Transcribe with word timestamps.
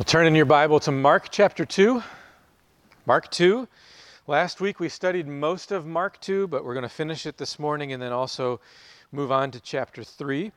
Well, 0.00 0.06
turn 0.06 0.26
in 0.26 0.34
your 0.34 0.46
Bible 0.46 0.80
to 0.80 0.92
Mark 0.92 1.26
chapter 1.30 1.66
2. 1.66 2.02
Mark 3.04 3.30
2. 3.30 3.68
Last 4.26 4.58
week 4.58 4.80
we 4.80 4.88
studied 4.88 5.28
most 5.28 5.72
of 5.72 5.84
Mark 5.84 6.18
2, 6.22 6.48
but 6.48 6.64
we're 6.64 6.72
going 6.72 6.84
to 6.84 6.88
finish 6.88 7.26
it 7.26 7.36
this 7.36 7.58
morning 7.58 7.92
and 7.92 8.00
then 8.00 8.10
also 8.10 8.62
move 9.12 9.30
on 9.30 9.50
to 9.50 9.60
chapter 9.60 10.02
3. 10.02 10.52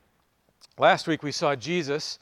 Last 0.77 1.07
week 1.07 1.23
we 1.23 1.33
saw 1.33 1.57
Jesus 1.57 2.19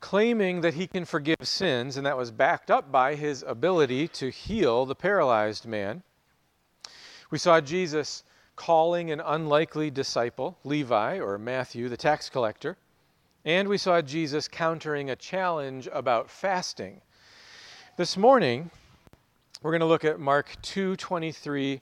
claiming 0.00 0.60
that 0.60 0.74
he 0.74 0.86
can 0.86 1.06
forgive 1.06 1.38
sins, 1.40 1.96
and 1.96 2.04
that 2.04 2.18
was 2.18 2.30
backed 2.30 2.70
up 2.70 2.92
by 2.92 3.14
his 3.14 3.42
ability 3.48 4.06
to 4.08 4.28
heal 4.28 4.84
the 4.84 4.94
paralyzed 4.94 5.64
man. 5.64 6.02
We 7.30 7.38
saw 7.38 7.62
Jesus 7.62 8.24
calling 8.56 9.10
an 9.10 9.22
unlikely 9.24 9.90
disciple, 9.90 10.58
Levi 10.64 11.18
or 11.18 11.38
Matthew, 11.38 11.88
the 11.88 11.96
tax 11.96 12.28
collector. 12.28 12.76
And 13.44 13.68
we 13.68 13.78
saw 13.78 14.00
Jesus 14.00 14.48
countering 14.48 15.10
a 15.10 15.16
challenge 15.16 15.88
about 15.92 16.28
fasting. 16.28 17.00
This 17.96 18.16
morning, 18.16 18.70
we're 19.62 19.70
going 19.70 19.80
to 19.80 19.86
look 19.86 20.04
at 20.04 20.18
Mark 20.18 20.56
2:23. 20.62 21.80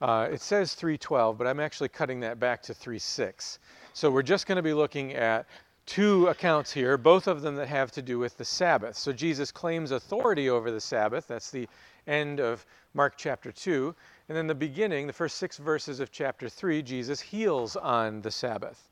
Uh, 0.00 0.28
it 0.30 0.40
says 0.40 0.74
3:12, 0.74 1.36
but 1.36 1.48
I'm 1.48 1.58
actually 1.58 1.88
cutting 1.88 2.20
that 2.20 2.38
back 2.38 2.62
to 2.62 2.74
3:6. 2.74 3.58
So 3.92 4.08
we're 4.08 4.22
just 4.22 4.46
going 4.46 4.56
to 4.56 4.62
be 4.62 4.72
looking 4.72 5.14
at 5.14 5.46
two 5.84 6.28
accounts 6.28 6.72
here, 6.72 6.96
both 6.96 7.26
of 7.26 7.42
them 7.42 7.56
that 7.56 7.68
have 7.68 7.90
to 7.92 8.02
do 8.02 8.18
with 8.18 8.36
the 8.38 8.44
Sabbath. 8.44 8.96
So 8.96 9.12
Jesus 9.12 9.50
claims 9.50 9.90
authority 9.90 10.48
over 10.48 10.70
the 10.70 10.80
Sabbath. 10.80 11.26
That's 11.26 11.50
the 11.50 11.68
end 12.06 12.40
of 12.40 12.64
Mark 12.94 13.14
chapter 13.16 13.50
2. 13.50 13.94
And 14.28 14.36
then 14.36 14.46
the 14.46 14.54
beginning, 14.54 15.06
the 15.08 15.12
first 15.12 15.38
six 15.38 15.58
verses 15.58 15.98
of 15.98 16.12
chapter 16.12 16.48
3, 16.48 16.82
Jesus 16.82 17.20
heals 17.20 17.76
on 17.76 18.22
the 18.22 18.30
Sabbath. 18.30 18.88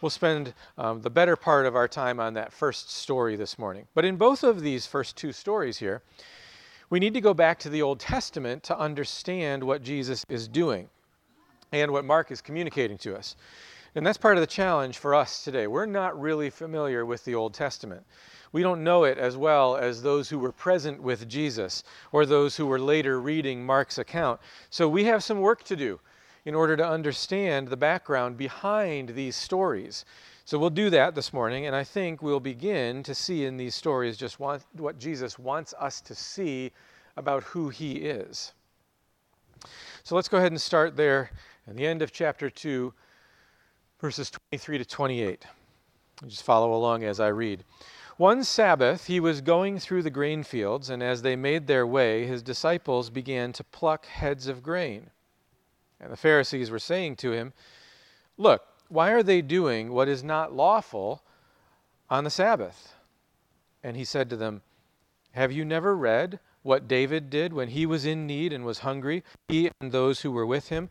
We'll 0.00 0.10
spend 0.10 0.54
um, 0.76 1.00
the 1.00 1.10
better 1.10 1.36
part 1.36 1.66
of 1.66 1.76
our 1.76 1.88
time 1.88 2.20
on 2.20 2.34
that 2.34 2.52
first 2.52 2.90
story 2.90 3.36
this 3.36 3.58
morning. 3.58 3.86
But 3.94 4.04
in 4.04 4.16
both 4.16 4.42
of 4.42 4.60
these 4.60 4.86
first 4.86 5.16
two 5.16 5.32
stories 5.32 5.78
here, 5.78 6.02
we 6.90 7.00
need 7.00 7.14
to 7.14 7.20
go 7.20 7.34
back 7.34 7.58
to 7.60 7.70
the 7.70 7.82
Old 7.82 8.00
Testament 8.00 8.62
to 8.64 8.78
understand 8.78 9.64
what 9.64 9.82
Jesus 9.82 10.24
is 10.28 10.46
doing 10.46 10.88
and 11.72 11.90
what 11.90 12.04
Mark 12.04 12.30
is 12.30 12.40
communicating 12.40 12.98
to 12.98 13.16
us. 13.16 13.36
And 13.94 14.04
that's 14.04 14.18
part 14.18 14.36
of 14.36 14.40
the 14.40 14.46
challenge 14.46 14.98
for 14.98 15.14
us 15.14 15.44
today. 15.44 15.66
We're 15.66 15.86
not 15.86 16.20
really 16.20 16.50
familiar 16.50 17.06
with 17.06 17.24
the 17.24 17.34
Old 17.34 17.54
Testament. 17.54 18.04
We 18.52 18.62
don't 18.62 18.84
know 18.84 19.04
it 19.04 19.18
as 19.18 19.36
well 19.36 19.76
as 19.76 20.02
those 20.02 20.28
who 20.28 20.38
were 20.38 20.52
present 20.52 21.02
with 21.02 21.28
Jesus 21.28 21.82
or 22.12 22.26
those 22.26 22.56
who 22.56 22.66
were 22.66 22.78
later 22.78 23.20
reading 23.20 23.64
Mark's 23.64 23.98
account. 23.98 24.40
So 24.70 24.88
we 24.88 25.04
have 25.04 25.24
some 25.24 25.40
work 25.40 25.64
to 25.64 25.76
do 25.76 26.00
in 26.44 26.54
order 26.54 26.76
to 26.76 26.86
understand 26.86 27.68
the 27.68 27.76
background 27.76 28.36
behind 28.36 29.10
these 29.10 29.36
stories. 29.36 30.04
So 30.44 30.58
we'll 30.58 30.70
do 30.70 30.90
that 30.90 31.14
this 31.14 31.32
morning, 31.32 31.66
and 31.66 31.74
I 31.74 31.84
think 31.84 32.22
we'll 32.22 32.38
begin 32.38 33.02
to 33.04 33.14
see 33.14 33.46
in 33.46 33.56
these 33.56 33.74
stories 33.74 34.18
just 34.18 34.38
what, 34.38 34.62
Jesus 34.98 35.38
wants 35.38 35.72
us 35.78 36.02
to 36.02 36.14
see 36.14 36.70
about 37.16 37.42
who 37.44 37.70
he 37.70 37.92
is. 37.92 38.52
So 40.02 40.14
let's 40.14 40.28
go 40.28 40.36
ahead 40.36 40.52
and 40.52 40.60
start 40.60 40.96
there 40.96 41.30
at 41.66 41.76
the 41.76 41.86
end 41.86 42.02
of 42.02 42.12
chapter 42.12 42.50
2, 42.50 42.92
verses 44.00 44.30
23 44.50 44.78
to 44.78 44.84
28. 44.84 45.46
Just 46.26 46.42
follow 46.42 46.74
along 46.74 47.04
as 47.04 47.20
I 47.20 47.28
read. 47.28 47.64
One 48.18 48.44
Sabbath 48.44 49.06
he 49.06 49.18
was 49.18 49.40
going 49.40 49.78
through 49.78 50.02
the 50.02 50.10
grain 50.10 50.42
fields, 50.42 50.90
and 50.90 51.02
as 51.02 51.22
they 51.22 51.36
made 51.36 51.66
their 51.66 51.86
way, 51.86 52.26
his 52.26 52.42
disciples 52.42 53.08
began 53.08 53.52
to 53.54 53.64
pluck 53.64 54.04
heads 54.04 54.46
of 54.46 54.62
grain. 54.62 55.10
And 56.00 56.12
the 56.12 56.16
Pharisees 56.16 56.70
were 56.70 56.78
saying 56.78 57.16
to 57.16 57.32
him, 57.32 57.52
Look, 58.36 58.62
why 58.88 59.10
are 59.12 59.22
they 59.22 59.42
doing 59.42 59.92
what 59.92 60.08
is 60.08 60.22
not 60.22 60.52
lawful 60.52 61.22
on 62.10 62.24
the 62.24 62.30
Sabbath? 62.30 62.94
And 63.82 63.96
he 63.96 64.04
said 64.04 64.28
to 64.30 64.36
them, 64.36 64.62
Have 65.32 65.52
you 65.52 65.64
never 65.64 65.96
read 65.96 66.40
what 66.62 66.88
David 66.88 67.30
did 67.30 67.52
when 67.52 67.68
he 67.68 67.86
was 67.86 68.04
in 68.04 68.26
need 68.26 68.52
and 68.52 68.64
was 68.64 68.80
hungry, 68.80 69.22
he 69.48 69.70
and 69.80 69.92
those 69.92 70.20
who 70.20 70.30
were 70.30 70.46
with 70.46 70.68
him? 70.68 70.90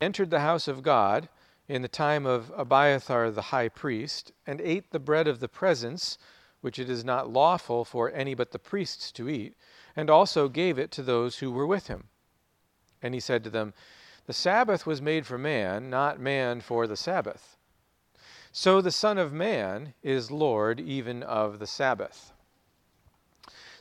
entered 0.00 0.30
the 0.30 0.40
house 0.40 0.66
of 0.66 0.82
God 0.82 1.28
in 1.68 1.82
the 1.82 1.88
time 1.88 2.26
of 2.26 2.50
Abiathar 2.56 3.30
the 3.30 3.42
high 3.42 3.68
priest, 3.68 4.32
and 4.46 4.60
ate 4.60 4.90
the 4.90 4.98
bread 4.98 5.28
of 5.28 5.38
the 5.38 5.48
presence, 5.48 6.18
which 6.62 6.78
it 6.78 6.90
is 6.90 7.04
not 7.04 7.32
lawful 7.32 7.84
for 7.84 8.10
any 8.10 8.34
but 8.34 8.50
the 8.50 8.58
priests 8.58 9.12
to 9.12 9.28
eat, 9.28 9.54
and 9.94 10.10
also 10.10 10.48
gave 10.48 10.78
it 10.78 10.90
to 10.90 11.02
those 11.02 11.38
who 11.38 11.50
were 11.50 11.66
with 11.66 11.86
him. 11.86 12.08
And 13.02 13.14
he 13.14 13.20
said 13.20 13.44
to 13.44 13.50
them, 13.50 13.72
the 14.30 14.34
Sabbath 14.34 14.86
was 14.86 15.02
made 15.02 15.26
for 15.26 15.36
man, 15.36 15.90
not 15.90 16.20
man 16.20 16.60
for 16.60 16.86
the 16.86 16.94
Sabbath. 16.94 17.56
So 18.52 18.80
the 18.80 18.92
Son 18.92 19.18
of 19.18 19.32
Man 19.32 19.92
is 20.04 20.30
Lord 20.30 20.78
even 20.78 21.24
of 21.24 21.58
the 21.58 21.66
Sabbath. 21.66 22.32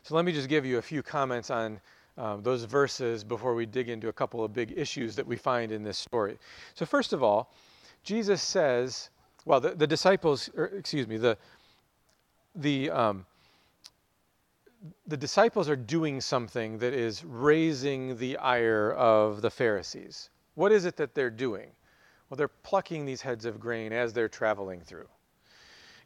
So 0.02 0.16
let 0.16 0.26
me 0.26 0.32
just 0.32 0.50
give 0.50 0.66
you 0.66 0.80
a 0.80 0.82
few 0.82 1.04
comments 1.04 1.52
on 1.52 1.80
um, 2.18 2.42
those 2.42 2.64
verses 2.64 3.24
before 3.24 3.54
we 3.54 3.68
dig 3.68 3.90
into 3.90 4.08
a 4.08 4.12
couple 4.12 4.44
of 4.44 4.52
big 4.52 4.74
issues 4.76 5.16
that 5.18 5.28
we 5.28 5.36
find 5.36 5.72
in 5.72 5.84
this 5.84 6.00
story. 6.00 6.40
So, 6.74 6.84
first 6.84 7.14
of 7.14 7.22
all, 7.22 7.54
Jesus 8.04 8.42
says, 8.42 9.12
well, 9.46 9.60
the, 9.60 9.76
the 9.76 9.86
disciples, 9.86 10.50
or, 10.58 10.66
excuse 10.66 11.08
me, 11.08 11.18
the, 11.18 11.38
the, 12.56 12.90
um, 12.90 13.24
the 15.06 15.18
disciples 15.18 15.70
are 15.70 15.76
doing 15.76 16.20
something 16.20 16.80
that 16.80 16.94
is 16.94 17.24
raising 17.24 18.18
the 18.18 18.36
ire 18.38 18.94
of 18.94 19.44
the 19.44 19.52
Pharisees. 19.52 20.32
What 20.60 20.74
is 20.74 20.84
it 20.84 20.98
that 20.98 21.16
they're 21.16 21.30
doing? 21.30 21.70
Well, 22.30 22.36
they're 22.36 22.50
plucking 22.50 23.06
these 23.06 23.22
heads 23.22 23.46
of 23.46 23.62
grain 23.62 23.94
as 23.94 24.12
they're 24.12 24.28
traveling 24.28 24.82
through. 24.82 25.08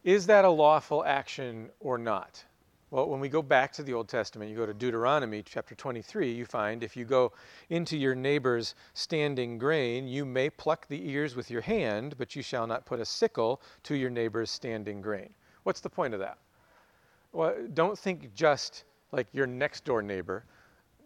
Is 0.03 0.27
that 0.27 0.45
a 0.45 0.49
lawful 0.49 1.03
action 1.03 1.71
or 1.79 1.97
not? 1.97 2.43
Well, 2.91 3.09
when 3.09 3.19
we 3.19 3.29
go 3.29 3.41
back 3.41 3.73
to 3.73 3.81
the 3.81 3.95
Old 3.95 4.07
Testament, 4.07 4.51
you 4.51 4.55
go 4.55 4.67
to 4.67 4.73
Deuteronomy 4.75 5.41
chapter 5.41 5.73
23, 5.73 6.31
you 6.31 6.45
find 6.45 6.83
if 6.83 6.95
you 6.95 7.03
go 7.03 7.31
into 7.71 7.97
your 7.97 8.13
neighbor's 8.13 8.75
standing 8.93 9.57
grain, 9.57 10.07
you 10.07 10.23
may 10.23 10.51
pluck 10.51 10.87
the 10.87 11.09
ears 11.09 11.35
with 11.35 11.49
your 11.49 11.61
hand, 11.61 12.13
but 12.19 12.35
you 12.35 12.43
shall 12.43 12.67
not 12.67 12.85
put 12.85 12.99
a 12.99 13.05
sickle 13.05 13.59
to 13.81 13.95
your 13.95 14.11
neighbor's 14.11 14.51
standing 14.51 15.01
grain. 15.01 15.33
What's 15.63 15.81
the 15.81 15.89
point 15.89 16.13
of 16.13 16.19
that? 16.19 16.37
Well, 17.31 17.55
don't 17.73 17.97
think 17.97 18.35
just 18.35 18.83
like 19.11 19.25
your 19.33 19.47
next 19.47 19.83
door 19.83 20.03
neighbor. 20.03 20.45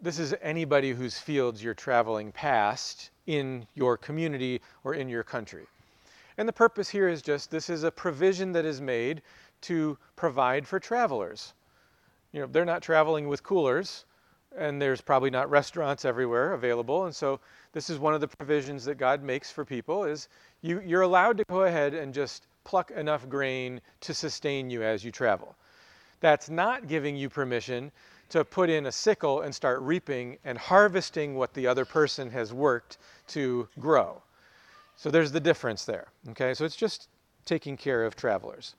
This 0.02 0.18
is 0.18 0.34
anybody 0.42 0.92
whose 0.92 1.16
fields 1.16 1.64
you're 1.64 1.72
traveling 1.72 2.30
past 2.30 3.08
in 3.28 3.66
your 3.74 3.96
community 3.96 4.60
or 4.82 4.94
in 4.94 5.08
your 5.08 5.22
country. 5.22 5.66
And 6.38 6.48
the 6.48 6.52
purpose 6.52 6.88
here 6.88 7.08
is 7.08 7.20
just 7.20 7.50
this 7.50 7.68
is 7.68 7.84
a 7.84 7.90
provision 7.90 8.52
that 8.52 8.64
is 8.64 8.80
made 8.80 9.22
to 9.62 9.98
provide 10.16 10.66
for 10.66 10.80
travelers. 10.80 11.52
You 12.32 12.40
know, 12.40 12.46
they're 12.46 12.64
not 12.64 12.82
traveling 12.82 13.28
with 13.28 13.42
coolers, 13.42 14.06
and 14.56 14.80
there's 14.80 15.02
probably 15.02 15.30
not 15.30 15.50
restaurants 15.50 16.04
everywhere 16.06 16.54
available. 16.54 17.04
And 17.04 17.14
so 17.14 17.38
this 17.72 17.90
is 17.90 17.98
one 17.98 18.14
of 18.14 18.22
the 18.22 18.28
provisions 18.28 18.84
that 18.86 18.96
God 18.96 19.22
makes 19.22 19.50
for 19.50 19.64
people 19.64 20.04
is 20.04 20.28
you, 20.62 20.80
you're 20.80 21.02
allowed 21.02 21.36
to 21.36 21.44
go 21.50 21.62
ahead 21.62 21.92
and 21.92 22.14
just 22.14 22.46
pluck 22.64 22.90
enough 22.92 23.28
grain 23.28 23.80
to 24.00 24.14
sustain 24.14 24.70
you 24.70 24.82
as 24.82 25.04
you 25.04 25.12
travel. 25.12 25.54
That's 26.20 26.48
not 26.48 26.88
giving 26.88 27.14
you 27.14 27.28
permission 27.28 27.92
to 28.30 28.44
put 28.44 28.68
in 28.68 28.86
a 28.86 28.92
sickle 28.92 29.42
and 29.42 29.54
start 29.54 29.80
reaping 29.80 30.38
and 30.44 30.58
harvesting 30.58 31.34
what 31.34 31.54
the 31.54 31.66
other 31.66 31.84
person 31.84 32.30
has 32.30 32.52
worked 32.52 32.98
to 33.28 33.68
grow. 33.80 34.22
So 34.96 35.10
there's 35.10 35.32
the 35.32 35.40
difference 35.40 35.84
there. 35.84 36.08
Okay, 36.30 36.54
so 36.54 36.64
it's 36.64 36.76
just 36.76 37.08
taking 37.44 37.76
care 37.76 38.04
of 38.04 38.16
travelers. 38.16 38.74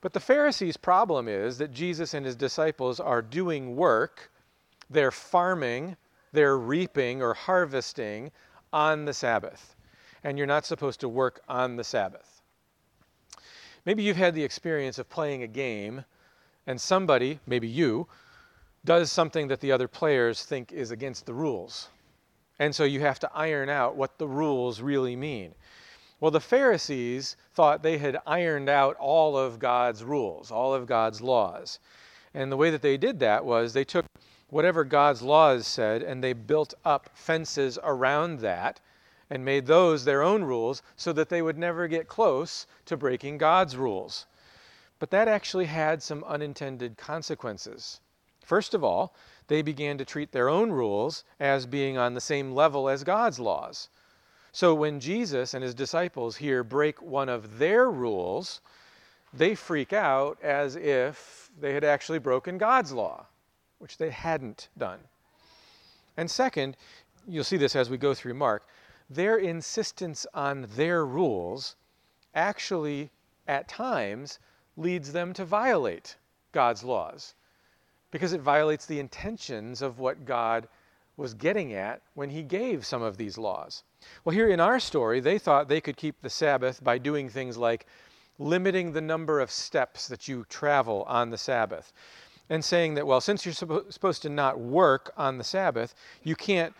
But 0.00 0.12
the 0.12 0.20
Pharisees' 0.20 0.76
problem 0.76 1.28
is 1.28 1.58
that 1.58 1.72
Jesus 1.72 2.14
and 2.14 2.26
his 2.26 2.36
disciples 2.36 3.00
are 3.00 3.22
doing 3.22 3.74
work, 3.74 4.30
they're 4.90 5.10
farming, 5.10 5.96
they're 6.32 6.58
reaping 6.58 7.22
or 7.22 7.34
harvesting 7.34 8.30
on 8.72 9.04
the 9.04 9.14
Sabbath. 9.14 9.74
And 10.24 10.38
you're 10.38 10.46
not 10.46 10.66
supposed 10.66 11.00
to 11.00 11.08
work 11.08 11.40
on 11.48 11.76
the 11.76 11.84
Sabbath. 11.84 12.42
Maybe 13.84 14.02
you've 14.02 14.16
had 14.16 14.34
the 14.34 14.44
experience 14.44 14.98
of 14.98 15.08
playing 15.08 15.42
a 15.42 15.48
game 15.48 16.04
and 16.66 16.80
somebody, 16.80 17.40
maybe 17.46 17.66
you, 17.66 18.06
does 18.84 19.12
something 19.12 19.48
that 19.48 19.60
the 19.60 19.70
other 19.72 19.88
players 19.88 20.44
think 20.44 20.72
is 20.72 20.90
against 20.90 21.26
the 21.26 21.34
rules. 21.34 21.88
And 22.58 22.74
so 22.74 22.84
you 22.84 23.00
have 23.00 23.20
to 23.20 23.30
iron 23.34 23.68
out 23.68 23.96
what 23.96 24.18
the 24.18 24.26
rules 24.26 24.80
really 24.80 25.16
mean. 25.16 25.54
Well, 26.20 26.30
the 26.30 26.40
Pharisees 26.40 27.36
thought 27.52 27.82
they 27.82 27.98
had 27.98 28.20
ironed 28.26 28.68
out 28.68 28.96
all 28.96 29.36
of 29.36 29.58
God's 29.58 30.04
rules, 30.04 30.50
all 30.50 30.74
of 30.74 30.86
God's 30.86 31.20
laws. 31.20 31.80
And 32.34 32.50
the 32.50 32.56
way 32.56 32.70
that 32.70 32.82
they 32.82 32.96
did 32.96 33.18
that 33.20 33.44
was 33.44 33.72
they 33.72 33.84
took 33.84 34.06
whatever 34.48 34.84
God's 34.84 35.22
laws 35.22 35.66
said 35.66 36.02
and 36.02 36.22
they 36.22 36.32
built 36.32 36.74
up 36.84 37.10
fences 37.14 37.78
around 37.82 38.40
that 38.40 38.80
and 39.30 39.44
made 39.44 39.66
those 39.66 40.04
their 40.04 40.22
own 40.22 40.44
rules 40.44 40.82
so 40.94 41.12
that 41.12 41.28
they 41.28 41.40
would 41.40 41.56
never 41.56 41.88
get 41.88 42.06
close 42.06 42.66
to 42.84 42.96
breaking 42.96 43.38
God's 43.38 43.76
rules. 43.76 44.26
But 44.98 45.10
that 45.10 45.26
actually 45.26 45.66
had 45.66 46.02
some 46.02 46.22
unintended 46.24 46.96
consequences. 46.96 48.00
First 48.44 48.74
of 48.74 48.82
all, 48.82 49.14
they 49.46 49.62
began 49.62 49.98
to 49.98 50.04
treat 50.04 50.32
their 50.32 50.48
own 50.48 50.70
rules 50.70 51.24
as 51.38 51.66
being 51.66 51.96
on 51.96 52.14
the 52.14 52.20
same 52.20 52.52
level 52.52 52.88
as 52.88 53.04
God's 53.04 53.38
laws. 53.38 53.88
So 54.52 54.74
when 54.74 55.00
Jesus 55.00 55.54
and 55.54 55.62
his 55.62 55.74
disciples 55.74 56.36
here 56.36 56.62
break 56.62 57.00
one 57.00 57.28
of 57.28 57.58
their 57.58 57.90
rules, 57.90 58.60
they 59.32 59.54
freak 59.54 59.92
out 59.92 60.38
as 60.42 60.76
if 60.76 61.50
they 61.58 61.72
had 61.72 61.84
actually 61.84 62.18
broken 62.18 62.58
God's 62.58 62.92
law, 62.92 63.26
which 63.78 63.96
they 63.96 64.10
hadn't 64.10 64.68
done. 64.76 65.00
And 66.16 66.30
second, 66.30 66.76
you'll 67.26 67.44
see 67.44 67.56
this 67.56 67.74
as 67.76 67.88
we 67.88 67.96
go 67.96 68.12
through 68.12 68.34
Mark, 68.34 68.66
their 69.08 69.38
insistence 69.38 70.26
on 70.34 70.66
their 70.74 71.06
rules 71.06 71.76
actually, 72.34 73.10
at 73.46 73.68
times, 73.68 74.38
leads 74.76 75.12
them 75.12 75.32
to 75.34 75.44
violate 75.44 76.16
God's 76.52 76.82
laws 76.82 77.34
because 78.12 78.32
it 78.32 78.40
violates 78.40 78.86
the 78.86 79.00
intentions 79.00 79.82
of 79.82 79.98
what 79.98 80.24
God 80.24 80.68
was 81.16 81.34
getting 81.34 81.74
at 81.74 82.00
when 82.14 82.30
he 82.30 82.42
gave 82.42 82.86
some 82.86 83.02
of 83.02 83.16
these 83.16 83.36
laws. 83.36 83.82
Well, 84.24 84.34
here 84.34 84.48
in 84.48 84.60
our 84.60 84.78
story, 84.78 85.18
they 85.18 85.38
thought 85.38 85.68
they 85.68 85.80
could 85.80 85.96
keep 85.96 86.20
the 86.22 86.30
Sabbath 86.30 86.82
by 86.84 86.98
doing 86.98 87.28
things 87.28 87.56
like 87.56 87.86
limiting 88.38 88.92
the 88.92 89.00
number 89.00 89.40
of 89.40 89.50
steps 89.50 90.08
that 90.08 90.28
you 90.28 90.44
travel 90.48 91.04
on 91.08 91.30
the 91.30 91.38
Sabbath 91.38 91.92
and 92.50 92.64
saying 92.64 92.94
that, 92.94 93.06
well, 93.06 93.20
since 93.20 93.44
you're 93.44 93.54
suppo- 93.54 93.92
supposed 93.92 94.22
to 94.22 94.28
not 94.28 94.58
work 94.58 95.12
on 95.16 95.38
the 95.38 95.44
Sabbath, 95.44 95.94
you 96.22 96.34
can't 96.34 96.74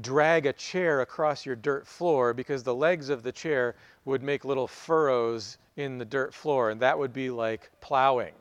drag 0.00 0.46
a 0.46 0.52
chair 0.52 1.00
across 1.00 1.44
your 1.44 1.56
dirt 1.56 1.86
floor 1.86 2.32
because 2.32 2.62
the 2.62 2.74
legs 2.74 3.08
of 3.08 3.22
the 3.22 3.32
chair 3.32 3.74
would 4.04 4.22
make 4.22 4.44
little 4.44 4.68
furrows 4.68 5.58
in 5.76 5.98
the 5.98 6.04
dirt 6.04 6.32
floor, 6.32 6.70
and 6.70 6.80
that 6.80 6.98
would 6.98 7.12
be 7.12 7.28
like 7.28 7.70
plowing, 7.80 8.34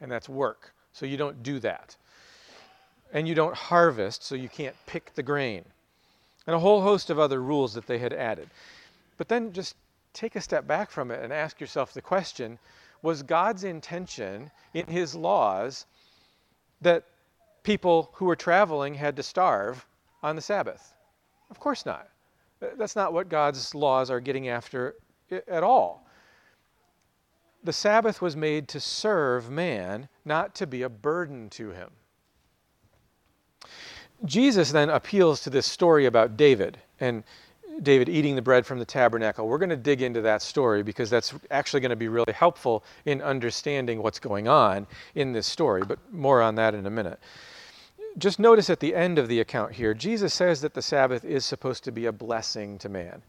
and 0.00 0.10
that's 0.10 0.28
work. 0.28 0.73
So 0.94 1.04
you 1.04 1.18
don't 1.18 1.42
do 1.42 1.58
that. 1.58 1.96
And 3.12 3.28
you 3.28 3.34
don't 3.34 3.54
harvest, 3.54 4.22
so 4.22 4.34
you 4.34 4.48
can't 4.48 4.74
pick 4.86 5.14
the 5.14 5.22
grain. 5.22 5.64
And 6.46 6.56
a 6.56 6.58
whole 6.58 6.80
host 6.80 7.10
of 7.10 7.18
other 7.18 7.42
rules 7.42 7.74
that 7.74 7.86
they 7.86 7.98
had 7.98 8.12
added. 8.12 8.48
But 9.18 9.28
then 9.28 9.52
just 9.52 9.76
take 10.12 10.36
a 10.36 10.40
step 10.40 10.66
back 10.66 10.90
from 10.90 11.10
it 11.10 11.22
and 11.22 11.32
ask 11.32 11.60
yourself 11.60 11.92
the 11.92 12.00
question 12.00 12.58
was 13.02 13.22
God's 13.22 13.64
intention 13.64 14.50
in 14.72 14.86
his 14.86 15.14
laws 15.14 15.84
that 16.80 17.04
people 17.62 18.10
who 18.14 18.24
were 18.24 18.36
traveling 18.36 18.94
had 18.94 19.16
to 19.16 19.22
starve 19.22 19.84
on 20.22 20.36
the 20.36 20.42
Sabbath? 20.42 20.94
Of 21.50 21.60
course 21.60 21.84
not. 21.84 22.08
That's 22.60 22.96
not 22.96 23.12
what 23.12 23.28
God's 23.28 23.74
laws 23.74 24.10
are 24.10 24.20
getting 24.20 24.48
after 24.48 24.94
at 25.30 25.62
all. 25.62 26.03
The 27.64 27.72
Sabbath 27.72 28.20
was 28.20 28.36
made 28.36 28.68
to 28.68 28.78
serve 28.80 29.50
man, 29.50 30.08
not 30.24 30.54
to 30.56 30.66
be 30.66 30.82
a 30.82 30.90
burden 30.90 31.48
to 31.50 31.70
him. 31.70 31.90
Jesus 34.24 34.70
then 34.70 34.90
appeals 34.90 35.40
to 35.40 35.50
this 35.50 35.66
story 35.66 36.04
about 36.06 36.36
David 36.36 36.78
and 37.00 37.24
David 37.82 38.08
eating 38.08 38.36
the 38.36 38.42
bread 38.42 38.64
from 38.64 38.78
the 38.78 38.84
tabernacle. 38.84 39.48
We're 39.48 39.58
going 39.58 39.70
to 39.70 39.76
dig 39.76 40.02
into 40.02 40.20
that 40.20 40.42
story 40.42 40.82
because 40.82 41.10
that's 41.10 41.34
actually 41.50 41.80
going 41.80 41.90
to 41.90 41.96
be 41.96 42.08
really 42.08 42.32
helpful 42.32 42.84
in 43.04 43.20
understanding 43.20 44.02
what's 44.02 44.20
going 44.20 44.46
on 44.46 44.86
in 45.14 45.32
this 45.32 45.46
story, 45.46 45.82
but 45.82 45.98
more 46.12 46.40
on 46.40 46.54
that 46.56 46.74
in 46.74 46.86
a 46.86 46.90
minute. 46.90 47.18
Just 48.16 48.38
notice 48.38 48.70
at 48.70 48.78
the 48.78 48.94
end 48.94 49.18
of 49.18 49.26
the 49.26 49.40
account 49.40 49.72
here, 49.72 49.92
Jesus 49.92 50.32
says 50.32 50.60
that 50.60 50.74
the 50.74 50.82
Sabbath 50.82 51.24
is 51.24 51.44
supposed 51.44 51.82
to 51.84 51.92
be 51.92 52.06
a 52.06 52.12
blessing 52.12 52.78
to 52.78 52.88
man. 52.88 53.22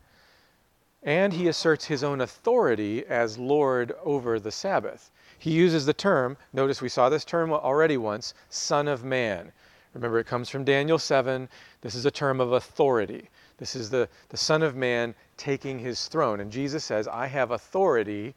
And 1.06 1.32
he 1.32 1.48
asserts 1.48 1.86
his 1.86 2.04
own 2.04 2.22
authority 2.22 3.06
as 3.06 3.38
Lord 3.38 3.94
over 4.04 4.40
the 4.40 4.52
Sabbath. 4.52 5.12
He 5.38 5.52
uses 5.52 5.86
the 5.86 5.94
term, 5.94 6.36
notice 6.52 6.82
we 6.82 6.90
saw 6.90 7.08
this 7.08 7.24
term 7.24 7.52
already 7.54 7.98
once, 7.98 8.34
Son 8.50 8.88
of 8.88 9.04
Man. 9.04 9.52
Remember, 9.94 10.20
it 10.20 10.28
comes 10.28 10.50
from 10.50 10.66
Daniel 10.66 10.98
7. 10.98 11.48
This 11.82 11.96
is 11.96 12.06
a 12.06 12.12
term 12.12 12.42
of 12.42 12.54
authority. 12.54 13.30
This 13.58 13.76
is 13.76 13.90
the, 13.90 14.10
the 14.30 14.38
Son 14.38 14.62
of 14.62 14.76
Man 14.76 15.16
taking 15.38 15.80
his 15.80 16.08
throne. 16.08 16.42
And 16.42 16.52
Jesus 16.52 16.84
says, 16.84 17.08
I 17.08 17.28
have 17.28 17.52
authority 17.52 18.36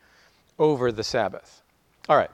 over 0.58 0.92
the 0.92 1.02
Sabbath. 1.02 1.62
All 2.08 2.16
right. 2.16 2.30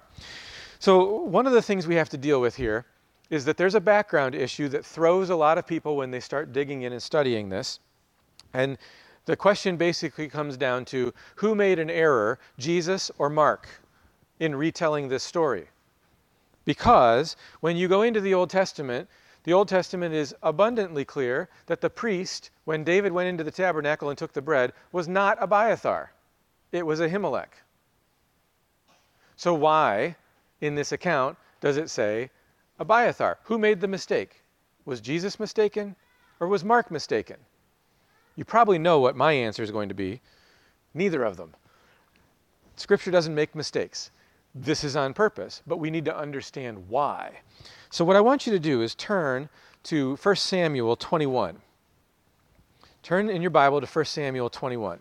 So, 0.78 1.20
one 1.22 1.46
of 1.46 1.52
the 1.52 1.62
things 1.62 1.86
we 1.86 1.94
have 1.94 2.10
to 2.10 2.18
deal 2.18 2.40
with 2.40 2.56
here 2.56 2.84
is 3.30 3.44
that 3.46 3.56
there's 3.56 3.74
a 3.74 3.80
background 3.80 4.34
issue 4.34 4.68
that 4.68 4.84
throws 4.84 5.30
a 5.30 5.36
lot 5.36 5.56
of 5.56 5.66
people 5.66 5.96
when 5.96 6.10
they 6.10 6.20
start 6.20 6.52
digging 6.52 6.82
in 6.82 6.92
and 6.92 7.02
studying 7.02 7.48
this. 7.48 7.80
And 8.52 8.76
the 9.26 9.36
question 9.36 9.76
basically 9.76 10.28
comes 10.28 10.56
down 10.56 10.84
to 10.86 11.12
who 11.36 11.54
made 11.54 11.78
an 11.78 11.90
error, 11.90 12.38
Jesus 12.58 13.10
or 13.18 13.30
Mark, 13.30 13.68
in 14.38 14.54
retelling 14.54 15.08
this 15.08 15.22
story? 15.22 15.68
Because 16.64 17.36
when 17.60 17.76
you 17.76 17.88
go 17.88 18.02
into 18.02 18.20
the 18.20 18.34
Old 18.34 18.50
Testament, 18.50 19.08
the 19.44 19.52
Old 19.52 19.68
Testament 19.68 20.14
is 20.14 20.34
abundantly 20.42 21.04
clear 21.04 21.48
that 21.66 21.80
the 21.80 21.90
priest, 21.90 22.50
when 22.64 22.84
David 22.84 23.12
went 23.12 23.28
into 23.28 23.44
the 23.44 23.50
tabernacle 23.50 24.08
and 24.08 24.16
took 24.16 24.32
the 24.32 24.42
bread, 24.42 24.72
was 24.90 25.06
not 25.06 25.42
Abiathar, 25.42 26.12
it 26.72 26.86
was 26.86 27.00
Ahimelech. 27.00 27.50
So, 29.36 29.52
why, 29.52 30.16
in 30.60 30.74
this 30.74 30.92
account, 30.92 31.36
does 31.60 31.76
it 31.76 31.90
say 31.90 32.30
Abiathar? 32.78 33.38
Who 33.44 33.58
made 33.58 33.80
the 33.80 33.88
mistake? 33.88 34.42
Was 34.84 35.00
Jesus 35.00 35.38
mistaken 35.38 35.96
or 36.40 36.48
was 36.48 36.64
Mark 36.64 36.90
mistaken? 36.90 37.36
You 38.36 38.44
probably 38.44 38.78
know 38.78 38.98
what 39.00 39.16
my 39.16 39.32
answer 39.32 39.62
is 39.62 39.70
going 39.70 39.88
to 39.88 39.94
be. 39.94 40.20
Neither 40.92 41.22
of 41.22 41.36
them. 41.36 41.54
Scripture 42.76 43.10
doesn't 43.10 43.34
make 43.34 43.54
mistakes. 43.54 44.10
This 44.54 44.84
is 44.84 44.96
on 44.96 45.14
purpose, 45.14 45.62
but 45.66 45.78
we 45.78 45.90
need 45.90 46.04
to 46.04 46.16
understand 46.16 46.88
why. 46.88 47.40
So, 47.90 48.04
what 48.04 48.16
I 48.16 48.20
want 48.20 48.46
you 48.46 48.52
to 48.52 48.58
do 48.58 48.82
is 48.82 48.94
turn 48.94 49.48
to 49.84 50.16
1 50.16 50.36
Samuel 50.36 50.96
21. 50.96 51.58
Turn 53.02 53.28
in 53.28 53.42
your 53.42 53.50
Bible 53.50 53.80
to 53.80 53.86
1 53.86 54.04
Samuel 54.04 54.48
21. 54.48 54.98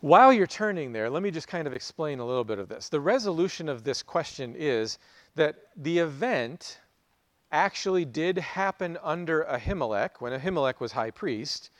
While 0.00 0.32
you're 0.32 0.46
turning 0.46 0.92
there, 0.92 1.10
let 1.10 1.22
me 1.22 1.30
just 1.30 1.46
kind 1.46 1.66
of 1.66 1.74
explain 1.74 2.20
a 2.20 2.26
little 2.26 2.44
bit 2.44 2.58
of 2.58 2.68
this. 2.68 2.88
The 2.88 3.00
resolution 3.00 3.68
of 3.68 3.84
this 3.84 4.02
question 4.02 4.54
is 4.56 4.98
that 5.34 5.56
the 5.76 5.98
event 5.98 6.79
actually 7.52 8.04
did 8.04 8.38
happen 8.38 8.98
under 9.02 9.44
Ahimelech, 9.44 10.20
when 10.20 10.38
Ahimelech 10.38 10.80
was 10.80 10.92
high 10.92 11.10
priest, 11.10 11.70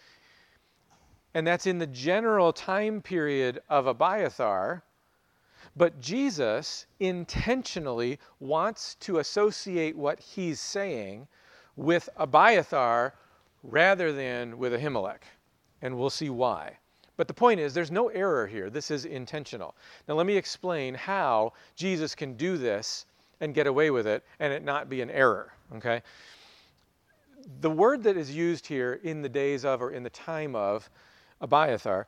and 1.35 1.47
that's 1.47 1.67
in 1.67 1.79
the 1.79 1.87
general 1.87 2.53
time 2.53 3.01
period 3.01 3.61
of 3.69 3.87
Abiathar, 3.87 4.83
but 5.77 6.01
Jesus 6.01 6.87
intentionally 6.99 8.19
wants 8.41 8.97
to 8.97 9.19
associate 9.19 9.97
what 9.97 10.19
he's 10.19 10.61
saying 10.61 11.29
with 11.77 12.09
Abiathar 12.17 13.15
rather 13.63 14.13
than 14.13 14.59
with 14.59 14.73
Ahimelech. 14.73 15.23
And 15.83 15.97
we'll 15.97 16.11
see 16.11 16.31
why. 16.31 16.77
But 17.17 17.29
the 17.29 17.35
point 17.35 17.61
is, 17.61 17.75
there's 17.75 17.91
no 17.91 18.09
error 18.09 18.47
here. 18.47 18.71
This 18.71 18.91
is 18.91 19.05
intentional. 19.05 19.77
Now, 20.09 20.15
let 20.15 20.27
me 20.27 20.37
explain 20.37 20.95
how 20.95 21.53
Jesus 21.77 22.15
can 22.15 22.35
do 22.35 22.57
this 22.57 23.07
and 23.41 23.55
get 23.55 23.67
away 23.67 23.91
with 23.91 24.07
it 24.07 24.25
and 24.39 24.53
it 24.53 24.63
not 24.63 24.89
be 24.89 25.01
an 25.01 25.11
error. 25.11 25.53
Okay? 25.77 26.03
The 27.61 27.71
word 27.71 28.03
that 28.05 28.17
is 28.17 28.35
used 28.35 28.67
here 28.67 29.01
in 29.03 29.23
the 29.23 29.29
days 29.29 29.65
of 29.65 29.81
or 29.81 29.91
in 29.91 30.03
the 30.03 30.11
time 30.11 30.55
of 30.55 30.91
Abiathar 31.41 32.07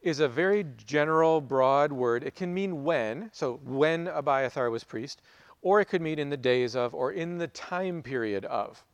is 0.00 0.20
a 0.20 0.28
very 0.28 0.64
general, 0.86 1.40
broad 1.40 1.92
word. 1.92 2.22
It 2.22 2.36
can 2.36 2.54
mean 2.54 2.84
when, 2.84 3.30
so 3.32 3.60
when 3.64 4.06
Abiathar 4.06 4.70
was 4.70 4.84
priest, 4.84 5.20
or 5.62 5.80
it 5.80 5.86
could 5.86 6.00
mean 6.00 6.20
in 6.20 6.30
the 6.30 6.36
days 6.36 6.76
of 6.76 6.94
or 6.94 7.12
in 7.12 7.38
the 7.38 7.48
time 7.48 8.02
period 8.02 8.44
of. 8.44 8.84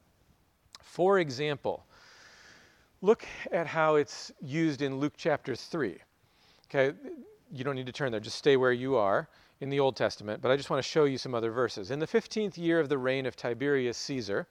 For 0.81 1.19
example, 1.19 1.85
look 3.03 3.27
at 3.53 3.67
how 3.67 3.97
it's 3.97 4.33
used 4.41 4.81
in 4.81 4.99
Luke 4.99 5.13
chapter 5.19 5.55
3. 5.55 5.99
Okay, 6.75 6.97
you 7.53 7.65
don't 7.65 7.75
need 7.75 7.87
to 7.87 7.93
turn 7.93 8.11
there, 8.11 8.21
just 8.21 8.39
stay 8.39 8.57
where 8.57 8.73
you 8.73 8.97
are 8.97 9.29
in 9.61 9.71
the 9.71 9.81
Old 9.81 9.97
Testament, 9.97 10.43
but 10.43 10.51
I 10.51 10.57
just 10.57 10.71
want 10.71 10.83
to 10.83 10.89
show 10.89 11.05
you 11.05 11.17
some 11.17 11.35
other 11.35 11.51
verses. 11.51 11.91
In 11.91 11.99
the 11.99 12.07
15th 12.07 12.59
year 12.59 12.81
of 12.81 12.89
the 12.89 12.99
reign 12.99 13.25
of 13.25 13.37
Tiberius 13.37 13.97
Caesar, 13.99 14.47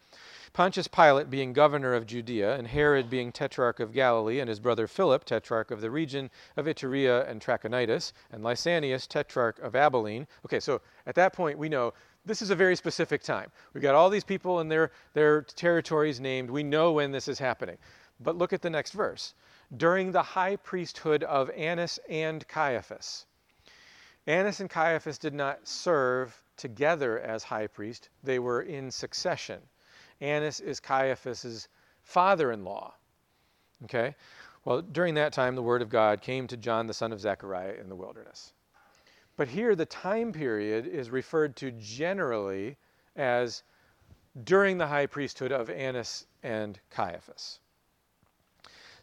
Pontius 0.53 0.87
Pilate 0.87 1.29
being 1.29 1.51
governor 1.51 1.93
of 1.93 2.05
Judea, 2.05 2.55
and 2.55 2.67
Herod 2.67 3.09
being 3.09 3.31
tetrarch 3.31 3.79
of 3.79 3.91
Galilee, 3.91 4.39
and 4.39 4.47
his 4.47 4.59
brother 4.59 4.87
Philip, 4.87 5.25
tetrarch 5.25 5.71
of 5.71 5.81
the 5.81 5.89
region 5.89 6.29
of 6.55 6.67
Iturea 6.67 7.27
and 7.27 7.41
Trachonitis, 7.41 8.13
and 8.31 8.43
Lysanias, 8.43 9.07
tetrarch 9.07 9.59
of 9.59 9.75
Abilene. 9.75 10.27
Okay, 10.45 10.59
so 10.59 10.79
at 11.07 11.15
that 11.15 11.33
point, 11.33 11.57
we 11.57 11.69
know 11.69 11.93
this 12.25 12.41
is 12.41 12.51
a 12.51 12.55
very 12.55 12.75
specific 12.75 13.23
time. 13.23 13.51
We've 13.73 13.81
got 13.81 13.95
all 13.95 14.09
these 14.09 14.23
people 14.23 14.59
and 14.59 14.71
their, 14.71 14.91
their 15.13 15.41
territories 15.41 16.19
named. 16.19 16.49
We 16.49 16.63
know 16.63 16.91
when 16.93 17.11
this 17.11 17.27
is 17.27 17.39
happening. 17.39 17.77
But 18.19 18.37
look 18.37 18.53
at 18.53 18.61
the 18.61 18.69
next 18.69 18.91
verse. 18.93 19.33
During 19.75 20.11
the 20.11 20.21
high 20.21 20.55
priesthood 20.55 21.23
of 21.23 21.49
Annas 21.51 21.99
and 22.07 22.47
Caiaphas. 22.47 23.25
Annas 24.25 24.59
and 24.59 24.69
Caiaphas 24.69 25.17
did 25.17 25.33
not 25.33 25.67
serve 25.67 26.41
together 26.55 27.19
as 27.19 27.43
high 27.43 27.67
priest, 27.67 28.09
they 28.23 28.39
were 28.39 28.61
in 28.61 28.89
succession. 28.89 29.59
Annas 30.21 30.59
is 30.59 30.79
Caiaphas's 30.79 31.67
father-in-law. 32.03 32.93
Okay? 33.83 34.15
Well, 34.65 34.81
during 34.81 35.15
that 35.15 35.33
time, 35.33 35.55
the 35.55 35.61
word 35.61 35.81
of 35.81 35.89
God 35.89 36.21
came 36.21 36.47
to 36.47 36.57
John, 36.57 36.87
the 36.87 36.93
son 36.93 37.11
of 37.11 37.19
Zechariah, 37.19 37.73
in 37.73 37.89
the 37.89 37.95
wilderness. 37.95 38.53
But 39.35 39.49
here, 39.49 39.75
the 39.75 39.85
time 39.85 40.31
period 40.31 40.87
is 40.87 41.09
referred 41.09 41.55
to 41.57 41.71
generally 41.71 42.77
as 43.15 43.63
during 44.45 44.77
the 44.77 44.87
high 44.87 45.07
priesthood 45.07 45.51
of 45.51 45.69
Annas 45.69 46.27
and 46.43 46.79
Caiaphas. 46.89 47.59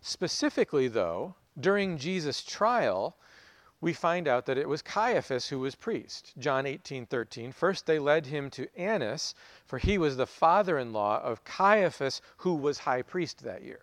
Specifically, 0.00 0.88
though, 0.88 1.34
during 1.58 1.98
Jesus' 1.98 2.42
trial, 2.42 3.16
we 3.80 3.92
find 3.92 4.28
out 4.28 4.46
that 4.46 4.58
it 4.58 4.68
was 4.68 4.82
Caiaphas 4.82 5.48
who 5.48 5.58
was 5.58 5.74
priest. 5.74 6.32
John 6.38 6.66
18 6.66 7.06
13. 7.06 7.52
First, 7.52 7.86
they 7.86 7.98
led 7.98 8.26
him 8.26 8.50
to 8.50 8.68
Annas, 8.76 9.34
for 9.64 9.78
he 9.78 9.96
was 9.96 10.16
the 10.16 10.26
father 10.26 10.78
in 10.78 10.92
law 10.92 11.20
of 11.22 11.44
Caiaphas, 11.44 12.20
who 12.38 12.54
was 12.54 12.80
high 12.80 13.02
priest 13.02 13.42
that 13.44 13.62
year. 13.62 13.80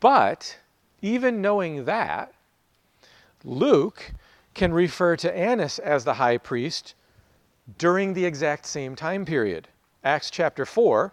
But, 0.00 0.58
even 1.00 1.40
knowing 1.40 1.84
that, 1.84 2.34
Luke 3.44 4.12
can 4.54 4.74
refer 4.74 5.16
to 5.16 5.36
Annas 5.36 5.78
as 5.78 6.04
the 6.04 6.14
high 6.14 6.38
priest 6.38 6.94
during 7.78 8.14
the 8.14 8.24
exact 8.24 8.66
same 8.66 8.96
time 8.96 9.24
period. 9.24 9.68
Acts 10.04 10.30
chapter 10.30 10.66
4. 10.66 11.12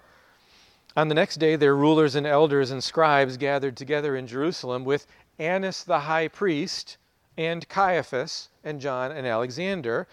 On 0.96 1.08
the 1.08 1.16
next 1.16 1.38
day, 1.38 1.56
their 1.56 1.76
rulers 1.76 2.16
and 2.16 2.28
elders 2.28 2.70
and 2.70 2.84
scribes 2.84 3.38
gathered 3.38 3.76
together 3.76 4.16
in 4.16 4.28
Jerusalem 4.28 4.86
with 4.86 5.08
Annas 5.40 5.84
the 5.84 6.02
high 6.02 6.28
priest, 6.28 6.98
and 7.38 7.68
Caiaphas, 7.68 8.50
and 8.64 8.80
John 8.80 9.12
and 9.12 9.26
Alexander, 9.26 10.08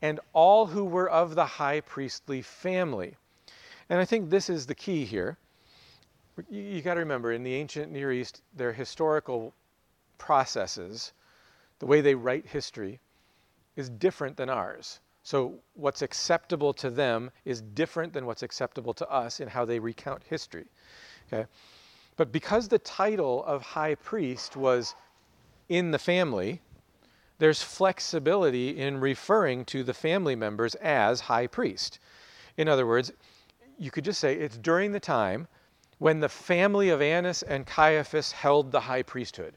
and 0.00 0.20
all 0.32 0.66
who 0.66 0.84
were 0.84 1.08
of 1.08 1.34
the 1.34 1.46
high 1.46 1.80
priestly 1.80 2.42
family. 2.42 3.16
And 3.88 4.00
I 4.00 4.04
think 4.04 4.30
this 4.30 4.50
is 4.50 4.66
the 4.66 4.74
key 4.74 5.04
here. 5.04 5.38
You, 6.50 6.62
you 6.62 6.82
got 6.82 6.94
to 6.94 7.00
remember, 7.00 7.32
in 7.32 7.42
the 7.42 7.54
ancient 7.54 7.92
Near 7.92 8.12
East, 8.12 8.42
their 8.54 8.72
historical 8.72 9.54
processes, 10.18 11.12
the 11.78 11.86
way 11.86 12.00
they 12.00 12.14
write 12.14 12.46
history, 12.46 13.00
is 13.76 13.88
different 13.88 14.36
than 14.36 14.48
ours. 14.48 15.00
So, 15.24 15.54
what's 15.74 16.02
acceptable 16.02 16.74
to 16.74 16.90
them 16.90 17.30
is 17.44 17.60
different 17.60 18.12
than 18.12 18.26
what's 18.26 18.42
acceptable 18.42 18.92
to 18.94 19.08
us 19.08 19.40
in 19.40 19.48
how 19.48 19.64
they 19.64 19.78
recount 19.78 20.22
history. 20.24 20.66
Okay? 21.32 21.46
But 22.16 22.32
because 22.32 22.68
the 22.68 22.78
title 22.78 23.44
of 23.44 23.62
high 23.62 23.94
priest 23.94 24.56
was 24.56 24.94
in 25.68 25.90
the 25.90 25.98
family, 25.98 26.60
there's 27.38 27.62
flexibility 27.62 28.78
in 28.78 29.00
referring 29.00 29.64
to 29.66 29.82
the 29.82 29.94
family 29.94 30.36
members 30.36 30.74
as 30.76 31.20
high 31.20 31.46
priest. 31.46 31.98
In 32.56 32.68
other 32.68 32.86
words, 32.86 33.12
you 33.78 33.90
could 33.90 34.04
just 34.04 34.20
say 34.20 34.34
it's 34.34 34.58
during 34.58 34.92
the 34.92 35.00
time 35.00 35.48
when 35.98 36.20
the 36.20 36.28
family 36.28 36.90
of 36.90 37.00
Annas 37.00 37.42
and 37.42 37.66
Caiaphas 37.66 38.32
held 38.32 38.70
the 38.70 38.80
high 38.80 39.02
priesthood. 39.02 39.54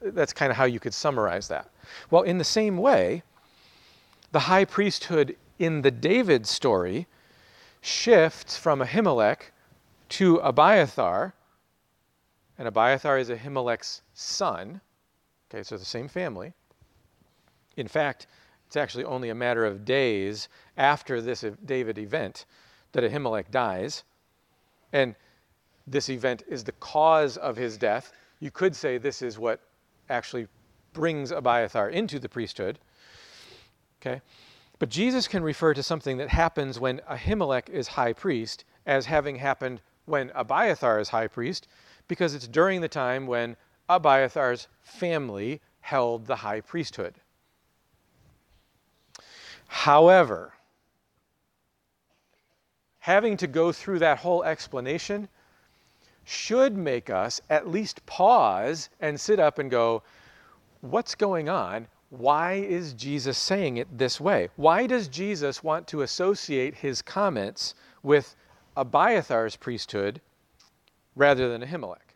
That's 0.00 0.32
kind 0.32 0.50
of 0.50 0.56
how 0.56 0.64
you 0.64 0.80
could 0.80 0.94
summarize 0.94 1.48
that. 1.48 1.70
Well, 2.10 2.22
in 2.22 2.38
the 2.38 2.44
same 2.44 2.76
way, 2.76 3.22
the 4.32 4.40
high 4.40 4.64
priesthood 4.64 5.36
in 5.58 5.82
the 5.82 5.90
David 5.90 6.46
story 6.46 7.06
shifts 7.80 8.56
from 8.56 8.80
Ahimelech 8.80 9.52
to 10.10 10.36
Abiathar, 10.38 11.34
and 12.58 12.68
Abiathar 12.68 13.18
is 13.18 13.30
Ahimelech's 13.30 14.02
son. 14.12 14.80
Okay, 15.50 15.62
so 15.62 15.76
the 15.76 15.84
same 15.84 16.08
family. 16.08 16.52
In 17.76 17.88
fact, 17.88 18.26
it's 18.66 18.76
actually 18.76 19.04
only 19.04 19.30
a 19.30 19.34
matter 19.34 19.64
of 19.64 19.84
days 19.84 20.48
after 20.76 21.20
this 21.20 21.44
David 21.64 21.98
event 21.98 22.44
that 22.92 23.02
Ahimelech 23.02 23.50
dies. 23.50 24.04
And 24.92 25.14
this 25.86 26.08
event 26.08 26.42
is 26.48 26.64
the 26.64 26.72
cause 26.72 27.36
of 27.36 27.56
his 27.56 27.78
death. 27.78 28.12
You 28.40 28.50
could 28.50 28.76
say 28.76 28.98
this 28.98 29.22
is 29.22 29.38
what 29.38 29.60
actually 30.08 30.46
brings 30.92 31.30
Abiathar 31.30 31.88
into 31.88 32.18
the 32.18 32.28
priesthood. 32.28 32.78
Okay? 34.00 34.20
But 34.78 34.88
Jesus 34.88 35.28
can 35.28 35.42
refer 35.42 35.74
to 35.74 35.82
something 35.82 36.16
that 36.18 36.28
happens 36.28 36.80
when 36.80 37.00
Ahimelech 37.10 37.68
is 37.68 37.88
high 37.88 38.12
priest 38.12 38.64
as 38.86 39.06
having 39.06 39.36
happened 39.36 39.80
when 40.10 40.30
Abiathar 40.34 40.98
is 41.00 41.08
high 41.08 41.28
priest 41.28 41.68
because 42.08 42.34
it's 42.34 42.48
during 42.48 42.80
the 42.80 42.88
time 42.88 43.26
when 43.26 43.56
Abiathar's 43.88 44.68
family 44.82 45.60
held 45.80 46.26
the 46.26 46.36
high 46.36 46.60
priesthood. 46.60 47.14
However, 49.68 50.52
having 52.98 53.36
to 53.36 53.46
go 53.46 53.72
through 53.72 54.00
that 54.00 54.18
whole 54.18 54.44
explanation 54.44 55.28
should 56.24 56.76
make 56.76 57.08
us 57.08 57.40
at 57.48 57.68
least 57.68 58.04
pause 58.06 58.88
and 59.00 59.18
sit 59.18 59.40
up 59.40 59.58
and 59.58 59.70
go, 59.70 60.02
What's 60.80 61.14
going 61.14 61.48
on? 61.48 61.86
Why 62.08 62.54
is 62.54 62.94
Jesus 62.94 63.38
saying 63.38 63.76
it 63.76 63.98
this 63.98 64.20
way? 64.20 64.48
Why 64.56 64.86
does 64.86 65.08
Jesus 65.08 65.62
want 65.62 65.86
to 65.88 66.02
associate 66.02 66.74
his 66.74 67.02
comments 67.02 67.74
with 68.02 68.34
Abiathar's 68.80 69.56
priesthood 69.56 70.22
rather 71.14 71.48
than 71.50 71.62
Ahimelech. 71.62 72.14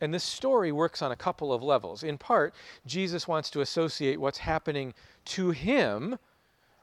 And 0.00 0.12
this 0.12 0.24
story 0.24 0.72
works 0.72 1.02
on 1.02 1.12
a 1.12 1.16
couple 1.16 1.52
of 1.52 1.62
levels. 1.62 2.02
In 2.02 2.18
part, 2.18 2.54
Jesus 2.86 3.28
wants 3.28 3.50
to 3.50 3.60
associate 3.60 4.18
what's 4.20 4.38
happening 4.38 4.94
to 5.26 5.50
him 5.50 6.18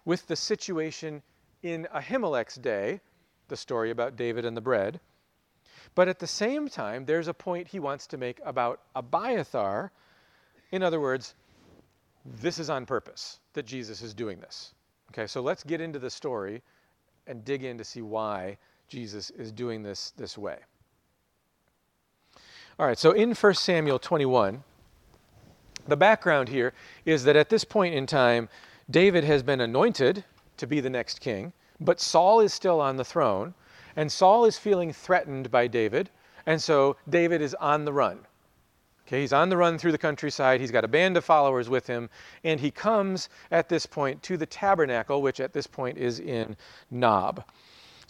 with 0.05 0.27
the 0.27 0.35
situation 0.35 1.21
in 1.63 1.87
Ahimelech's 1.93 2.55
day, 2.55 3.01
the 3.47 3.57
story 3.57 3.89
about 3.89 4.15
David 4.15 4.45
and 4.45 4.55
the 4.55 4.61
bread. 4.61 4.99
But 5.95 6.07
at 6.07 6.19
the 6.19 6.27
same 6.27 6.69
time, 6.69 7.05
there's 7.05 7.27
a 7.27 7.33
point 7.33 7.67
he 7.67 7.79
wants 7.79 8.07
to 8.07 8.17
make 8.17 8.39
about 8.45 8.81
Abiathar. 8.95 9.91
In 10.71 10.83
other 10.83 10.99
words, 10.99 11.33
this 12.23 12.59
is 12.59 12.69
on 12.69 12.85
purpose 12.85 13.39
that 13.53 13.65
Jesus 13.65 14.01
is 14.01 14.13
doing 14.13 14.39
this. 14.39 14.73
Okay, 15.11 15.25
so 15.25 15.41
let's 15.41 15.63
get 15.63 15.81
into 15.81 15.99
the 15.99 16.09
story 16.09 16.61
and 17.27 17.43
dig 17.43 17.63
in 17.63 17.77
to 17.77 17.83
see 17.83 18.01
why 18.01 18.57
Jesus 18.89 19.29
is 19.31 19.51
doing 19.51 19.83
this 19.83 20.11
this 20.17 20.37
way. 20.37 20.57
All 22.79 22.87
right, 22.87 22.97
so 22.97 23.11
in 23.11 23.33
1 23.33 23.53
Samuel 23.53 23.99
21, 23.99 24.63
the 25.87 25.97
background 25.97 26.49
here 26.49 26.73
is 27.05 27.23
that 27.25 27.35
at 27.35 27.49
this 27.49 27.63
point 27.63 27.93
in 27.93 28.05
time, 28.05 28.49
David 28.89 29.23
has 29.23 29.43
been 29.43 29.61
anointed 29.61 30.23
to 30.57 30.67
be 30.67 30.79
the 30.79 30.89
next 30.89 31.21
king, 31.21 31.53
but 31.79 31.99
Saul 31.99 32.39
is 32.39 32.53
still 32.53 32.81
on 32.81 32.97
the 32.97 33.05
throne, 33.05 33.53
and 33.95 34.11
Saul 34.11 34.45
is 34.45 34.57
feeling 34.57 34.91
threatened 34.91 35.51
by 35.51 35.67
David, 35.67 36.09
and 36.45 36.61
so 36.61 36.95
David 37.07 37.41
is 37.41 37.53
on 37.55 37.85
the 37.85 37.93
run. 37.93 38.19
Okay, 39.05 39.21
he's 39.21 39.33
on 39.33 39.49
the 39.49 39.57
run 39.57 39.77
through 39.77 39.91
the 39.91 39.97
countryside. 39.97 40.61
He's 40.61 40.71
got 40.71 40.85
a 40.85 40.87
band 40.87 41.17
of 41.17 41.25
followers 41.25 41.69
with 41.69 41.87
him, 41.87 42.09
and 42.43 42.59
he 42.59 42.71
comes 42.71 43.29
at 43.51 43.67
this 43.67 43.85
point 43.85 44.21
to 44.23 44.37
the 44.37 44.45
tabernacle, 44.45 45.21
which 45.21 45.39
at 45.39 45.53
this 45.53 45.67
point 45.67 45.97
is 45.97 46.19
in 46.19 46.55
Nob. 46.91 47.43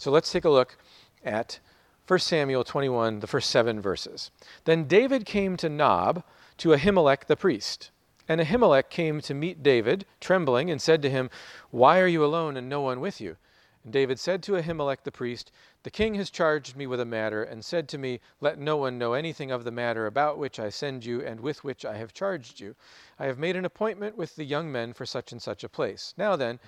So 0.00 0.10
let's 0.10 0.32
take 0.32 0.46
a 0.46 0.50
look 0.50 0.78
at 1.22 1.58
1 2.06 2.18
Samuel 2.20 2.64
21, 2.64 3.20
the 3.20 3.26
first 3.26 3.50
seven 3.50 3.82
verses. 3.82 4.30
Then 4.64 4.84
David 4.84 5.26
came 5.26 5.58
to 5.58 5.68
Nob 5.68 6.24
to 6.56 6.70
Ahimelech 6.70 7.26
the 7.26 7.36
priest. 7.36 7.90
And 8.26 8.40
Ahimelech 8.40 8.88
came 8.88 9.20
to 9.20 9.34
meet 9.34 9.62
David, 9.62 10.06
trembling, 10.18 10.70
and 10.70 10.80
said 10.80 11.02
to 11.02 11.10
him, 11.10 11.28
Why 11.70 12.00
are 12.00 12.06
you 12.06 12.24
alone 12.24 12.56
and 12.56 12.66
no 12.66 12.80
one 12.80 13.00
with 13.00 13.20
you? 13.20 13.36
And 13.84 13.92
David 13.92 14.18
said 14.18 14.42
to 14.44 14.52
Ahimelech 14.52 15.02
the 15.02 15.12
priest, 15.12 15.52
The 15.82 15.90
king 15.90 16.14
has 16.14 16.30
charged 16.30 16.76
me 16.76 16.86
with 16.86 17.00
a 17.00 17.04
matter, 17.04 17.42
and 17.42 17.62
said 17.62 17.86
to 17.90 17.98
me, 17.98 18.20
Let 18.40 18.58
no 18.58 18.78
one 18.78 18.96
know 18.96 19.12
anything 19.12 19.50
of 19.50 19.64
the 19.64 19.70
matter 19.70 20.06
about 20.06 20.38
which 20.38 20.58
I 20.58 20.70
send 20.70 21.04
you, 21.04 21.20
and 21.20 21.40
with 21.40 21.62
which 21.62 21.84
I 21.84 21.98
have 21.98 22.14
charged 22.14 22.58
you. 22.58 22.74
I 23.18 23.26
have 23.26 23.38
made 23.38 23.54
an 23.54 23.66
appointment 23.66 24.16
with 24.16 24.34
the 24.36 24.44
young 24.44 24.72
men 24.72 24.94
for 24.94 25.04
such 25.04 25.30
and 25.30 25.42
such 25.42 25.62
a 25.62 25.68
place. 25.68 26.14
Now 26.16 26.36
then, 26.36 26.58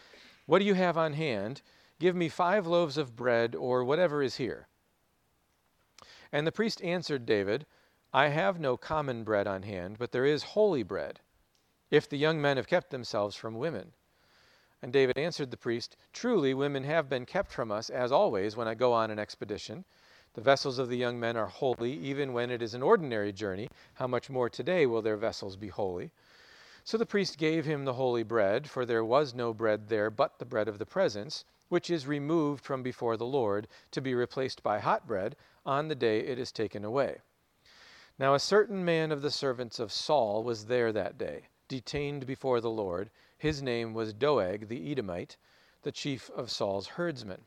what 0.45 0.59
do 0.59 0.67
you 0.67 0.75
have 0.75 0.99
on 0.99 1.15
hand? 1.15 1.63
Give 2.03 2.17
me 2.17 2.29
five 2.29 2.67
loaves 2.67 2.99
of 2.99 3.15
bread, 3.15 3.55
or 3.55 3.85
whatever 3.85 4.25
is 4.25 4.35
here. 4.35 4.67
And 6.33 6.45
the 6.45 6.51
priest 6.51 6.83
answered 6.83 7.25
David, 7.25 7.65
I 8.13 8.27
have 8.27 8.59
no 8.59 8.77
common 8.77 9.23
bread 9.23 9.47
on 9.47 9.63
hand, 9.63 9.99
but 10.01 10.11
there 10.11 10.25
is 10.25 10.43
holy 10.43 10.83
bread, 10.83 11.21
if 11.93 12.09
the 12.09 12.19
young 12.19 12.43
men 12.43 12.57
have 12.57 12.67
kept 12.67 12.91
themselves 12.91 13.37
from 13.37 13.55
women. 13.55 13.93
And 14.83 14.93
David 14.93 15.17
answered 15.17 15.53
the 15.53 15.57
priest, 15.57 15.97
Truly, 16.13 16.55
women 16.55 16.83
have 16.83 17.09
been 17.09 17.25
kept 17.25 17.53
from 17.53 17.71
us, 17.71 17.89
as 17.89 18.11
always, 18.11 18.57
when 18.57 18.67
I 18.67 18.75
go 18.75 18.93
on 18.93 19.13
an 19.13 19.21
expedition. 19.21 19.85
The 20.35 20.41
vessels 20.41 20.81
of 20.81 20.89
the 20.89 20.99
young 20.99 21.21
men 21.21 21.37
are 21.37 21.47
holy, 21.47 21.93
even 21.93 22.33
when 22.33 22.51
it 22.51 22.63
is 22.63 22.75
an 22.75 22.83
ordinary 22.83 23.33
journey. 23.33 23.69
How 23.95 24.09
much 24.09 24.29
more 24.29 24.51
today 24.51 24.87
will 24.87 25.03
their 25.03 25.17
vessels 25.17 25.55
be 25.55 25.69
holy? 25.69 26.11
So 26.83 26.99
the 26.99 27.07
priest 27.07 27.39
gave 27.39 27.65
him 27.65 27.85
the 27.85 27.93
holy 27.93 28.25
bread, 28.25 28.69
for 28.69 28.85
there 28.85 29.05
was 29.05 29.35
no 29.35 29.55
bread 29.55 29.89
there 29.89 30.11
but 30.11 30.41
the 30.41 30.45
bread 30.45 30.67
of 30.67 30.81
the 30.81 30.85
presence 30.85 31.45
which 31.73 31.89
is 31.89 32.07
removed 32.07 32.63
from 32.63 32.83
before 32.83 33.17
the 33.17 33.25
Lord, 33.25 33.67
to 33.91 34.03
be 34.03 34.15
replaced 34.15 34.63
by 34.63 34.79
hot 34.79 35.07
bread 35.07 35.35
on 35.65 35.89
the 35.89 35.95
day 35.95 36.21
it 36.21 36.39
is 36.39 36.53
taken 36.53 36.85
away. 36.85 37.23
Now 38.19 38.35
a 38.35 38.39
certain 38.39 38.85
man 38.85 39.11
of 39.11 39.23
the 39.23 39.31
servants 39.31 39.79
of 39.79 39.91
Saul 39.91 40.43
was 40.43 40.67
there 40.67 40.93
that 40.93 41.17
day, 41.17 41.49
detained 41.69 42.27
before 42.27 42.61
the 42.61 42.69
Lord. 42.69 43.09
His 43.39 43.63
name 43.63 43.95
was 43.95 44.13
Doeg 44.13 44.69
the 44.69 44.93
Edomite, 44.93 45.39
the 45.81 45.91
chief 45.91 46.29
of 46.37 46.51
Saul's 46.51 46.89
herdsmen. 46.89 47.41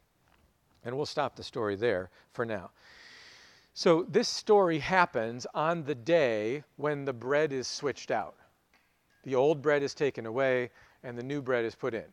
And 0.84 0.98
we'll 0.98 1.06
stop 1.06 1.36
the 1.36 1.44
story 1.44 1.76
there 1.76 2.10
for 2.34 2.48
now. 2.48 2.72
So 3.76 4.08
this 4.10 4.28
story 4.28 4.80
happens 4.80 5.46
on 5.54 5.84
the 5.84 5.94
day 5.94 6.64
when 6.78 7.06
the 7.06 7.14
bread 7.14 7.54
is 7.54 7.68
switched 7.68 8.10
out. 8.10 8.38
The 9.22 9.36
old 9.36 9.62
bread 9.62 9.84
is 9.84 9.94
taken 9.94 10.26
away 10.26 10.72
and 11.04 11.16
the 11.16 11.22
new 11.22 11.44
bread 11.44 11.64
is 11.64 11.76
put 11.76 11.94
in. 11.94 12.06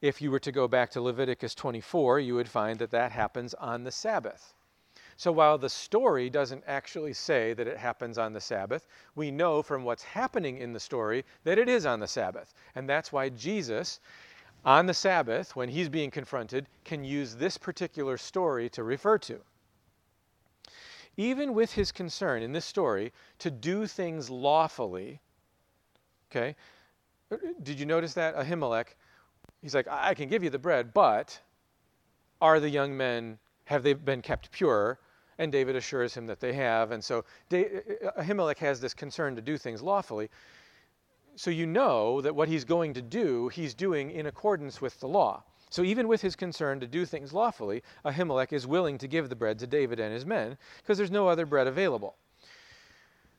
If 0.00 0.20
you 0.20 0.30
were 0.30 0.40
to 0.40 0.52
go 0.52 0.68
back 0.68 0.90
to 0.90 1.00
Leviticus 1.00 1.54
24, 1.54 2.20
you 2.20 2.34
would 2.34 2.48
find 2.48 2.78
that 2.78 2.90
that 2.90 3.12
happens 3.12 3.54
on 3.54 3.84
the 3.84 3.92
Sabbath. 3.92 4.54
So 5.16 5.30
while 5.30 5.58
the 5.58 5.68
story 5.68 6.28
doesn't 6.28 6.64
actually 6.66 7.12
say 7.12 7.52
that 7.54 7.68
it 7.68 7.78
happens 7.78 8.18
on 8.18 8.32
the 8.32 8.40
Sabbath, 8.40 8.86
we 9.14 9.30
know 9.30 9.62
from 9.62 9.84
what's 9.84 10.02
happening 10.02 10.58
in 10.58 10.72
the 10.72 10.80
story 10.80 11.24
that 11.44 11.58
it 11.58 11.68
is 11.68 11.86
on 11.86 12.00
the 12.00 12.08
Sabbath. 12.08 12.52
And 12.74 12.88
that's 12.88 13.12
why 13.12 13.28
Jesus, 13.28 14.00
on 14.64 14.86
the 14.86 14.94
Sabbath, 14.94 15.54
when 15.54 15.68
he's 15.68 15.88
being 15.88 16.10
confronted, 16.10 16.68
can 16.84 17.04
use 17.04 17.36
this 17.36 17.56
particular 17.56 18.16
story 18.16 18.68
to 18.70 18.82
refer 18.82 19.18
to. 19.18 19.40
Even 21.16 21.54
with 21.54 21.72
his 21.72 21.92
concern 21.92 22.42
in 22.42 22.52
this 22.52 22.64
story 22.64 23.12
to 23.38 23.50
do 23.50 23.86
things 23.86 24.30
lawfully, 24.30 25.20
okay, 26.30 26.56
did 27.62 27.78
you 27.78 27.86
notice 27.86 28.14
that? 28.14 28.34
Ahimelech, 28.34 28.96
he's 29.64 29.74
like, 29.74 29.88
I 29.90 30.12
can 30.12 30.28
give 30.28 30.44
you 30.44 30.50
the 30.50 30.58
bread, 30.58 30.92
but 30.92 31.40
are 32.42 32.60
the 32.60 32.68
young 32.68 32.94
men, 32.94 33.38
have 33.64 33.82
they 33.82 33.94
been 33.94 34.20
kept 34.20 34.50
pure? 34.50 34.98
And 35.38 35.50
David 35.50 35.74
assures 35.74 36.14
him 36.14 36.26
that 36.26 36.38
they 36.38 36.52
have. 36.52 36.90
And 36.90 37.02
so 37.02 37.24
uh, 37.50 37.56
uh, 37.56 38.22
Ahimelech 38.22 38.58
has 38.58 38.78
this 38.78 38.92
concern 38.92 39.34
to 39.36 39.40
do 39.40 39.56
things 39.56 39.80
lawfully. 39.80 40.28
So 41.36 41.50
you 41.50 41.66
know 41.66 42.20
that 42.20 42.36
what 42.36 42.46
he's 42.46 42.64
going 42.64 42.92
to 42.92 43.00
do, 43.00 43.48
he's 43.48 43.72
doing 43.72 44.10
in 44.10 44.26
accordance 44.26 44.82
with 44.82 45.00
the 45.00 45.08
law. 45.08 45.42
So 45.70 45.82
even 45.82 46.08
with 46.08 46.20
his 46.20 46.36
concern 46.36 46.78
to 46.80 46.86
do 46.86 47.06
things 47.06 47.32
lawfully, 47.32 47.82
Ahimelech 48.04 48.52
is 48.52 48.66
willing 48.66 48.98
to 48.98 49.08
give 49.08 49.30
the 49.30 49.34
bread 49.34 49.58
to 49.60 49.66
David 49.66 49.98
and 49.98 50.12
his 50.12 50.26
men 50.26 50.58
because 50.82 50.98
there's 50.98 51.10
no 51.10 51.26
other 51.26 51.46
bread 51.46 51.66
available. 51.66 52.16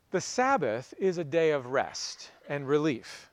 The 0.10 0.22
Sabbath 0.22 0.92
is 0.98 1.20
a 1.20 1.24
day 1.24 1.52
of 1.52 1.68
rest 1.68 2.32
and 2.50 2.68
relief. 2.68 3.30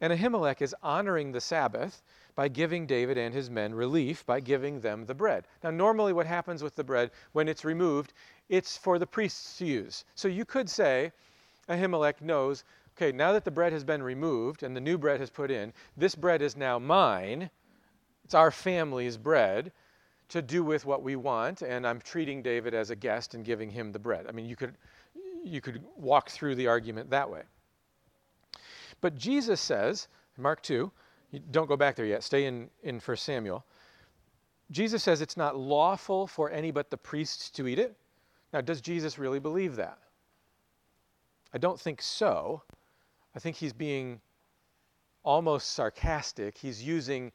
And 0.00 0.12
Ahimelech 0.12 0.62
is 0.62 0.76
honoring 0.80 1.32
the 1.32 1.40
Sabbath 1.40 2.02
by 2.36 2.46
giving 2.48 2.86
David 2.86 3.18
and 3.18 3.34
his 3.34 3.50
men 3.50 3.74
relief 3.74 4.24
by 4.24 4.38
giving 4.38 4.78
them 4.80 5.06
the 5.06 5.14
bread. 5.14 5.48
Now, 5.64 5.70
normally, 5.70 6.12
what 6.12 6.26
happens 6.26 6.62
with 6.62 6.76
the 6.76 6.84
bread 6.84 7.10
when 7.32 7.48
it's 7.48 7.64
removed, 7.64 8.12
it's 8.48 8.76
for 8.76 8.98
the 8.98 9.06
priests 9.06 9.58
to 9.58 9.66
use. 9.66 10.04
So 10.14 10.28
you 10.28 10.44
could 10.44 10.70
say, 10.70 11.12
Ahimelech 11.68 12.20
knows, 12.20 12.62
okay, 12.96 13.10
now 13.10 13.32
that 13.32 13.44
the 13.44 13.50
bread 13.50 13.72
has 13.72 13.82
been 13.82 14.02
removed 14.02 14.62
and 14.62 14.76
the 14.76 14.80
new 14.80 14.98
bread 14.98 15.18
has 15.18 15.30
put 15.30 15.50
in, 15.50 15.72
this 15.96 16.14
bread 16.14 16.42
is 16.42 16.56
now 16.56 16.78
mine. 16.78 17.50
It's 18.24 18.34
our 18.34 18.50
family's 18.50 19.16
bread 19.16 19.72
to 20.28 20.42
do 20.42 20.62
with 20.62 20.84
what 20.84 21.02
we 21.02 21.16
want, 21.16 21.62
and 21.62 21.86
I'm 21.86 22.00
treating 22.00 22.42
David 22.42 22.74
as 22.74 22.90
a 22.90 22.96
guest 22.96 23.34
and 23.34 23.44
giving 23.44 23.70
him 23.70 23.92
the 23.92 23.98
bread. 23.98 24.26
I 24.28 24.32
mean, 24.32 24.46
you 24.46 24.56
could, 24.56 24.74
you 25.44 25.60
could 25.60 25.82
walk 25.96 26.30
through 26.30 26.56
the 26.56 26.66
argument 26.66 27.10
that 27.10 27.30
way. 27.30 27.42
But 29.00 29.16
Jesus 29.16 29.60
says, 29.60 30.08
Mark 30.36 30.62
2, 30.62 30.90
don't 31.50 31.66
go 31.66 31.76
back 31.76 31.96
there 31.96 32.06
yet, 32.06 32.22
stay 32.22 32.46
in, 32.46 32.70
in 32.82 33.00
1 33.00 33.16
Samuel. 33.16 33.64
Jesus 34.70 35.02
says 35.02 35.20
it's 35.20 35.36
not 35.36 35.56
lawful 35.56 36.26
for 36.26 36.50
any 36.50 36.70
but 36.70 36.90
the 36.90 36.96
priests 36.96 37.50
to 37.50 37.68
eat 37.68 37.78
it. 37.78 37.96
Now, 38.52 38.60
does 38.60 38.80
Jesus 38.80 39.18
really 39.18 39.38
believe 39.38 39.76
that? 39.76 39.98
I 41.52 41.58
don't 41.58 41.78
think 41.78 42.02
so. 42.02 42.62
I 43.34 43.38
think 43.38 43.56
he's 43.56 43.72
being 43.72 44.20
almost 45.22 45.72
sarcastic. 45.72 46.56
He's 46.56 46.82
using 46.82 47.32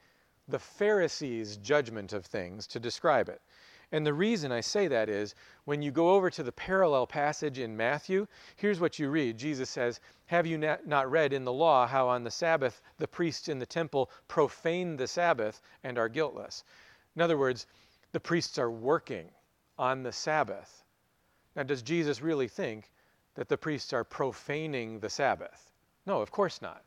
the 0.48 0.60
Pharisees' 0.60 1.58
judgment 1.58 2.14
of 2.14 2.26
things 2.26 2.68
to 2.68 2.80
describe 2.80 3.30
it. 3.30 3.42
And 3.94 4.06
the 4.06 4.14
reason 4.14 4.54
I 4.54 4.62
say 4.62 4.88
that 4.88 5.10
is 5.10 5.36
when 5.66 5.82
you 5.82 5.92
go 5.92 6.12
over 6.12 6.30
to 6.30 6.44
the 6.44 6.52
parallel 6.52 7.06
passage 7.06 7.60
in 7.60 7.76
Matthew, 7.76 8.26
here's 8.56 8.80
what 8.80 8.98
you 8.98 9.10
read. 9.10 9.38
Jesus 9.38 9.70
says, 9.70 10.00
Have 10.28 10.48
you 10.48 10.58
not 10.58 11.12
read 11.12 11.34
in 11.34 11.44
the 11.44 11.52
law 11.52 11.86
how 11.86 12.08
on 12.08 12.24
the 12.24 12.32
Sabbath 12.32 12.82
the 13.00 13.08
priests 13.08 13.50
in 13.50 13.60
the 13.60 13.66
temple 13.66 14.10
profane 14.30 14.96
the 14.96 15.08
Sabbath 15.08 15.62
and 15.84 15.98
are 15.98 16.08
guiltless? 16.08 16.64
In 17.16 17.22
other 17.22 17.38
words, 17.38 17.68
the 18.14 18.20
priests 18.20 18.58
are 18.58 18.72
working 18.72 19.30
on 19.78 20.04
the 20.04 20.12
Sabbath. 20.14 20.86
Now, 21.56 21.64
does 21.64 21.82
Jesus 21.82 22.22
really 22.22 22.48
think 22.48 22.90
that 23.36 23.50
the 23.50 23.58
priests 23.58 23.92
are 23.92 24.06
profaning 24.06 25.00
the 25.00 25.10
Sabbath? 25.10 25.74
No, 26.06 26.22
of 26.22 26.32
course 26.32 26.62
not. 26.62 26.86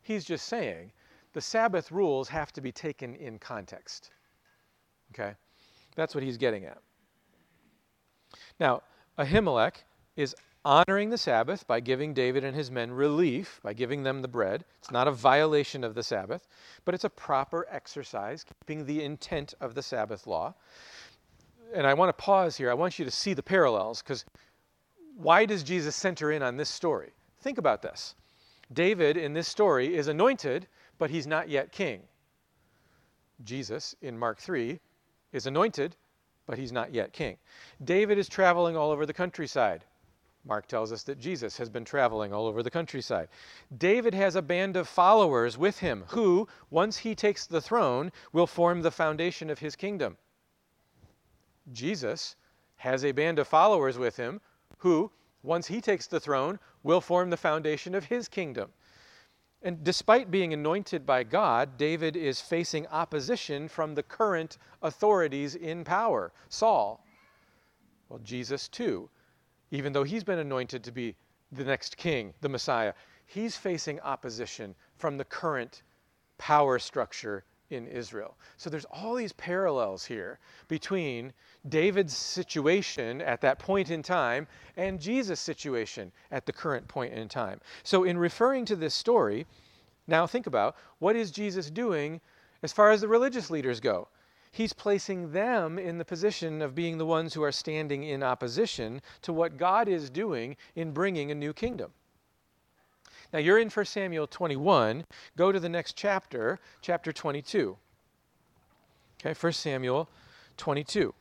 He's 0.00 0.24
just 0.24 0.46
saying 0.46 0.92
the 1.34 1.40
Sabbath 1.42 1.92
rules 1.92 2.28
have 2.30 2.52
to 2.52 2.62
be 2.62 2.72
taken 2.72 3.14
in 3.16 3.38
context. 3.38 4.10
Okay? 5.10 5.34
That's 5.98 6.14
what 6.14 6.22
he's 6.22 6.36
getting 6.36 6.64
at. 6.64 6.78
Now, 8.60 8.82
Ahimelech 9.18 9.74
is 10.14 10.36
honoring 10.64 11.10
the 11.10 11.18
Sabbath 11.18 11.66
by 11.66 11.80
giving 11.80 12.14
David 12.14 12.44
and 12.44 12.54
his 12.54 12.70
men 12.70 12.92
relief, 12.92 13.58
by 13.64 13.72
giving 13.72 14.04
them 14.04 14.22
the 14.22 14.28
bread. 14.28 14.64
It's 14.78 14.92
not 14.92 15.08
a 15.08 15.10
violation 15.10 15.82
of 15.82 15.96
the 15.96 16.04
Sabbath, 16.04 16.46
but 16.84 16.94
it's 16.94 17.02
a 17.02 17.10
proper 17.10 17.66
exercise, 17.68 18.44
keeping 18.44 18.86
the 18.86 19.02
intent 19.02 19.54
of 19.60 19.74
the 19.74 19.82
Sabbath 19.82 20.28
law. 20.28 20.54
And 21.74 21.84
I 21.84 21.94
want 21.94 22.16
to 22.16 22.22
pause 22.22 22.56
here. 22.56 22.70
I 22.70 22.74
want 22.74 23.00
you 23.00 23.04
to 23.04 23.10
see 23.10 23.34
the 23.34 23.42
parallels 23.42 24.00
because 24.00 24.24
why 25.16 25.46
does 25.46 25.64
Jesus 25.64 25.96
center 25.96 26.30
in 26.30 26.44
on 26.44 26.56
this 26.56 26.70
story? 26.70 27.10
Think 27.40 27.58
about 27.58 27.82
this. 27.82 28.14
David 28.72 29.16
in 29.16 29.32
this 29.32 29.48
story 29.48 29.96
is 29.96 30.06
anointed, 30.06 30.68
but 30.96 31.10
he's 31.10 31.26
not 31.26 31.48
yet 31.48 31.72
king. 31.72 32.02
Jesus 33.42 33.96
in 34.00 34.16
Mark 34.16 34.38
3 34.38 34.78
is 35.32 35.46
anointed, 35.46 35.96
but 36.46 36.58
he's 36.58 36.72
not 36.72 36.94
yet 36.94 37.12
king. 37.12 37.36
David 37.84 38.18
is 38.18 38.28
traveling 38.28 38.76
all 38.76 38.90
over 38.90 39.06
the 39.06 39.12
countryside. 39.12 39.84
Mark 40.44 40.66
tells 40.66 40.92
us 40.92 41.02
that 41.02 41.18
Jesus 41.18 41.58
has 41.58 41.68
been 41.68 41.84
traveling 41.84 42.32
all 42.32 42.46
over 42.46 42.62
the 42.62 42.70
countryside. 42.70 43.28
David 43.76 44.14
has 44.14 44.34
a 44.34 44.42
band 44.42 44.76
of 44.76 44.88
followers 44.88 45.58
with 45.58 45.78
him 45.78 46.04
who, 46.08 46.48
once 46.70 46.96
he 46.96 47.14
takes 47.14 47.46
the 47.46 47.60
throne, 47.60 48.10
will 48.32 48.46
form 48.46 48.80
the 48.80 48.90
foundation 48.90 49.50
of 49.50 49.58
his 49.58 49.76
kingdom. 49.76 50.16
Jesus 51.72 52.36
has 52.76 53.04
a 53.04 53.12
band 53.12 53.38
of 53.38 53.46
followers 53.46 53.98
with 53.98 54.16
him 54.16 54.40
who, 54.78 55.10
once 55.42 55.66
he 55.66 55.80
takes 55.80 56.06
the 56.06 56.20
throne, 56.20 56.58
will 56.82 57.00
form 57.00 57.28
the 57.28 57.36
foundation 57.36 57.94
of 57.94 58.06
his 58.06 58.28
kingdom. 58.28 58.70
And 59.62 59.82
despite 59.82 60.30
being 60.30 60.52
anointed 60.52 61.04
by 61.04 61.24
God, 61.24 61.76
David 61.76 62.16
is 62.16 62.40
facing 62.40 62.86
opposition 62.88 63.68
from 63.68 63.94
the 63.94 64.02
current 64.02 64.58
authorities 64.82 65.56
in 65.56 65.84
power, 65.84 66.32
Saul. 66.48 67.04
Well, 68.08 68.20
Jesus, 68.20 68.68
too, 68.68 69.10
even 69.70 69.92
though 69.92 70.04
he's 70.04 70.24
been 70.24 70.38
anointed 70.38 70.84
to 70.84 70.92
be 70.92 71.16
the 71.50 71.64
next 71.64 71.96
king, 71.96 72.34
the 72.40 72.48
Messiah, 72.48 72.94
he's 73.26 73.56
facing 73.56 74.00
opposition 74.00 74.74
from 74.96 75.18
the 75.18 75.24
current 75.24 75.82
power 76.38 76.78
structure 76.78 77.44
in 77.70 77.86
Israel. 77.86 78.36
So 78.56 78.70
there's 78.70 78.86
all 78.86 79.14
these 79.14 79.32
parallels 79.32 80.04
here 80.04 80.38
between 80.68 81.32
David's 81.68 82.16
situation 82.16 83.20
at 83.22 83.40
that 83.42 83.58
point 83.58 83.90
in 83.90 84.02
time 84.02 84.46
and 84.76 85.00
Jesus' 85.00 85.40
situation 85.40 86.12
at 86.30 86.46
the 86.46 86.52
current 86.52 86.88
point 86.88 87.12
in 87.12 87.28
time. 87.28 87.60
So 87.82 88.04
in 88.04 88.18
referring 88.18 88.64
to 88.66 88.76
this 88.76 88.94
story, 88.94 89.46
now 90.06 90.26
think 90.26 90.46
about 90.46 90.76
what 90.98 91.16
is 91.16 91.30
Jesus 91.30 91.70
doing 91.70 92.20
as 92.62 92.72
far 92.72 92.90
as 92.90 93.00
the 93.00 93.08
religious 93.08 93.50
leaders 93.50 93.80
go? 93.80 94.08
He's 94.50 94.72
placing 94.72 95.32
them 95.32 95.78
in 95.78 95.98
the 95.98 96.04
position 96.04 96.62
of 96.62 96.74
being 96.74 96.96
the 96.96 97.06
ones 97.06 97.34
who 97.34 97.42
are 97.42 97.52
standing 97.52 98.02
in 98.02 98.22
opposition 98.22 99.02
to 99.22 99.32
what 99.32 99.58
God 99.58 99.88
is 99.88 100.08
doing 100.08 100.56
in 100.74 100.92
bringing 100.92 101.30
a 101.30 101.34
new 101.34 101.52
kingdom. 101.52 101.92
Now 103.32 103.38
you're 103.38 103.58
in 103.58 103.68
1 103.68 103.84
Samuel 103.86 104.26
21. 104.26 105.04
Go 105.36 105.52
to 105.52 105.60
the 105.60 105.68
next 105.68 105.96
chapter, 105.96 106.58
chapter 106.80 107.12
22. 107.12 107.76
Okay, 109.20 109.34
1 109.38 109.52
Samuel 109.52 110.08
22. 110.56 111.14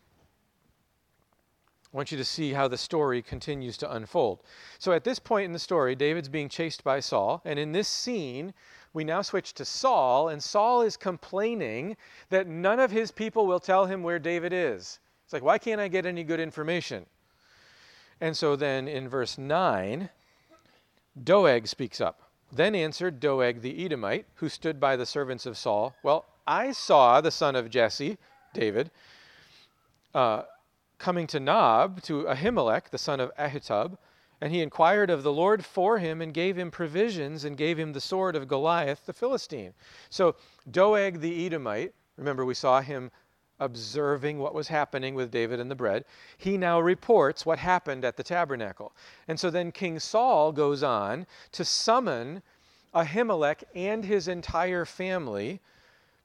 I 1.93 1.97
want 1.97 2.11
you 2.11 2.17
to 2.17 2.25
see 2.25 2.53
how 2.53 2.67
the 2.67 2.77
story 2.77 3.21
continues 3.21 3.77
to 3.77 3.91
unfold. 3.91 4.43
So 4.77 4.91
at 4.91 5.03
this 5.03 5.19
point 5.19 5.45
in 5.45 5.53
the 5.53 5.59
story, 5.59 5.95
David's 5.95 6.29
being 6.29 6.49
chased 6.49 6.83
by 6.83 6.99
Saul, 6.99 7.41
and 7.45 7.57
in 7.57 7.71
this 7.71 7.87
scene, 7.87 8.53
we 8.93 9.03
now 9.03 9.21
switch 9.21 9.53
to 9.53 9.65
Saul, 9.65 10.29
and 10.29 10.43
Saul 10.43 10.81
is 10.81 10.97
complaining 10.97 11.97
that 12.29 12.47
none 12.47 12.79
of 12.79 12.91
his 12.91 13.11
people 13.11 13.47
will 13.47 13.59
tell 13.59 13.85
him 13.85 14.03
where 14.03 14.19
David 14.19 14.53
is. 14.53 14.99
It's 15.23 15.33
like, 15.33 15.43
why 15.43 15.57
can't 15.57 15.81
I 15.81 15.87
get 15.87 16.05
any 16.05 16.23
good 16.23 16.39
information? 16.39 17.05
And 18.21 18.35
so 18.35 18.55
then 18.55 18.87
in 18.87 19.07
verse 19.07 19.37
9, 19.37 20.09
Doeg 21.23 21.67
speaks 21.67 22.01
up. 22.01 22.21
Then 22.51 22.75
answered 22.75 23.19
Doeg 23.19 23.61
the 23.61 23.83
Edomite, 23.83 24.25
who 24.35 24.49
stood 24.49 24.79
by 24.79 24.95
the 24.95 25.05
servants 25.05 25.45
of 25.45 25.57
Saul, 25.57 25.95
Well, 26.03 26.25
I 26.45 26.71
saw 26.71 27.19
the 27.19 27.31
son 27.31 27.55
of 27.55 27.69
Jesse, 27.69 28.17
David, 28.53 28.89
uh, 30.13 30.43
coming 30.97 31.27
to 31.27 31.39
Nob, 31.39 32.01
to 32.03 32.23
Ahimelech, 32.27 32.89
the 32.89 32.97
son 32.97 33.19
of 33.19 33.31
Ahitub, 33.37 33.97
and 34.39 34.53
he 34.53 34.61
inquired 34.61 35.09
of 35.09 35.23
the 35.23 35.33
Lord 35.33 35.65
for 35.65 35.97
him 35.97 36.21
and 36.21 36.33
gave 36.33 36.57
him 36.57 36.71
provisions 36.71 37.43
and 37.43 37.57
gave 37.57 37.77
him 37.77 37.93
the 37.93 38.01
sword 38.01 38.35
of 38.35 38.47
Goliath 38.47 39.05
the 39.05 39.13
Philistine. 39.13 39.73
So 40.09 40.35
Doeg 40.69 41.19
the 41.19 41.45
Edomite, 41.45 41.93
remember 42.15 42.45
we 42.45 42.53
saw 42.53 42.81
him 42.81 43.11
observing 43.59 44.39
what 44.39 44.53
was 44.53 44.67
happening 44.67 45.15
with 45.15 45.31
David 45.31 45.59
and 45.59 45.69
the 45.69 45.75
bread, 45.75 46.05
he 46.37 46.57
now 46.57 46.79
reports 46.79 47.45
what 47.45 47.59
happened 47.59 48.05
at 48.05 48.17
the 48.17 48.23
tabernacle. 48.23 48.93
And 49.27 49.39
so 49.39 49.49
then 49.49 49.71
King 49.71 49.99
Saul 49.99 50.51
goes 50.51 50.83
on 50.83 51.25
to 51.53 51.65
summon 51.65 52.41
Ahimelech 52.93 53.63
and 53.75 54.05
his 54.05 54.27
entire 54.27 54.85
family 54.85 55.59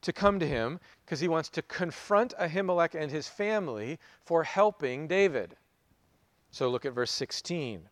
to 0.01 0.13
come 0.13 0.39
to 0.39 0.47
him 0.47 0.79
because 1.05 1.19
he 1.19 1.27
wants 1.27 1.49
to 1.49 1.61
confront 1.63 2.33
Ahimelech 2.37 2.93
and 2.93 3.11
his 3.11 3.27
family 3.27 3.99
for 4.25 4.43
helping 4.43 5.07
David. 5.07 5.55
So 6.51 6.69
look 6.69 6.85
at 6.85 6.93
verse 6.93 7.11
16. 7.11 7.89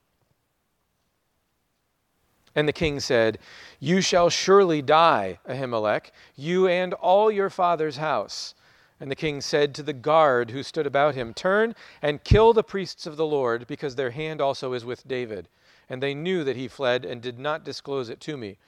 And 2.53 2.67
the 2.67 2.73
king 2.73 2.99
said, 2.99 3.39
You 3.79 4.01
shall 4.01 4.29
surely 4.29 4.81
die, 4.81 5.39
Ahimelech, 5.47 6.11
you 6.35 6.67
and 6.67 6.93
all 6.95 7.31
your 7.31 7.49
father's 7.49 7.97
house. 7.97 8.55
And 9.01 9.09
the 9.09 9.15
king 9.15 9.41
said 9.41 9.73
to 9.73 9.83
the 9.83 9.93
guard 9.93 10.51
who 10.51 10.61
stood 10.61 10.85
about 10.85 11.15
him, 11.15 11.33
Turn 11.33 11.73
and 12.03 12.23
kill 12.23 12.53
the 12.53 12.63
priests 12.63 13.07
of 13.07 13.17
the 13.17 13.25
Lord, 13.25 13.65
because 13.65 13.95
their 13.95 14.11
hand 14.11 14.39
also 14.39 14.73
is 14.73 14.85
with 14.85 15.07
David. 15.07 15.49
And 15.89 16.03
they 16.03 16.13
knew 16.13 16.43
that 16.43 16.55
he 16.55 16.67
fled 16.67 17.03
and 17.03 17.19
did 17.19 17.39
not 17.39 17.65
disclose 17.65 18.09
it 18.09 18.19
to 18.21 18.37
me. 18.37 18.59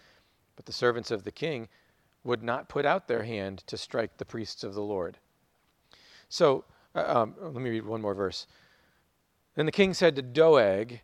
But 0.55 0.65
the 0.65 0.73
servants 0.73 1.11
of 1.11 1.23
the 1.23 1.31
king 1.31 1.69
would 2.23 2.41
not 2.41 2.67
put 2.67 2.83
out 2.83 3.07
their 3.07 3.23
hand 3.23 3.63
to 3.67 3.77
strike 3.77 4.17
the 4.17 4.25
priests 4.25 4.63
of 4.63 4.73
the 4.73 4.81
Lord. 4.81 5.19
So, 6.29 6.65
uh, 6.95 7.03
um, 7.05 7.35
let 7.39 7.53
me 7.53 7.69
read 7.69 7.85
one 7.85 8.01
more 8.01 8.15
verse. 8.15 8.47
Then 9.53 9.67
the 9.67 9.71
king 9.71 9.93
said 9.93 10.15
to 10.15 10.23
Doeg, 10.23 11.01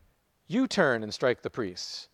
You 0.48 0.68
turn 0.68 1.04
and 1.04 1.14
strike 1.14 1.44
the 1.44 1.52
priests. 1.52 2.09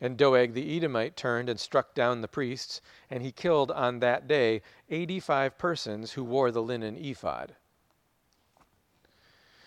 And 0.00 0.16
Doeg 0.16 0.54
the 0.54 0.76
Edomite 0.76 1.16
turned 1.16 1.48
and 1.48 1.60
struck 1.60 1.94
down 1.94 2.20
the 2.20 2.28
priests, 2.28 2.80
and 3.10 3.22
he 3.22 3.32
killed 3.32 3.70
on 3.70 3.98
that 3.98 4.26
day 4.26 4.62
85 4.88 5.58
persons 5.58 6.12
who 6.12 6.24
wore 6.24 6.50
the 6.50 6.62
linen 6.62 6.96
ephod. 6.96 7.54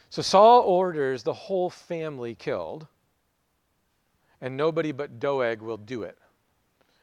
So 0.10 0.22
Saul 0.22 0.62
orders 0.62 1.24
the 1.24 1.34
whole 1.34 1.69
family 1.69 2.36
killed, 2.36 2.88
and 4.41 4.58
nobody 4.58 4.91
but 4.91 5.19
Doeg 5.19 5.62
will 5.62 5.78
do 5.78 6.04
it. 6.04 6.17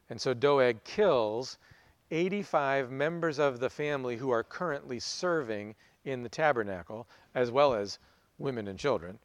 And 0.09 0.21
so 0.21 0.35
Doeg 0.35 0.83
kills 0.85 1.59
85 2.11 2.91
members 2.91 3.39
of 3.39 3.61
the 3.61 3.71
family 3.71 4.17
who 4.17 4.31
are 4.31 4.43
currently 4.43 4.99
serving 4.99 5.77
in 6.05 6.23
the 6.23 6.29
tabernacle, 6.29 7.09
as 7.35 7.51
well 7.51 7.75
as 7.75 7.99
women 8.39 8.67
and 8.67 8.79
children. 8.79 9.19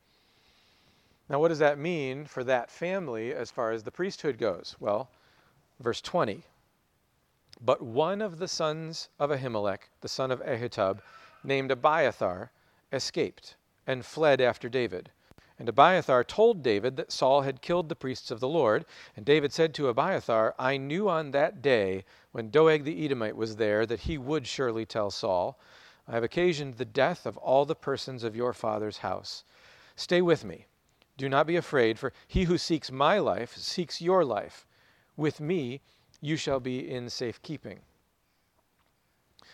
Now, 1.28 1.40
what 1.40 1.48
does 1.48 1.60
that 1.60 1.80
mean 1.80 2.26
for 2.26 2.44
that 2.44 2.70
family 2.70 3.34
as 3.34 3.50
far 3.50 3.72
as 3.72 3.82
the 3.82 3.92
priesthood 3.92 4.38
goes? 4.38 4.76
Well, 4.80 5.10
verse 5.80 6.00
20. 6.00 6.44
But 7.60 7.82
one 7.82 8.22
of 8.22 8.38
the 8.38 8.48
sons 8.48 9.10
of 9.18 9.32
Ahimelech, 9.32 9.90
the 10.02 10.08
son 10.08 10.30
of 10.30 10.40
Ahitub, 10.42 11.02
named 11.44 11.72
Abiathar, 11.72 12.52
escaped 12.94 13.56
and 13.88 14.06
fled 14.06 14.40
after 14.40 14.70
David. 14.70 15.10
And 15.58 15.68
Abiathar 15.68 16.24
told 16.24 16.62
David 16.62 16.96
that 16.98 17.12
Saul 17.12 17.42
had 17.42 17.62
killed 17.62 17.90
the 17.90 17.96
priests 17.96 18.30
of 18.30 18.40
the 18.40 18.48
Lord. 18.48 18.86
And 19.16 19.26
David 19.26 19.52
said 19.52 19.74
to 19.76 19.88
Abiathar, 19.88 20.54
I 20.60 20.78
knew 20.78 21.10
on 21.10 21.32
that 21.32 21.62
day 21.64 22.06
when 22.34 22.52
Doeg 22.52 22.84
the 22.84 23.04
Edomite 23.04 23.38
was 23.38 23.56
there 23.56 23.88
that 23.88 24.02
he 24.02 24.20
would 24.20 24.46
surely 24.46 24.86
tell 24.86 25.10
Saul, 25.10 25.58
I 26.08 26.12
have 26.12 26.24
occasioned 26.24 26.76
the 26.76 26.86
death 26.86 27.26
of 27.26 27.38
all 27.38 27.66
the 27.66 27.74
persons 27.74 28.24
of 28.24 28.36
your 28.36 28.54
father's 28.54 29.00
house. 29.00 29.44
Stay 29.96 30.22
with 30.22 30.44
me 30.46 30.68
do 31.17 31.30
not 31.30 31.47
be 31.47 31.56
afraid, 31.56 31.97
for 31.97 32.13
he 32.28 32.43
who 32.43 32.58
seeks 32.58 32.91
my 32.91 33.19
life 33.19 33.56
seeks 33.56 34.01
your 34.01 34.25
life. 34.25 34.65
With 35.15 35.39
me 35.39 35.82
you 36.21 36.36
shall 36.36 36.60
be 36.60 36.89
in 36.89 37.10
safekeeping. 37.10 37.80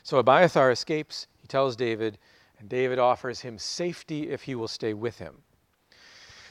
So 0.03 0.17
Abiathar 0.17 0.71
escapes, 0.71 1.27
he 1.37 1.47
tells 1.47 1.75
David, 1.75 2.17
and 2.59 2.69
David 2.69 2.99
offers 2.99 3.41
him 3.41 3.57
safety 3.57 4.29
if 4.29 4.43
he 4.43 4.55
will 4.55 4.67
stay 4.67 4.93
with 4.93 5.19
him. 5.19 5.43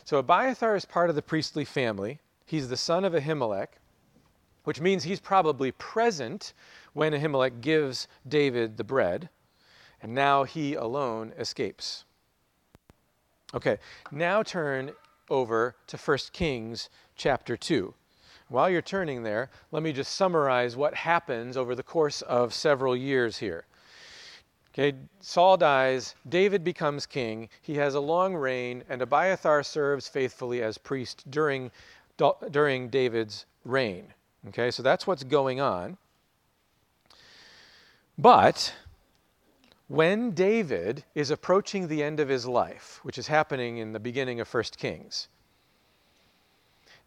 So 0.05 0.19
Abiathar 0.19 0.77
is 0.77 0.85
part 0.85 1.11
of 1.11 1.17
the 1.17 1.23
priestly 1.23 1.65
family. 1.65 2.21
He's 2.45 2.69
the 2.69 2.77
son 2.77 3.05
of 3.05 3.13
Ahimelech, 3.13 3.79
which 4.65 4.81
means 4.81 5.05
he's 5.05 5.21
probably 5.21 5.73
present 5.73 6.53
when 6.93 7.13
Ahimelech 7.13 7.61
gives 7.61 8.09
David 8.27 8.77
the 8.77 8.85
bread, 8.85 9.31
and 10.03 10.15
now 10.15 10.45
he 10.45 10.75
alone 10.75 11.33
escapes. 11.39 12.05
Okay, 13.53 13.79
now 14.13 14.43
turn 14.43 14.93
over 15.29 15.75
to 15.89 15.97
1 15.97 16.19
Kings 16.33 16.89
chapter 17.17 17.57
2. 17.57 17.93
While 18.49 18.71
you're 18.71 18.83
turning 18.83 19.23
there, 19.23 19.51
let 19.73 19.83
me 19.83 19.93
just 19.93 20.15
summarize 20.15 20.77
what 20.77 20.95
happens 20.95 21.57
over 21.57 21.75
the 21.75 21.83
course 21.83 22.23
of 22.23 22.55
several 22.55 22.97
years 22.97 23.39
here. 23.39 23.65
Okay, 24.73 24.97
Saul 25.21 25.57
dies, 25.57 26.15
David 26.29 26.63
becomes 26.63 27.07
king, 27.07 27.49
he 27.61 27.75
has 27.75 27.97
a 27.97 28.01
long 28.01 28.37
reign, 28.37 28.85
and 28.89 29.03
Abiathar 29.03 29.65
serves 29.65 30.07
faithfully 30.07 30.63
as 30.63 30.79
priest 30.79 31.29
during, 31.29 31.73
during 32.51 32.89
David's 32.89 33.47
reign. 33.65 34.15
Okay, 34.49 34.71
so 34.71 34.83
that's 34.83 35.09
what's 35.09 35.25
going 35.25 35.61
on. 35.61 35.97
But 38.17 38.73
when 39.91 40.31
David 40.31 41.03
is 41.17 41.33
approaching 41.33 41.89
the 41.89 42.01
end 42.01 42.21
of 42.21 42.29
his 42.29 42.47
life, 42.47 43.01
which 43.03 43.19
is 43.19 43.27
happening 43.27 43.79
in 43.79 43.93
the 43.93 43.99
beginning 43.99 44.39
of 44.39 44.55
1 44.55 44.63
Kings, 44.77 45.27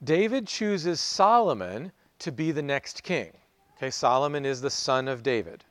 David 0.04 0.46
chooses 0.46 1.00
Solomon 1.00 1.93
to 2.19 2.30
be 2.30 2.52
the 2.52 2.62
next 2.62 3.02
king. 3.02 3.32
Okay, 3.78 3.89
Solomon 3.89 4.46
is 4.46 4.60
the 4.60 4.69
son 4.69 5.08
of 5.08 5.24
David. 5.24 5.63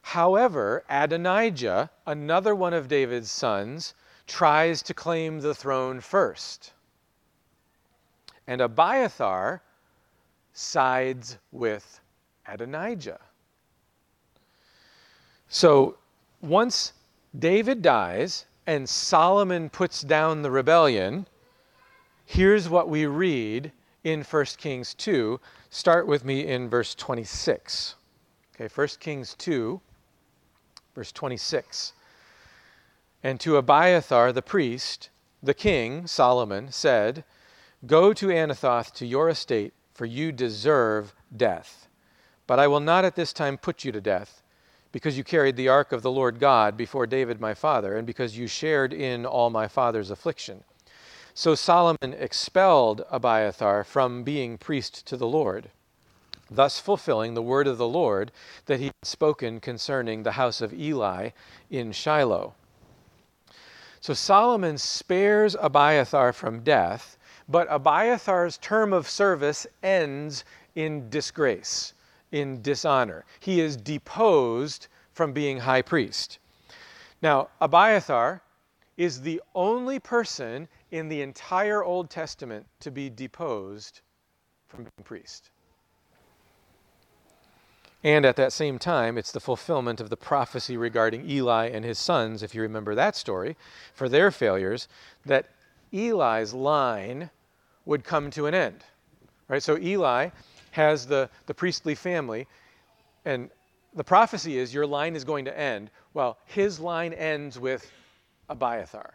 However, 0.00 0.84
Adonijah, 0.88 1.90
another 2.06 2.54
one 2.54 2.72
of 2.72 2.86
David's 2.86 3.32
sons, 3.32 3.94
tries 4.28 4.80
to 4.82 4.94
claim 4.94 5.40
the 5.40 5.56
throne 5.56 5.98
first. 6.00 6.72
And 8.46 8.60
Abiathar 8.60 9.60
sides 10.52 11.38
with 11.50 11.98
Adonijah. 12.46 13.18
So 15.54 15.98
once 16.40 16.94
David 17.38 17.80
dies 17.80 18.46
and 18.66 18.88
Solomon 18.88 19.70
puts 19.70 20.02
down 20.02 20.42
the 20.42 20.50
rebellion, 20.50 21.28
here's 22.26 22.68
what 22.68 22.88
we 22.88 23.06
read 23.06 23.70
in 24.02 24.24
1 24.24 24.44
Kings 24.58 24.94
2. 24.94 25.38
Start 25.70 26.08
with 26.08 26.24
me 26.24 26.44
in 26.44 26.68
verse 26.68 26.96
26. 26.96 27.94
Okay, 28.56 28.68
1 28.74 28.88
Kings 28.98 29.36
2, 29.38 29.80
verse 30.92 31.12
26. 31.12 31.92
And 33.22 33.38
to 33.38 33.56
Abiathar 33.56 34.32
the 34.32 34.42
priest, 34.42 35.08
the 35.40 35.54
king, 35.54 36.08
Solomon, 36.08 36.72
said, 36.72 37.22
Go 37.86 38.12
to 38.12 38.26
Anathoth 38.26 38.92
to 38.94 39.06
your 39.06 39.28
estate, 39.28 39.72
for 39.92 40.04
you 40.04 40.32
deserve 40.32 41.14
death. 41.36 41.86
But 42.48 42.58
I 42.58 42.66
will 42.66 42.80
not 42.80 43.04
at 43.04 43.14
this 43.14 43.32
time 43.32 43.56
put 43.56 43.84
you 43.84 43.92
to 43.92 44.00
death 44.00 44.42
because 44.94 45.18
you 45.18 45.24
carried 45.24 45.56
the 45.56 45.66
ark 45.66 45.90
of 45.90 46.02
the 46.02 46.10
Lord 46.10 46.38
God 46.38 46.76
before 46.76 47.04
David 47.04 47.40
my 47.40 47.52
father, 47.52 47.96
and 47.96 48.06
because 48.06 48.38
you 48.38 48.46
shared 48.46 48.92
in 48.92 49.26
all 49.26 49.50
my 49.50 49.66
father's 49.66 50.08
affliction. 50.08 50.62
So 51.34 51.56
Solomon 51.56 52.14
expelled 52.16 53.04
Abiathar 53.10 53.82
from 53.82 54.22
being 54.22 54.56
priest 54.56 55.04
to 55.06 55.16
the 55.16 55.26
Lord, 55.26 55.70
thus 56.48 56.78
fulfilling 56.78 57.34
the 57.34 57.42
word 57.42 57.66
of 57.66 57.76
the 57.76 57.88
Lord 57.88 58.30
that 58.66 58.78
he 58.78 58.84
had 58.84 58.94
spoken 59.02 59.58
concerning 59.58 60.22
the 60.22 60.38
house 60.38 60.60
of 60.60 60.72
Eli 60.72 61.30
in 61.68 61.90
Shiloh. 61.90 62.54
So 64.00 64.14
Solomon 64.14 64.78
spares 64.78 65.56
Abiathar 65.60 66.32
from 66.32 66.60
death, 66.60 67.18
but 67.48 67.68
Abiathar's 67.68 68.58
term 68.58 68.92
of 68.92 69.08
service 69.10 69.66
ends 69.82 70.44
in 70.76 71.10
disgrace 71.10 71.94
in 72.34 72.60
dishonor. 72.62 73.24
He 73.38 73.60
is 73.60 73.76
deposed 73.76 74.88
from 75.12 75.32
being 75.32 75.58
high 75.58 75.82
priest. 75.82 76.40
Now, 77.22 77.48
Abiathar 77.60 78.42
is 78.96 79.20
the 79.20 79.40
only 79.54 80.00
person 80.00 80.66
in 80.90 81.08
the 81.08 81.22
entire 81.22 81.84
Old 81.84 82.10
Testament 82.10 82.66
to 82.80 82.90
be 82.90 83.08
deposed 83.08 84.00
from 84.66 84.80
being 84.80 85.04
priest. 85.04 85.50
And 88.02 88.26
at 88.26 88.34
that 88.36 88.52
same 88.52 88.80
time, 88.80 89.16
it's 89.16 89.32
the 89.32 89.40
fulfillment 89.40 90.00
of 90.00 90.10
the 90.10 90.16
prophecy 90.16 90.76
regarding 90.76 91.30
Eli 91.30 91.68
and 91.68 91.84
his 91.84 91.98
sons, 91.98 92.42
if 92.42 92.52
you 92.52 92.62
remember 92.62 92.96
that 92.96 93.14
story, 93.14 93.56
for 93.94 94.08
their 94.08 94.32
failures, 94.32 94.88
that 95.24 95.50
Eli's 95.92 96.52
line 96.52 97.30
would 97.86 98.02
come 98.02 98.30
to 98.32 98.46
an 98.46 98.54
end. 98.54 98.84
Right? 99.48 99.62
So 99.62 99.78
Eli 99.78 100.30
has 100.74 101.06
the, 101.06 101.30
the 101.46 101.54
priestly 101.54 101.94
family, 101.94 102.48
and 103.24 103.48
the 103.94 104.02
prophecy 104.02 104.58
is 104.58 104.74
your 104.74 104.86
line 104.86 105.14
is 105.14 105.22
going 105.22 105.44
to 105.44 105.56
end. 105.56 105.88
Well, 106.14 106.36
his 106.46 106.80
line 106.80 107.12
ends 107.12 107.60
with 107.60 107.88
Abiathar. 108.48 109.14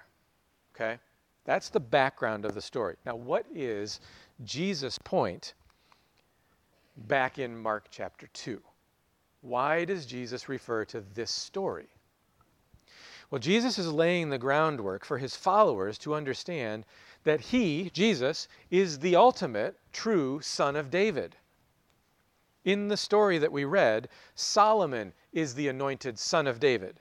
Okay? 0.74 0.98
That's 1.44 1.68
the 1.68 1.82
background 1.82 2.46
of 2.46 2.56
the 2.56 2.62
story. 2.62 2.96
Now, 3.06 3.18
what 3.18 3.46
is 3.54 4.00
Jesus' 4.46 4.98
point 5.00 5.54
back 7.10 7.40
in 7.40 7.58
Mark 7.58 7.88
chapter 7.92 8.28
2? 8.32 8.62
Why 9.42 9.84
does 9.84 10.06
Jesus 10.06 10.48
refer 10.48 10.86
to 10.86 11.02
this 11.14 11.32
story? 11.32 11.90
Well, 13.32 13.40
Jesus 13.40 13.78
is 13.78 13.92
laying 13.92 14.30
the 14.30 14.38
groundwork 14.38 15.04
for 15.04 15.18
his 15.18 15.36
followers 15.36 15.98
to 16.00 16.16
understand 16.16 16.86
that 17.26 17.42
he, 17.42 17.90
Jesus, 17.90 18.48
is 18.72 19.00
the 19.00 19.18
ultimate 19.18 19.78
true 19.92 20.40
son 20.40 20.78
of 20.78 20.90
David. 20.90 21.36
In 22.66 22.88
the 22.88 22.98
story 22.98 23.38
that 23.38 23.52
we 23.52 23.66
read, 23.66 24.10
Solomon 24.36 25.14
is 25.32 25.54
the 25.54 25.68
anointed 25.68 26.20
son 26.20 26.48
of 26.48 26.60
David. 26.60 27.00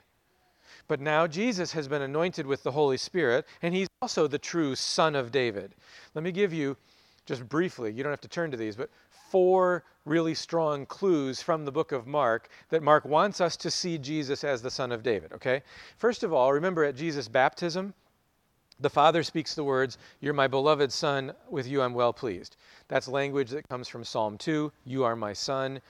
But 0.87 1.01
now 1.01 1.27
Jesus 1.27 1.73
has 1.73 1.88
been 1.88 2.03
anointed 2.03 2.47
with 2.47 2.62
the 2.62 2.71
Holy 2.71 2.97
Spirit, 2.97 3.47
and 3.61 3.75
he's 3.75 3.88
also 4.01 4.27
the 4.27 4.38
true 4.38 4.75
son 4.75 5.14
of 5.14 5.31
David. 5.31 5.75
Let 6.14 6.25
me 6.25 6.33
give 6.33 6.53
you, 6.53 6.77
just 7.27 7.47
briefly, 7.49 7.92
you 7.92 8.03
don't 8.03 8.12
have 8.12 8.21
to 8.23 8.29
turn 8.29 8.51
to 8.51 8.57
these, 8.57 8.77
but 8.77 8.90
four 9.31 9.85
really 10.07 10.35
strong 10.35 10.87
clues 10.87 11.42
from 11.42 11.64
the 11.64 11.73
book 11.73 11.92
of 11.92 12.07
Mark 12.07 12.49
that 12.71 12.83
Mark 12.83 13.05
wants 13.05 13.42
us 13.42 13.57
to 13.59 13.71
see 13.71 13.99
Jesus 13.99 14.44
as 14.44 14.62
the 14.62 14.71
son 14.71 14.90
of 14.90 15.03
David, 15.03 15.33
okay? 15.35 15.62
First 15.99 16.23
of 16.23 16.33
all, 16.33 16.53
remember 16.53 16.85
at 16.85 16.97
Jesus' 16.97 17.29
baptism, 17.29 17.92
the 18.80 18.90
Father 18.90 19.24
speaks 19.24 19.54
the 19.54 19.64
words, 19.64 19.98
You're 20.20 20.34
my 20.34 20.46
beloved 20.46 20.92
Son, 20.92 21.32
with 21.50 21.66
you 21.66 21.82
I'm 21.82 21.94
well 21.94 22.12
pleased. 22.12 22.56
That's 22.86 23.08
language 23.08 23.50
that 23.50 23.68
comes 23.68 23.88
from 23.88 24.04
Psalm 24.04 24.38
2, 24.38 24.70
You 24.84 25.02
are 25.02 25.16
my 25.16 25.32
Son. 25.32 25.80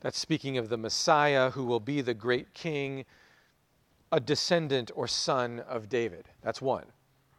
That's 0.00 0.18
speaking 0.18 0.56
of 0.56 0.68
the 0.68 0.76
Messiah 0.76 1.50
who 1.50 1.64
will 1.64 1.80
be 1.80 2.00
the 2.00 2.14
great 2.14 2.54
king, 2.54 3.04
a 4.12 4.20
descendant 4.20 4.92
or 4.94 5.08
son 5.08 5.60
of 5.68 5.88
David. 5.88 6.28
That's 6.40 6.62
one. 6.62 6.84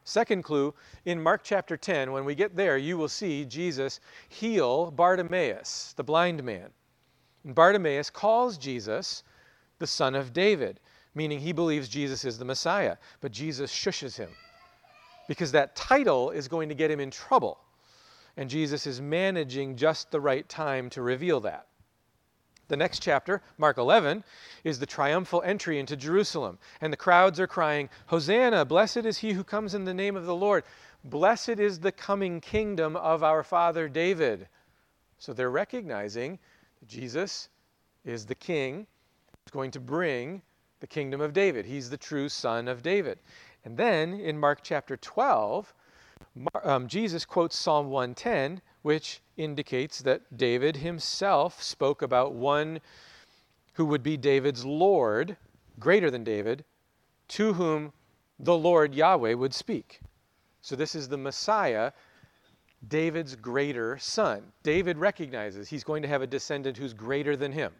Second 0.03 0.43
clue, 0.43 0.73
in 1.05 1.21
Mark 1.21 1.41
chapter 1.43 1.77
10, 1.77 2.11
when 2.11 2.25
we 2.25 2.35
get 2.35 2.57
there, 2.57 2.77
you 2.77 2.97
will 2.97 3.07
see 3.07 3.45
Jesus 3.45 4.01
heal 4.27 4.91
Bartimaeus, 4.91 5.93
the 5.95 6.03
blind 6.03 6.43
man. 6.43 6.71
And 7.45 7.55
Bartimaeus 7.55 8.09
calls 8.09 8.57
Jesus 8.57 9.23
the 9.77 9.87
son 9.87 10.15
of 10.15 10.33
David, 10.33 10.81
meaning 11.15 11.39
he 11.39 11.53
believes 11.53 11.87
Jesus 11.87 12.25
is 12.25 12.37
the 12.37 12.43
Messiah. 12.43 12.97
But 13.21 13.31
Jesus 13.31 13.71
shushes 13.71 14.17
him 14.17 14.29
because 15.29 15.51
that 15.51 15.75
title 15.75 16.31
is 16.31 16.47
going 16.47 16.69
to 16.69 16.75
get 16.75 16.89
him 16.89 16.99
in 16.99 17.11
trouble. 17.11 17.59
And 18.35 18.49
Jesus 18.49 18.87
is 18.87 18.99
managing 18.99 19.75
just 19.75 20.09
the 20.09 20.19
right 20.19 20.49
time 20.49 20.89
to 20.89 21.03
reveal 21.03 21.41
that. 21.41 21.67
The 22.67 22.77
next 22.77 23.03
chapter, 23.03 23.43
Mark 23.59 23.77
11, 23.77 24.23
is 24.63 24.79
the 24.79 24.87
triumphal 24.87 25.43
entry 25.43 25.77
into 25.77 25.95
Jerusalem. 25.95 26.57
And 26.81 26.91
the 26.91 26.97
crowds 26.97 27.39
are 27.39 27.45
crying, 27.45 27.89
Hosanna, 28.07 28.65
blessed 28.65 29.05
is 29.05 29.19
he 29.19 29.33
who 29.33 29.43
comes 29.43 29.75
in 29.75 29.85
the 29.85 29.93
name 29.93 30.17
of 30.17 30.25
the 30.25 30.35
Lord. 30.35 30.63
Blessed 31.03 31.59
is 31.59 31.79
the 31.79 31.91
coming 31.91 32.41
kingdom 32.41 32.95
of 32.95 33.23
our 33.23 33.43
father 33.43 33.87
David. 33.87 34.47
So 35.19 35.31
they're 35.31 35.51
recognizing 35.51 36.39
that 36.79 36.89
Jesus 36.89 37.49
is 38.03 38.25
the 38.25 38.33
king 38.33 38.87
who's 39.43 39.51
going 39.51 39.71
to 39.71 39.79
bring 39.79 40.41
the 40.79 40.87
kingdom 40.87 41.21
of 41.21 41.33
David. 41.33 41.65
He's 41.65 41.89
the 41.89 41.97
true 41.97 42.29
son 42.29 42.67
of 42.67 42.81
David. 42.81 43.19
And 43.65 43.77
then 43.77 44.13
in 44.13 44.39
Mark 44.39 44.59
chapter 44.63 44.97
12, 44.97 45.73
um, 46.63 46.87
Jesus 46.87 47.25
quotes 47.25 47.55
Psalm 47.55 47.89
110, 47.89 48.61
which 48.81 49.21
indicates 49.37 49.99
that 49.99 50.37
David 50.37 50.77
himself 50.77 51.61
spoke 51.61 52.01
about 52.01 52.33
one 52.33 52.79
who 53.73 53.85
would 53.85 54.03
be 54.03 54.17
David's 54.17 54.65
Lord, 54.65 55.37
greater 55.79 56.09
than 56.11 56.23
David, 56.23 56.63
to 57.29 57.53
whom 57.53 57.93
the 58.39 58.57
Lord 58.57 58.95
Yahweh 58.95 59.33
would 59.33 59.53
speak. 59.53 60.01
So 60.61 60.75
this 60.75 60.95
is 60.95 61.07
the 61.07 61.17
Messiah, 61.17 61.91
David's 62.87 63.35
greater 63.35 63.97
son. 63.97 64.43
David 64.63 64.97
recognizes 64.97 65.67
he's 65.67 65.83
going 65.83 66.01
to 66.01 66.07
have 66.07 66.21
a 66.21 66.27
descendant 66.27 66.77
who's 66.77 66.93
greater 66.93 67.35
than 67.35 67.51
him, 67.51 67.73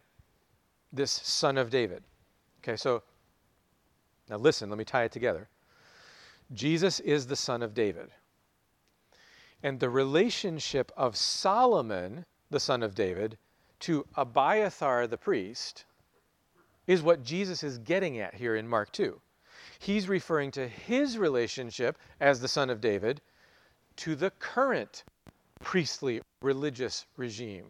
this 0.92 1.12
son 1.12 1.58
of 1.58 1.70
David. 1.70 2.04
Okay, 2.62 2.76
so 2.76 3.04
now 4.30 4.38
listen, 4.38 4.70
let 4.70 4.78
me 4.78 4.86
tie 4.86 5.04
it 5.04 5.12
together. 5.12 5.48
Jesus 6.54 7.00
is 7.00 7.28
the 7.28 7.36
son 7.36 7.62
of 7.62 7.74
David. 7.74 8.10
And 9.62 9.80
the 9.80 9.90
relationship 9.90 10.92
of 10.96 11.16
Solomon, 11.16 12.26
the 12.50 12.60
son 12.60 12.82
of 12.82 12.96
David, 12.96 13.38
to 13.82 14.06
Abiathar 14.16 15.08
the 15.08 15.18
priest 15.18 15.86
is 16.88 17.04
what 17.04 17.24
Jesus 17.24 17.64
is 17.64 17.78
getting 17.78 18.20
at 18.20 18.34
here 18.34 18.56
in 18.56 18.68
Mark 18.68 18.92
2. 18.92 19.22
He's 19.80 20.10
referring 20.10 20.52
to 20.52 20.68
his 20.68 21.18
relationship 21.18 21.98
as 22.20 22.40
the 22.40 22.48
son 22.48 22.70
of 22.70 22.82
David 22.82 23.22
to 23.98 24.16
the 24.16 24.32
current 24.32 25.04
priestly 25.60 26.22
religious 26.42 27.06
regime 27.16 27.68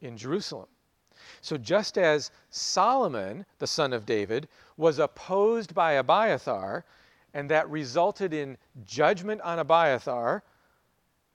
in 0.00 0.16
Jerusalem. 0.16 0.68
So, 1.42 1.58
just 1.58 1.98
as 1.98 2.30
Solomon, 2.48 3.44
the 3.58 3.66
son 3.66 3.92
of 3.92 4.06
David, 4.06 4.48
was 4.76 4.98
opposed 4.98 5.74
by 5.74 5.92
Abiathar 5.92 6.84
and 7.34 7.50
that 7.50 7.68
resulted 7.70 8.32
in 8.32 8.56
judgment 8.84 9.40
on 9.42 9.58
Abiathar. 9.58 10.42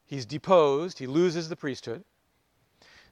He's 0.06 0.26
deposed, 0.26 1.00
he 1.00 1.08
loses 1.08 1.50
the 1.50 1.56
priesthood. 1.56 2.04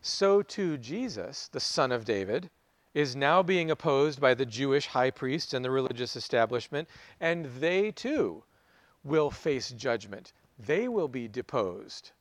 So 0.01 0.41
too, 0.41 0.77
Jesus, 0.77 1.47
the 1.47 1.59
son 1.59 1.91
of 1.91 2.05
David, 2.05 2.49
is 2.93 3.15
now 3.15 3.41
being 3.41 3.71
opposed 3.71 4.19
by 4.19 4.33
the 4.33 4.45
Jewish 4.45 4.85
high 4.87 5.09
priests 5.09 5.53
and 5.53 5.65
the 5.65 5.71
religious 5.71 6.15
establishment, 6.15 6.87
and 7.19 7.45
they 7.59 7.91
too 7.91 8.43
will 9.03 9.31
face 9.31 9.69
judgment. 9.69 10.33
They 10.59 10.87
will 10.87 11.07
be 11.07 11.27
deposed 11.27 12.11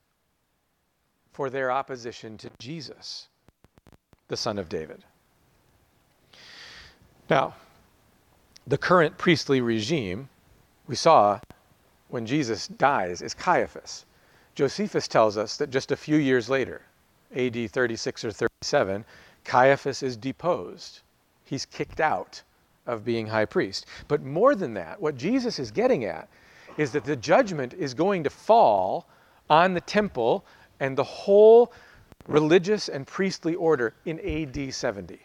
for 1.32 1.50
their 1.50 1.70
opposition 1.70 2.38
to 2.38 2.50
Jesus, 2.58 3.28
the 4.28 4.36
son 4.36 4.58
of 4.58 4.68
David. 4.68 5.04
Now, 7.28 7.54
the 8.66 8.78
current 8.78 9.18
priestly 9.18 9.60
regime 9.60 10.28
we 10.86 10.94
saw 10.94 11.40
when 12.08 12.26
Jesus 12.26 12.68
dies 12.68 13.22
is 13.22 13.34
Caiaphas. 13.34 14.04
Josephus 14.54 15.08
tells 15.08 15.36
us 15.36 15.56
that 15.56 15.70
just 15.70 15.92
a 15.92 15.96
few 15.96 16.16
years 16.16 16.50
later, 16.50 16.82
AD 17.34 17.70
36 17.70 18.24
or 18.24 18.32
37, 18.32 19.04
Caiaphas 19.44 20.02
is 20.02 20.16
deposed. 20.16 21.00
He's 21.44 21.64
kicked 21.66 22.00
out 22.00 22.42
of 22.86 23.04
being 23.04 23.26
high 23.26 23.44
priest. 23.44 23.86
But 24.08 24.22
more 24.22 24.54
than 24.54 24.74
that, 24.74 25.00
what 25.00 25.16
Jesus 25.16 25.58
is 25.58 25.70
getting 25.70 26.04
at 26.04 26.28
is 26.76 26.92
that 26.92 27.04
the 27.04 27.16
judgment 27.16 27.74
is 27.74 27.94
going 27.94 28.24
to 28.24 28.30
fall 28.30 29.06
on 29.48 29.74
the 29.74 29.80
temple 29.80 30.44
and 30.80 30.96
the 30.96 31.04
whole 31.04 31.72
religious 32.26 32.88
and 32.88 33.06
priestly 33.06 33.54
order 33.54 33.94
in 34.04 34.18
AD 34.20 34.74
70. 34.74 35.18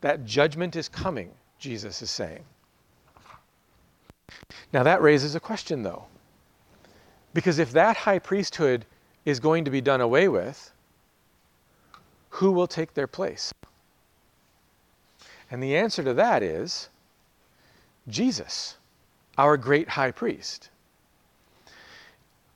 That 0.00 0.24
judgment 0.24 0.76
is 0.76 0.88
coming, 0.88 1.30
Jesus 1.58 2.02
is 2.02 2.10
saying. 2.10 2.44
Now, 4.72 4.82
that 4.82 5.02
raises 5.02 5.34
a 5.34 5.40
question, 5.40 5.82
though. 5.82 6.04
Because 7.32 7.58
if 7.58 7.72
that 7.72 7.96
high 7.96 8.18
priesthood 8.18 8.86
is 9.24 9.40
going 9.40 9.64
to 9.64 9.70
be 9.70 9.80
done 9.80 10.00
away 10.00 10.28
with, 10.28 10.72
who 12.30 12.52
will 12.52 12.66
take 12.66 12.94
their 12.94 13.06
place? 13.06 13.52
And 15.50 15.62
the 15.62 15.76
answer 15.76 16.02
to 16.02 16.14
that 16.14 16.42
is 16.42 16.88
Jesus, 18.08 18.76
our 19.38 19.56
great 19.56 19.90
high 19.90 20.10
priest. 20.10 20.70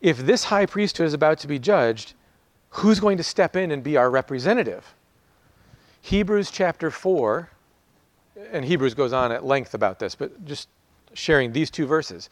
If 0.00 0.18
this 0.18 0.44
high 0.44 0.66
priesthood 0.66 1.06
is 1.06 1.14
about 1.14 1.38
to 1.40 1.48
be 1.48 1.58
judged, 1.58 2.14
who's 2.70 3.00
going 3.00 3.16
to 3.16 3.22
step 3.24 3.56
in 3.56 3.70
and 3.70 3.82
be 3.82 3.96
our 3.96 4.10
representative? 4.10 4.94
Hebrews 6.02 6.50
chapter 6.50 6.90
4, 6.90 7.50
and 8.52 8.64
Hebrews 8.64 8.94
goes 8.94 9.12
on 9.12 9.32
at 9.32 9.44
length 9.44 9.74
about 9.74 9.98
this, 9.98 10.14
but 10.14 10.44
just 10.44 10.68
sharing 11.14 11.52
these 11.52 11.70
two 11.70 11.86
verses. 11.86 12.28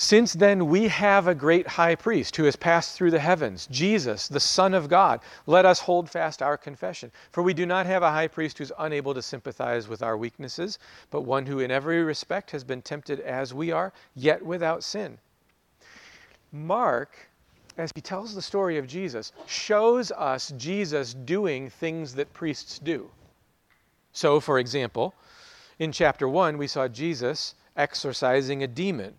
Since 0.00 0.34
then 0.34 0.68
we 0.68 0.86
have 0.86 1.26
a 1.26 1.34
great 1.34 1.66
high 1.66 1.96
priest 1.96 2.36
who 2.36 2.44
has 2.44 2.54
passed 2.54 2.96
through 2.96 3.10
the 3.10 3.18
heavens, 3.18 3.66
Jesus, 3.68 4.28
the 4.28 4.38
Son 4.38 4.72
of 4.72 4.88
God. 4.88 5.18
Let 5.46 5.66
us 5.66 5.80
hold 5.80 6.08
fast 6.08 6.40
our 6.40 6.56
confession. 6.56 7.10
For 7.32 7.42
we 7.42 7.52
do 7.52 7.66
not 7.66 7.84
have 7.86 8.04
a 8.04 8.12
high 8.12 8.28
priest 8.28 8.58
who's 8.58 8.70
unable 8.78 9.12
to 9.12 9.22
sympathize 9.22 9.88
with 9.88 10.00
our 10.00 10.16
weaknesses, 10.16 10.78
but 11.10 11.22
one 11.22 11.46
who 11.46 11.58
in 11.58 11.72
every 11.72 12.04
respect 12.04 12.52
has 12.52 12.62
been 12.62 12.80
tempted 12.80 13.18
as 13.18 13.52
we 13.52 13.72
are, 13.72 13.92
yet 14.14 14.40
without 14.40 14.84
sin. 14.84 15.18
Mark, 16.52 17.28
as 17.76 17.90
he 17.92 18.00
tells 18.00 18.36
the 18.36 18.42
story 18.42 18.78
of 18.78 18.86
Jesus, 18.86 19.32
shows 19.46 20.12
us 20.12 20.52
Jesus 20.56 21.12
doing 21.12 21.70
things 21.70 22.14
that 22.14 22.32
priests 22.32 22.78
do. 22.78 23.10
So, 24.12 24.38
for 24.38 24.60
example, 24.60 25.12
in 25.80 25.90
chapter 25.90 26.28
1, 26.28 26.56
we 26.56 26.68
saw 26.68 26.86
Jesus 26.86 27.56
exorcising 27.78 28.62
a 28.62 28.66
demon 28.66 29.14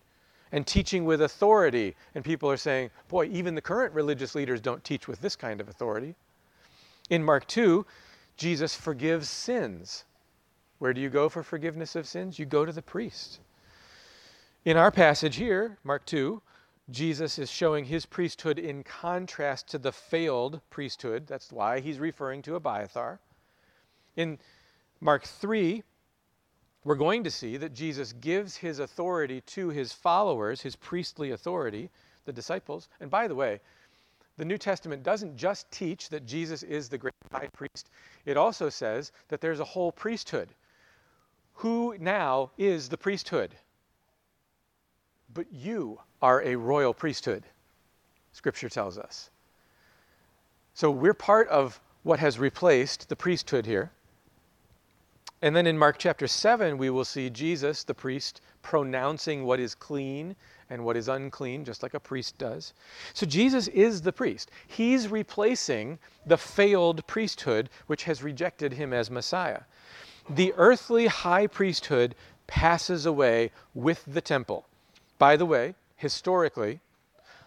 and 0.52 0.68
teaching 0.68 1.06
with 1.06 1.22
authority. 1.22 1.96
And 2.14 2.24
people 2.24 2.52
are 2.52 2.58
saying, 2.58 2.92
boy, 3.08 3.28
even 3.32 3.56
the 3.56 3.62
current 3.62 3.94
religious 3.94 4.36
leaders 4.36 4.62
don't 4.62 4.84
teach 4.84 5.08
with 5.08 5.22
this 5.22 5.36
kind 5.36 5.62
of 5.62 5.70
authority. 5.70 6.16
In 7.10 7.24
Mark 7.24 7.48
2, 7.48 7.86
Jesus 8.38 8.76
forgives 8.76 9.30
sins. 9.30 10.06
Where 10.78 10.94
do 10.94 11.02
you 11.02 11.10
go 11.10 11.30
for 11.30 11.44
forgiveness 11.44 11.96
of 11.96 12.08
sins? 12.08 12.40
You 12.40 12.46
go 12.46 12.66
to 12.66 12.72
the 12.72 12.82
priest. 12.82 13.40
In 14.66 14.78
our 14.78 14.92
passage 14.92 15.36
here, 15.36 15.78
Mark 15.84 16.06
2, 16.06 16.42
Jesus 16.90 17.38
is 17.38 17.52
showing 17.52 17.86
his 17.86 18.06
priesthood 18.06 18.58
in 18.58 18.84
contrast 18.84 19.68
to 19.70 19.78
the 19.78 19.92
failed 19.92 20.62
priesthood. 20.70 21.28
That's 21.28 21.52
why 21.52 21.80
he's 21.80 22.00
referring 22.00 22.42
to 22.44 22.56
Abiathar. 22.56 23.20
In 24.16 24.40
Mark 25.00 25.24
3, 25.24 25.84
we're 26.84 26.96
going 26.96 27.24
to 27.24 27.32
see 27.32 27.58
that 27.58 27.74
Jesus 27.74 28.14
gives 28.14 28.56
his 28.56 28.80
authority 28.80 29.42
to 29.42 29.70
his 29.70 29.92
followers, 29.92 30.62
his 30.62 30.76
priestly 30.76 31.32
authority, 31.32 31.90
the 32.26 32.34
disciples. 32.34 32.88
And 33.00 33.12
by 33.12 33.28
the 33.28 33.36
way, 33.36 33.60
the 34.38 34.46
New 34.46 34.58
Testament 34.58 35.04
doesn't 35.04 35.36
just 35.36 35.70
teach 35.72 36.10
that 36.10 36.26
Jesus 36.26 36.64
is 36.64 36.88
the 36.88 36.98
great 36.98 37.14
high 37.32 37.50
priest, 37.54 37.90
it 38.26 38.38
also 38.38 38.70
says 38.70 39.12
that 39.28 39.42
there's 39.42 39.60
a 39.60 39.66
whole 39.66 39.92
priesthood. 39.92 40.50
Who 41.56 41.96
now 42.00 42.52
is 42.58 42.88
the 42.88 42.98
priesthood? 42.98 43.54
But 45.34 45.52
you 45.52 46.00
are 46.22 46.42
a 46.42 46.56
royal 46.56 46.94
priesthood, 46.94 47.44
Scripture 48.32 48.70
tells 48.70 48.98
us. 48.98 49.30
So 50.74 50.90
we're 50.90 51.14
part 51.14 51.50
of 51.50 51.80
what 52.04 52.20
has 52.20 52.40
replaced 52.40 53.10
the 53.10 53.16
priesthood 53.16 53.66
here. 53.66 53.92
And 55.42 55.56
then 55.56 55.68
in 55.68 55.78
Mark 55.78 55.98
chapter 55.98 56.28
7, 56.28 56.78
we 56.78 56.90
will 56.90 57.06
see 57.06 57.30
Jesus, 57.30 57.84
the 57.84 57.94
priest, 57.94 58.42
pronouncing 58.62 59.46
what 59.46 59.60
is 59.60 59.74
clean 59.74 60.36
and 60.70 60.84
what 60.84 60.98
is 60.98 61.08
unclean, 61.08 61.64
just 61.64 61.82
like 61.82 61.94
a 61.94 62.00
priest 62.00 62.38
does. 62.38 62.74
So 63.14 63.26
Jesus 63.26 63.70
is 63.70 64.02
the 64.02 64.12
priest. 64.12 64.52
He's 64.68 65.08
replacing 65.08 65.98
the 66.26 66.38
failed 66.38 67.08
priesthood 67.08 67.70
which 67.88 68.04
has 68.04 68.22
rejected 68.22 68.74
him 68.74 68.94
as 68.94 69.10
Messiah. 69.10 69.62
The 70.30 70.54
earthly 70.58 71.08
high 71.08 71.48
priesthood 71.48 72.16
passes 72.46 73.06
away 73.06 73.52
with 73.74 74.04
the 74.06 74.22
temple. 74.22 74.68
By 75.18 75.38
the 75.38 75.46
way, 75.46 75.76
historically, 75.96 76.82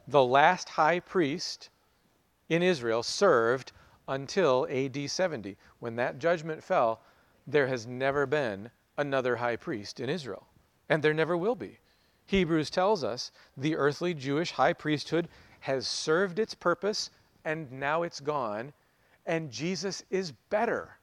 the 0.08 0.24
last 0.24 0.68
high 0.70 1.00
priest 1.00 1.68
in 2.48 2.62
Israel 2.62 3.02
served 3.02 3.72
until 4.08 4.66
AD 4.70 5.10
70. 5.10 5.56
When 5.80 5.96
that 5.96 6.18
judgment 6.18 6.62
fell, 6.62 7.00
there 7.46 7.66
has 7.66 7.86
never 7.86 8.26
been 8.26 8.70
another 8.96 9.36
high 9.36 9.56
priest 9.56 10.00
in 10.00 10.08
Israel, 10.08 10.46
and 10.88 11.02
there 11.02 11.14
never 11.14 11.36
will 11.36 11.54
be. 11.54 11.78
Hebrews 12.26 12.70
tells 12.70 13.02
us 13.02 13.30
the 13.56 13.76
earthly 13.76 14.14
Jewish 14.14 14.52
high 14.52 14.72
priesthood 14.72 15.28
has 15.60 15.86
served 15.86 16.38
its 16.38 16.54
purpose 16.54 17.10
and 17.44 17.70
now 17.72 18.02
it's 18.02 18.20
gone, 18.20 18.72
and 19.26 19.50
Jesus 19.50 20.04
is 20.10 20.32
better. 20.50 20.96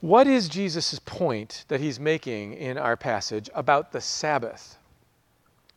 What 0.00 0.26
is 0.28 0.48
Jesus' 0.48 1.00
point 1.00 1.64
that 1.68 1.80
he's 1.80 1.98
making 1.98 2.54
in 2.54 2.78
our 2.78 2.96
passage 2.96 3.50
about 3.54 3.90
the 3.90 4.00
Sabbath? 4.00 4.78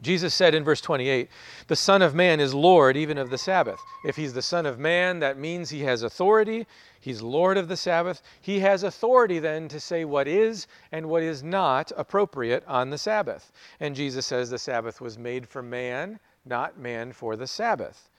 Jesus 0.01 0.33
said 0.33 0.55
in 0.55 0.63
verse 0.63 0.81
28, 0.81 1.29
The 1.67 1.75
Son 1.75 2.01
of 2.01 2.15
Man 2.15 2.39
is 2.39 2.53
Lord 2.55 2.97
even 2.97 3.19
of 3.19 3.29
the 3.29 3.37
Sabbath. 3.37 3.79
If 4.03 4.15
he's 4.15 4.33
the 4.33 4.41
Son 4.41 4.65
of 4.65 4.79
Man, 4.79 5.19
that 5.19 5.37
means 5.37 5.69
he 5.69 5.81
has 5.81 6.01
authority. 6.01 6.65
He's 6.99 7.21
Lord 7.21 7.57
of 7.57 7.67
the 7.67 7.77
Sabbath. 7.77 8.23
He 8.41 8.59
has 8.61 8.81
authority 8.81 9.37
then 9.37 9.67
to 9.67 9.79
say 9.79 10.03
what 10.03 10.27
is 10.27 10.65
and 10.91 11.07
what 11.07 11.21
is 11.21 11.43
not 11.43 11.91
appropriate 11.95 12.63
on 12.67 12.89
the 12.89 12.97
Sabbath. 12.97 13.51
And 13.79 13.95
Jesus 13.95 14.25
says 14.25 14.49
the 14.49 14.57
Sabbath 14.57 15.01
was 15.01 15.19
made 15.19 15.47
for 15.47 15.61
man, 15.61 16.19
not 16.45 16.79
man 16.79 17.11
for 17.11 17.35
the 17.35 17.47
Sabbath. 17.47 18.09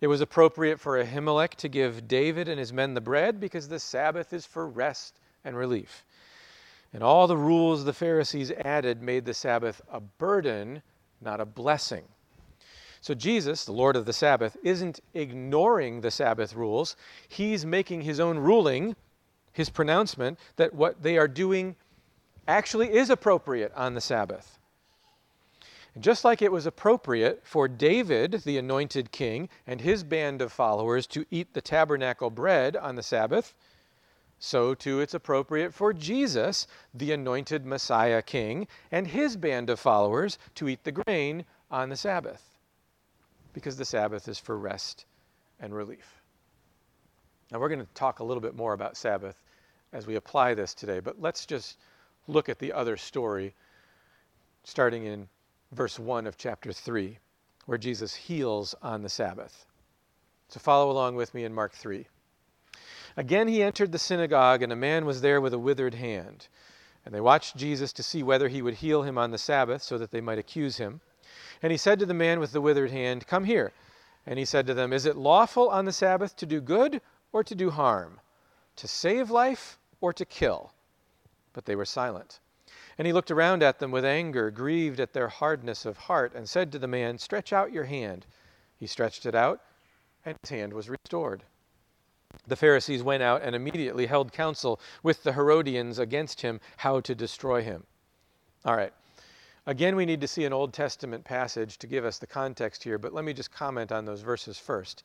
It 0.00 0.06
was 0.06 0.20
appropriate 0.20 0.80
for 0.80 1.02
Ahimelech 1.02 1.54
to 1.56 1.68
give 1.68 2.08
David 2.08 2.48
and 2.48 2.58
his 2.58 2.72
men 2.72 2.94
the 2.94 3.00
bread 3.00 3.40
because 3.40 3.68
the 3.68 3.80
Sabbath 3.80 4.32
is 4.32 4.46
for 4.46 4.66
rest 4.66 5.18
and 5.44 5.56
relief. 5.56 6.04
And 6.92 7.02
all 7.02 7.26
the 7.26 7.36
rules 7.36 7.84
the 7.84 7.92
Pharisees 7.92 8.50
added 8.50 9.02
made 9.02 9.24
the 9.24 9.34
Sabbath 9.34 9.82
a 9.92 10.00
burden, 10.00 10.82
not 11.20 11.40
a 11.40 11.44
blessing. 11.44 12.04
So 13.00 13.14
Jesus, 13.14 13.64
the 13.64 13.72
Lord 13.72 13.94
of 13.94 14.06
the 14.06 14.12
Sabbath, 14.12 14.56
isn't 14.62 15.00
ignoring 15.14 16.00
the 16.00 16.10
Sabbath 16.10 16.54
rules. 16.54 16.96
He's 17.28 17.64
making 17.64 18.02
his 18.02 18.20
own 18.20 18.38
ruling, 18.38 18.96
his 19.52 19.70
pronouncement, 19.70 20.38
that 20.56 20.74
what 20.74 21.02
they 21.02 21.16
are 21.18 21.28
doing 21.28 21.76
actually 22.48 22.92
is 22.92 23.10
appropriate 23.10 23.72
on 23.74 23.94
the 23.94 24.00
Sabbath. 24.00 24.58
And 25.94 26.02
just 26.02 26.24
like 26.24 26.42
it 26.42 26.52
was 26.52 26.66
appropriate 26.66 27.42
for 27.44 27.68
David, 27.68 28.42
the 28.44 28.58
anointed 28.58 29.12
king, 29.12 29.48
and 29.66 29.80
his 29.80 30.02
band 30.02 30.40
of 30.42 30.52
followers 30.52 31.06
to 31.08 31.26
eat 31.30 31.52
the 31.54 31.60
tabernacle 31.60 32.30
bread 32.30 32.76
on 32.76 32.94
the 32.94 33.02
Sabbath, 33.02 33.54
so 34.38 34.74
too 34.74 35.00
it's 35.00 35.14
appropriate 35.14 35.74
for 35.74 35.92
Jesus, 35.92 36.66
the 36.94 37.12
anointed 37.12 37.66
Messiah 37.66 38.22
King, 38.22 38.66
and 38.90 39.06
his 39.06 39.36
band 39.36 39.70
of 39.70 39.80
followers 39.80 40.38
to 40.54 40.68
eat 40.68 40.84
the 40.84 40.92
grain 40.92 41.44
on 41.70 41.88
the 41.88 41.96
Sabbath, 41.96 42.58
because 43.52 43.76
the 43.76 43.84
Sabbath 43.84 44.28
is 44.28 44.38
for 44.38 44.56
rest 44.56 45.04
and 45.60 45.74
relief. 45.74 46.22
Now, 47.50 47.58
we're 47.58 47.68
going 47.68 47.84
to 47.84 47.94
talk 47.94 48.20
a 48.20 48.24
little 48.24 48.42
bit 48.42 48.54
more 48.54 48.74
about 48.74 48.96
Sabbath 48.96 49.42
as 49.92 50.06
we 50.06 50.16
apply 50.16 50.54
this 50.54 50.74
today, 50.74 51.00
but 51.00 51.20
let's 51.20 51.46
just 51.46 51.78
look 52.26 52.48
at 52.48 52.58
the 52.58 52.72
other 52.72 52.96
story 52.96 53.54
starting 54.64 55.06
in 55.06 55.26
verse 55.72 55.98
1 55.98 56.26
of 56.26 56.36
chapter 56.36 56.72
3, 56.72 57.18
where 57.64 57.78
Jesus 57.78 58.14
heals 58.14 58.74
on 58.82 59.02
the 59.02 59.08
Sabbath. 59.08 59.64
So 60.48 60.60
follow 60.60 60.90
along 60.90 61.16
with 61.16 61.32
me 61.34 61.44
in 61.44 61.54
Mark 61.54 61.72
3. 61.72 62.06
Again 63.18 63.48
he 63.48 63.64
entered 63.64 63.90
the 63.90 63.98
synagogue, 63.98 64.62
and 64.62 64.72
a 64.72 64.76
man 64.76 65.04
was 65.04 65.22
there 65.22 65.40
with 65.40 65.52
a 65.52 65.58
withered 65.58 65.94
hand. 65.94 66.46
And 67.04 67.12
they 67.12 67.20
watched 67.20 67.56
Jesus 67.56 67.92
to 67.94 68.02
see 68.04 68.22
whether 68.22 68.46
he 68.46 68.62
would 68.62 68.74
heal 68.74 69.02
him 69.02 69.18
on 69.18 69.32
the 69.32 69.38
Sabbath, 69.38 69.82
so 69.82 69.98
that 69.98 70.12
they 70.12 70.20
might 70.20 70.38
accuse 70.38 70.76
him. 70.76 71.00
And 71.60 71.72
he 71.72 71.76
said 71.76 71.98
to 71.98 72.06
the 72.06 72.14
man 72.14 72.38
with 72.38 72.52
the 72.52 72.60
withered 72.60 72.92
hand, 72.92 73.26
Come 73.26 73.42
here. 73.42 73.72
And 74.24 74.38
he 74.38 74.44
said 74.44 74.68
to 74.68 74.74
them, 74.74 74.92
Is 74.92 75.04
it 75.04 75.16
lawful 75.16 75.68
on 75.68 75.84
the 75.84 75.90
Sabbath 75.90 76.36
to 76.36 76.46
do 76.46 76.60
good 76.60 77.00
or 77.32 77.42
to 77.42 77.56
do 77.56 77.70
harm? 77.70 78.20
To 78.76 78.86
save 78.86 79.32
life 79.32 79.80
or 80.00 80.12
to 80.12 80.24
kill? 80.24 80.72
But 81.52 81.64
they 81.64 81.74
were 81.74 81.84
silent. 81.84 82.38
And 82.98 83.04
he 83.04 83.12
looked 83.12 83.32
around 83.32 83.64
at 83.64 83.80
them 83.80 83.90
with 83.90 84.04
anger, 84.04 84.52
grieved 84.52 85.00
at 85.00 85.12
their 85.12 85.26
hardness 85.26 85.84
of 85.84 85.96
heart, 85.96 86.34
and 86.36 86.48
said 86.48 86.70
to 86.70 86.78
the 86.78 86.86
man, 86.86 87.18
Stretch 87.18 87.52
out 87.52 87.72
your 87.72 87.86
hand. 87.86 88.26
He 88.76 88.86
stretched 88.86 89.26
it 89.26 89.34
out, 89.34 89.60
and 90.24 90.36
his 90.40 90.50
hand 90.50 90.72
was 90.72 90.88
restored. 90.88 91.42
The 92.46 92.56
Pharisees 92.56 93.02
went 93.02 93.22
out 93.22 93.42
and 93.42 93.54
immediately 93.54 94.06
held 94.06 94.32
counsel 94.32 94.80
with 95.02 95.22
the 95.22 95.32
Herodians 95.32 95.98
against 95.98 96.40
him 96.40 96.60
how 96.78 97.00
to 97.00 97.14
destroy 97.14 97.62
him. 97.62 97.84
All 98.64 98.76
right. 98.76 98.92
Again, 99.66 99.96
we 99.96 100.06
need 100.06 100.20
to 100.22 100.28
see 100.28 100.44
an 100.44 100.52
Old 100.52 100.72
Testament 100.72 101.24
passage 101.24 101.76
to 101.78 101.86
give 101.86 102.04
us 102.06 102.18
the 102.18 102.26
context 102.26 102.82
here, 102.82 102.96
but 102.98 103.12
let 103.12 103.24
me 103.24 103.34
just 103.34 103.52
comment 103.52 103.92
on 103.92 104.06
those 104.06 104.22
verses 104.22 104.58
first. 104.58 105.02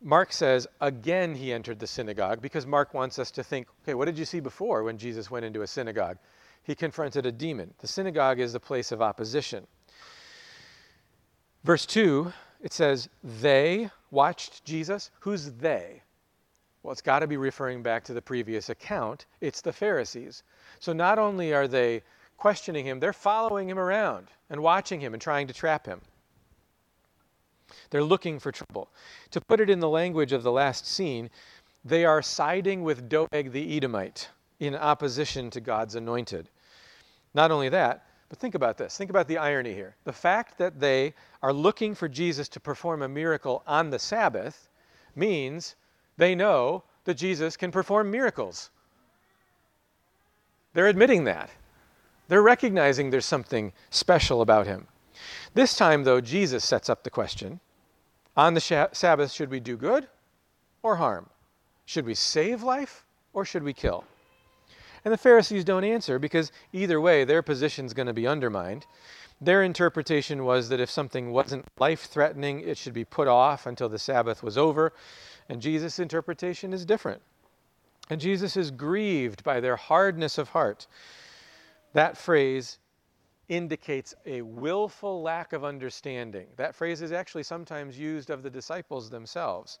Mark 0.00 0.32
says, 0.32 0.66
again 0.80 1.34
he 1.34 1.52
entered 1.52 1.78
the 1.78 1.86
synagogue, 1.86 2.42
because 2.42 2.66
Mark 2.66 2.92
wants 2.92 3.20
us 3.20 3.30
to 3.30 3.44
think, 3.44 3.68
okay, 3.84 3.94
what 3.94 4.06
did 4.06 4.18
you 4.18 4.24
see 4.24 4.40
before 4.40 4.82
when 4.82 4.98
Jesus 4.98 5.30
went 5.30 5.44
into 5.44 5.62
a 5.62 5.66
synagogue? 5.66 6.18
He 6.64 6.74
confronted 6.74 7.24
a 7.24 7.32
demon. 7.32 7.72
The 7.78 7.86
synagogue 7.86 8.40
is 8.40 8.52
the 8.52 8.60
place 8.60 8.90
of 8.90 9.00
opposition. 9.00 9.64
Verse 11.62 11.86
2, 11.86 12.32
it 12.62 12.72
says, 12.72 13.08
they 13.22 13.90
watched 14.10 14.64
Jesus. 14.64 15.10
Who's 15.20 15.52
they? 15.52 16.02
Well, 16.82 16.92
it's 16.92 17.02
got 17.02 17.20
to 17.20 17.26
be 17.26 17.36
referring 17.36 17.82
back 17.82 18.04
to 18.04 18.14
the 18.14 18.22
previous 18.22 18.68
account. 18.68 19.26
It's 19.40 19.60
the 19.60 19.72
Pharisees. 19.72 20.42
So 20.80 20.92
not 20.92 21.18
only 21.18 21.54
are 21.54 21.68
they 21.68 22.02
questioning 22.36 22.84
him, 22.84 22.98
they're 22.98 23.12
following 23.12 23.68
him 23.68 23.78
around 23.78 24.28
and 24.50 24.60
watching 24.60 25.00
him 25.00 25.12
and 25.12 25.22
trying 25.22 25.46
to 25.46 25.54
trap 25.54 25.86
him. 25.86 26.00
They're 27.90 28.02
looking 28.02 28.38
for 28.40 28.50
trouble. 28.50 28.88
To 29.30 29.40
put 29.40 29.60
it 29.60 29.70
in 29.70 29.80
the 29.80 29.88
language 29.88 30.32
of 30.32 30.42
the 30.42 30.52
last 30.52 30.86
scene, 30.86 31.30
they 31.84 32.04
are 32.04 32.20
siding 32.20 32.82
with 32.82 33.08
Doeg 33.08 33.52
the 33.52 33.76
Edomite 33.76 34.28
in 34.58 34.74
opposition 34.74 35.50
to 35.50 35.60
God's 35.60 35.94
anointed. 35.94 36.48
Not 37.34 37.50
only 37.50 37.68
that, 37.68 38.04
but 38.28 38.38
think 38.38 38.54
about 38.54 38.76
this. 38.76 38.96
Think 38.96 39.10
about 39.10 39.28
the 39.28 39.38
irony 39.38 39.74
here. 39.74 39.94
The 40.04 40.12
fact 40.12 40.58
that 40.58 40.80
they 40.80 41.14
are 41.42 41.52
looking 41.52 41.94
for 41.94 42.08
Jesus 42.08 42.48
to 42.50 42.60
perform 42.60 43.02
a 43.02 43.08
miracle 43.08 43.62
on 43.66 43.90
the 43.90 43.98
Sabbath 43.98 44.68
means 45.14 45.76
they 46.16 46.34
know 46.34 46.84
that 47.04 47.14
Jesus 47.14 47.56
can 47.56 47.70
perform 47.70 48.10
miracles. 48.10 48.70
They're 50.74 50.88
admitting 50.88 51.24
that. 51.24 51.50
They're 52.28 52.42
recognizing 52.42 53.10
there's 53.10 53.26
something 53.26 53.72
special 53.90 54.40
about 54.40 54.66
him. 54.66 54.86
This 55.54 55.76
time, 55.76 56.04
though, 56.04 56.20
Jesus 56.20 56.64
sets 56.64 56.88
up 56.88 57.02
the 57.02 57.10
question 57.10 57.60
on 58.36 58.54
the 58.54 58.88
Sabbath, 58.92 59.32
should 59.32 59.50
we 59.50 59.60
do 59.60 59.76
good 59.76 60.08
or 60.82 60.96
harm? 60.96 61.28
Should 61.84 62.06
we 62.06 62.14
save 62.14 62.62
life 62.62 63.04
or 63.32 63.44
should 63.44 63.62
we 63.62 63.74
kill? 63.74 64.04
And 65.04 65.12
the 65.12 65.18
Pharisees 65.18 65.64
don't 65.64 65.84
answer 65.84 66.18
because 66.18 66.52
either 66.72 67.00
way, 67.00 67.24
their 67.24 67.42
position's 67.42 67.92
going 67.92 68.06
to 68.06 68.12
be 68.12 68.26
undermined. 68.26 68.86
Their 69.40 69.62
interpretation 69.62 70.44
was 70.44 70.68
that 70.68 70.80
if 70.80 70.88
something 70.88 71.32
wasn't 71.32 71.66
life 71.78 72.04
threatening, 72.04 72.60
it 72.60 72.78
should 72.78 72.94
be 72.94 73.04
put 73.04 73.26
off 73.26 73.66
until 73.66 73.88
the 73.88 73.98
Sabbath 73.98 74.42
was 74.42 74.56
over. 74.56 74.92
And 75.52 75.60
Jesus' 75.60 75.98
interpretation 75.98 76.72
is 76.72 76.86
different. 76.86 77.20
And 78.08 78.18
Jesus 78.18 78.56
is 78.56 78.70
grieved 78.70 79.44
by 79.44 79.60
their 79.60 79.76
hardness 79.76 80.38
of 80.38 80.48
heart. 80.48 80.86
That 81.92 82.16
phrase 82.16 82.78
indicates 83.50 84.14
a 84.24 84.40
willful 84.40 85.20
lack 85.20 85.52
of 85.52 85.62
understanding. 85.62 86.46
That 86.56 86.74
phrase 86.74 87.02
is 87.02 87.12
actually 87.12 87.42
sometimes 87.42 87.98
used 87.98 88.30
of 88.30 88.42
the 88.42 88.48
disciples 88.48 89.10
themselves. 89.10 89.78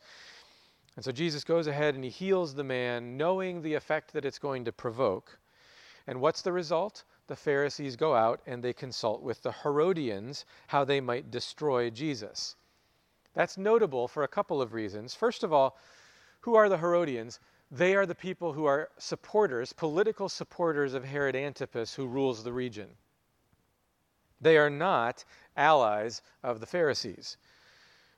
And 0.96 1.02
so 1.02 1.10
Jesus 1.10 1.42
goes 1.42 1.66
ahead 1.66 1.94
and 1.94 2.04
he 2.04 2.10
heals 2.10 2.54
the 2.54 2.64
man, 2.64 3.16
knowing 3.16 3.62
the 3.62 3.72
effect 3.72 4.12
that 4.12 4.26
it's 4.26 4.38
going 4.38 4.66
to 4.66 4.72
provoke. 4.72 5.38
And 6.06 6.20
what's 6.20 6.42
the 6.42 6.52
result? 6.52 7.04
The 7.28 7.36
Pharisees 7.36 7.96
go 7.96 8.14
out 8.14 8.42
and 8.46 8.62
they 8.62 8.74
consult 8.74 9.22
with 9.22 9.42
the 9.42 9.52
Herodians 9.52 10.44
how 10.66 10.84
they 10.84 11.00
might 11.00 11.30
destroy 11.30 11.88
Jesus. 11.88 12.56
That's 13.34 13.56
notable 13.56 14.08
for 14.08 14.24
a 14.24 14.28
couple 14.28 14.60
of 14.60 14.72
reasons. 14.74 15.14
First 15.14 15.42
of 15.42 15.52
all, 15.52 15.78
who 16.40 16.54
are 16.54 16.68
the 16.68 16.78
Herodians? 16.78 17.40
They 17.70 17.96
are 17.96 18.04
the 18.04 18.14
people 18.14 18.52
who 18.52 18.66
are 18.66 18.90
supporters, 18.98 19.72
political 19.72 20.28
supporters 20.28 20.92
of 20.92 21.04
Herod 21.04 21.34
Antipas, 21.34 21.94
who 21.94 22.06
rules 22.06 22.44
the 22.44 22.52
region. 22.52 22.88
They 24.40 24.58
are 24.58 24.68
not 24.68 25.24
allies 25.56 26.20
of 26.42 26.60
the 26.60 26.66
Pharisees. 26.66 27.38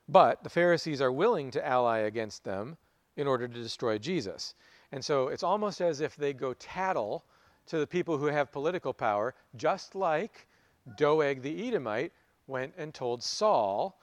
But 0.09 0.43
the 0.43 0.49
Pharisees 0.49 1.01
are 1.01 1.11
willing 1.11 1.51
to 1.51 1.65
ally 1.65 1.99
against 1.99 2.43
them 2.43 2.77
in 3.15 3.27
order 3.27 3.47
to 3.47 3.61
destroy 3.61 3.97
Jesus. 3.97 4.55
And 4.91 5.03
so 5.03 5.29
it's 5.29 5.43
almost 5.43 5.81
as 5.81 6.01
if 6.01 6.15
they 6.15 6.33
go 6.33 6.53
tattle 6.53 7.23
to 7.67 7.77
the 7.79 7.87
people 7.87 8.17
who 8.17 8.25
have 8.25 8.51
political 8.51 8.93
power, 8.93 9.33
just 9.55 9.95
like 9.95 10.47
Doeg 10.97 11.41
the 11.41 11.67
Edomite 11.67 12.11
went 12.47 12.73
and 12.77 12.93
told 12.93 13.23
Saul 13.23 13.99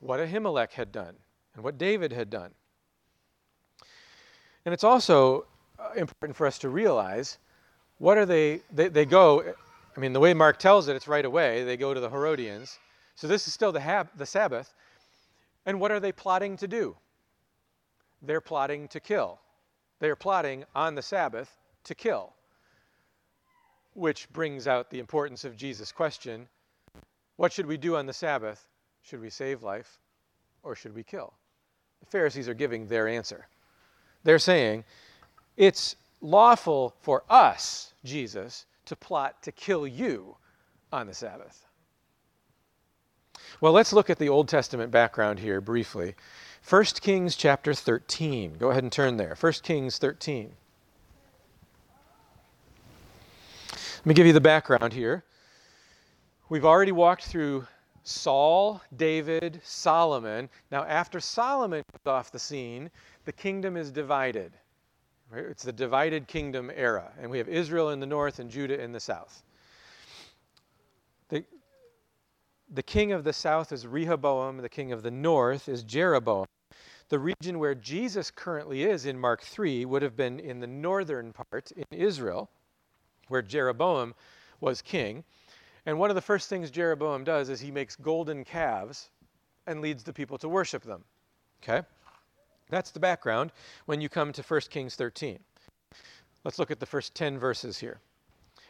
what 0.00 0.20
Ahimelech 0.20 0.72
had 0.72 0.92
done 0.92 1.14
and 1.54 1.64
what 1.64 1.78
David 1.78 2.12
had 2.12 2.30
done. 2.30 2.52
And 4.64 4.72
it's 4.72 4.84
also 4.84 5.46
uh, 5.78 5.90
important 5.96 6.36
for 6.36 6.46
us 6.46 6.58
to 6.58 6.68
realize 6.68 7.38
what 7.98 8.18
are 8.18 8.26
they, 8.26 8.60
they, 8.72 8.88
they 8.88 9.04
go, 9.04 9.54
I 9.96 10.00
mean, 10.00 10.12
the 10.12 10.20
way 10.20 10.34
Mark 10.34 10.58
tells 10.58 10.88
it, 10.88 10.96
it's 10.96 11.08
right 11.08 11.24
away. 11.24 11.64
They 11.64 11.76
go 11.76 11.94
to 11.94 12.00
the 12.00 12.10
Herodians. 12.10 12.78
So 13.14 13.26
this 13.26 13.46
is 13.46 13.54
still 13.54 13.72
the, 13.72 13.80
hab- 13.80 14.16
the 14.16 14.26
Sabbath. 14.26 14.74
And 15.64 15.80
what 15.80 15.90
are 15.90 16.00
they 16.00 16.12
plotting 16.12 16.56
to 16.58 16.68
do? 16.68 16.96
They're 18.22 18.40
plotting 18.40 18.88
to 18.88 19.00
kill. 19.00 19.40
They're 20.00 20.16
plotting 20.16 20.64
on 20.74 20.94
the 20.94 21.02
Sabbath 21.02 21.56
to 21.84 21.94
kill. 21.94 22.34
Which 23.94 24.30
brings 24.30 24.66
out 24.66 24.90
the 24.90 24.98
importance 24.98 25.44
of 25.44 25.56
Jesus' 25.56 25.92
question 25.92 26.48
What 27.36 27.52
should 27.52 27.66
we 27.66 27.78
do 27.78 27.96
on 27.96 28.06
the 28.06 28.12
Sabbath? 28.12 28.66
Should 29.08 29.20
we 29.20 29.30
save 29.30 29.62
life 29.62 30.00
or 30.64 30.74
should 30.74 30.92
we 30.92 31.04
kill? 31.04 31.32
The 32.00 32.06
Pharisees 32.06 32.48
are 32.48 32.54
giving 32.54 32.88
their 32.88 33.06
answer. 33.06 33.46
They're 34.24 34.40
saying, 34.40 34.82
It's 35.56 35.94
lawful 36.20 36.92
for 37.02 37.22
us, 37.30 37.94
Jesus, 38.04 38.66
to 38.86 38.96
plot 38.96 39.40
to 39.44 39.52
kill 39.52 39.86
you 39.86 40.36
on 40.92 41.06
the 41.06 41.14
Sabbath. 41.14 41.66
Well, 43.60 43.72
let's 43.72 43.92
look 43.92 44.10
at 44.10 44.18
the 44.18 44.28
Old 44.28 44.48
Testament 44.48 44.90
background 44.90 45.38
here 45.38 45.60
briefly. 45.60 46.16
1 46.68 46.84
Kings 47.00 47.36
chapter 47.36 47.74
13. 47.74 48.56
Go 48.58 48.70
ahead 48.70 48.82
and 48.82 48.90
turn 48.90 49.18
there. 49.18 49.36
1 49.38 49.52
Kings 49.62 49.98
13. 49.98 50.50
Let 53.70 54.06
me 54.06 54.14
give 54.14 54.26
you 54.26 54.32
the 54.32 54.40
background 54.40 54.92
here. 54.92 55.22
We've 56.48 56.64
already 56.64 56.92
walked 56.92 57.24
through 57.24 57.66
Saul, 58.08 58.80
David, 58.96 59.60
Solomon. 59.64 60.48
Now, 60.70 60.84
after 60.84 61.18
Solomon 61.18 61.82
comes 61.90 62.06
off 62.06 62.30
the 62.30 62.38
scene, 62.38 62.88
the 63.24 63.32
kingdom 63.32 63.76
is 63.76 63.90
divided. 63.90 64.52
Right? 65.28 65.44
It's 65.44 65.64
the 65.64 65.72
divided 65.72 66.28
kingdom 66.28 66.70
era. 66.72 67.12
And 67.20 67.28
we 67.28 67.38
have 67.38 67.48
Israel 67.48 67.90
in 67.90 67.98
the 67.98 68.06
north 68.06 68.38
and 68.38 68.48
Judah 68.48 68.80
in 68.80 68.92
the 68.92 69.00
south. 69.00 69.42
The, 71.30 71.44
the 72.72 72.82
king 72.82 73.10
of 73.10 73.24
the 73.24 73.32
south 73.32 73.72
is 73.72 73.88
Rehoboam, 73.88 74.58
the 74.58 74.68
king 74.68 74.92
of 74.92 75.02
the 75.02 75.10
north 75.10 75.68
is 75.68 75.82
Jeroboam. 75.82 76.46
The 77.08 77.18
region 77.18 77.58
where 77.58 77.74
Jesus 77.74 78.30
currently 78.30 78.84
is 78.84 79.04
in 79.04 79.18
Mark 79.18 79.42
3 79.42 79.84
would 79.84 80.02
have 80.02 80.16
been 80.16 80.38
in 80.38 80.60
the 80.60 80.68
northern 80.68 81.32
part 81.32 81.72
in 81.72 81.84
Israel, 81.90 82.50
where 83.26 83.42
Jeroboam 83.42 84.14
was 84.60 84.80
king. 84.80 85.24
And 85.86 85.98
one 85.98 86.10
of 86.10 86.16
the 86.16 86.22
first 86.22 86.48
things 86.48 86.70
Jeroboam 86.70 87.22
does 87.22 87.48
is 87.48 87.60
he 87.60 87.70
makes 87.70 87.94
golden 87.96 88.44
calves 88.44 89.08
and 89.66 89.80
leads 89.80 90.02
the 90.02 90.12
people 90.12 90.36
to 90.38 90.48
worship 90.48 90.82
them. 90.82 91.04
Okay? 91.62 91.86
That's 92.68 92.90
the 92.90 93.00
background 93.00 93.52
when 93.86 94.00
you 94.00 94.08
come 94.08 94.32
to 94.32 94.42
1 94.42 94.60
Kings 94.68 94.96
13. 94.96 95.38
Let's 96.44 96.58
look 96.58 96.72
at 96.72 96.80
the 96.80 96.86
first 96.86 97.14
10 97.14 97.38
verses 97.38 97.78
here. 97.78 98.00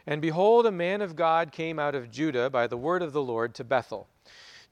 And 0.06 0.22
behold, 0.22 0.66
a 0.66 0.70
man 0.70 1.00
of 1.00 1.16
God 1.16 1.52
came 1.52 1.78
out 1.78 1.94
of 1.94 2.10
Judah 2.10 2.48
by 2.50 2.66
the 2.66 2.76
word 2.76 3.02
of 3.02 3.12
the 3.12 3.22
Lord 3.22 3.54
to 3.54 3.64
Bethel. 3.64 4.08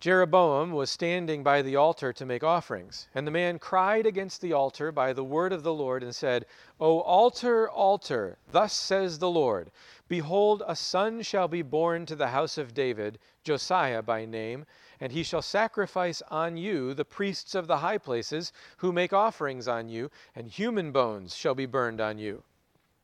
Jeroboam 0.00 0.72
was 0.72 0.90
standing 0.90 1.42
by 1.42 1.62
the 1.62 1.76
altar 1.76 2.12
to 2.12 2.26
make 2.26 2.44
offerings. 2.44 3.08
And 3.14 3.26
the 3.26 3.30
man 3.30 3.58
cried 3.58 4.06
against 4.06 4.40
the 4.40 4.52
altar 4.52 4.92
by 4.92 5.12
the 5.12 5.24
word 5.24 5.52
of 5.52 5.62
the 5.62 5.72
Lord 5.72 6.02
and 6.02 6.14
said, 6.14 6.46
O 6.80 7.00
altar, 7.00 7.70
altar, 7.70 8.38
thus 8.50 8.72
says 8.72 9.18
the 9.18 9.30
Lord 9.30 9.70
Behold, 10.08 10.62
a 10.66 10.76
son 10.76 11.22
shall 11.22 11.48
be 11.48 11.62
born 11.62 12.06
to 12.06 12.16
the 12.16 12.28
house 12.28 12.58
of 12.58 12.74
David, 12.74 13.18
Josiah 13.42 14.02
by 14.02 14.24
name 14.24 14.66
and 15.00 15.12
he 15.12 15.22
shall 15.22 15.42
sacrifice 15.42 16.22
on 16.30 16.56
you 16.56 16.94
the 16.94 17.04
priests 17.04 17.54
of 17.54 17.66
the 17.66 17.78
high 17.78 17.98
places 17.98 18.52
who 18.78 18.92
make 18.92 19.12
offerings 19.12 19.68
on 19.68 19.88
you, 19.88 20.10
and 20.34 20.48
human 20.48 20.92
bones 20.92 21.34
shall 21.34 21.54
be 21.54 21.66
burned 21.66 22.00
on 22.00 22.18
you. 22.18 22.42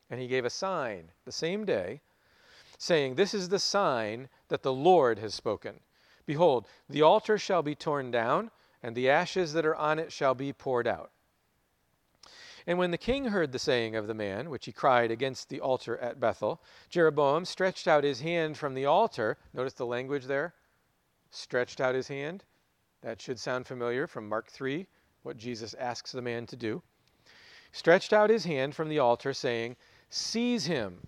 And 0.08 0.20
he 0.20 0.26
gave 0.26 0.44
a 0.44 0.50
sign 0.50 1.10
the 1.24 1.32
same 1.32 1.64
day, 1.64 2.00
saying, 2.78 3.14
This 3.14 3.34
is 3.34 3.48
the 3.48 3.58
sign 3.58 4.28
that 4.48 4.62
the 4.62 4.72
Lord 4.72 5.18
has 5.18 5.34
spoken. 5.34 5.80
Behold, 6.26 6.66
the 6.88 7.02
altar 7.02 7.38
shall 7.38 7.62
be 7.62 7.74
torn 7.74 8.10
down, 8.10 8.50
and 8.82 8.96
the 8.96 9.10
ashes 9.10 9.52
that 9.52 9.66
are 9.66 9.76
on 9.76 9.98
it 9.98 10.12
shall 10.12 10.34
be 10.34 10.52
poured 10.52 10.86
out. 10.86 11.10
And 12.66 12.78
when 12.78 12.90
the 12.90 12.98
king 12.98 13.26
heard 13.26 13.52
the 13.52 13.58
saying 13.58 13.96
of 13.96 14.06
the 14.06 14.14
man, 14.14 14.50
which 14.50 14.66
he 14.66 14.72
cried 14.72 15.10
against 15.10 15.48
the 15.48 15.60
altar 15.60 15.96
at 15.98 16.20
Bethel, 16.20 16.62
Jeroboam 16.88 17.44
stretched 17.44 17.88
out 17.88 18.04
his 18.04 18.20
hand 18.20 18.58
from 18.58 18.74
the 18.74 18.84
altar. 18.84 19.38
Notice 19.52 19.72
the 19.72 19.86
language 19.86 20.26
there 20.26 20.54
stretched 21.30 21.80
out 21.80 21.94
his 21.94 22.08
hand. 22.08 22.44
That 23.02 23.20
should 23.20 23.38
sound 23.38 23.66
familiar 23.66 24.06
from 24.06 24.28
Mark 24.28 24.48
3, 24.48 24.86
what 25.22 25.38
Jesus 25.38 25.74
asks 25.74 26.12
the 26.12 26.22
man 26.22 26.46
to 26.46 26.56
do. 26.56 26.82
Stretched 27.72 28.12
out 28.12 28.30
his 28.30 28.44
hand 28.44 28.74
from 28.74 28.88
the 28.88 28.98
altar, 28.98 29.32
saying, 29.32 29.76
Seize 30.10 30.66
him. 30.66 31.06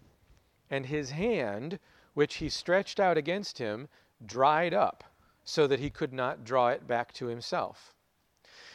And 0.71 0.87
his 0.87 1.11
hand, 1.11 1.79
which 2.15 2.37
he 2.37 2.49
stretched 2.49 2.99
out 2.99 3.19
against 3.19 3.59
him, 3.59 3.89
dried 4.27 4.75
up, 4.75 5.05
so 5.45 5.67
that 5.67 5.81
he 5.81 5.91
could 5.91 6.13
not 6.13 6.45
draw 6.45 6.69
it 6.69 6.87
back 6.87 7.13
to 7.15 7.27
himself. 7.27 7.95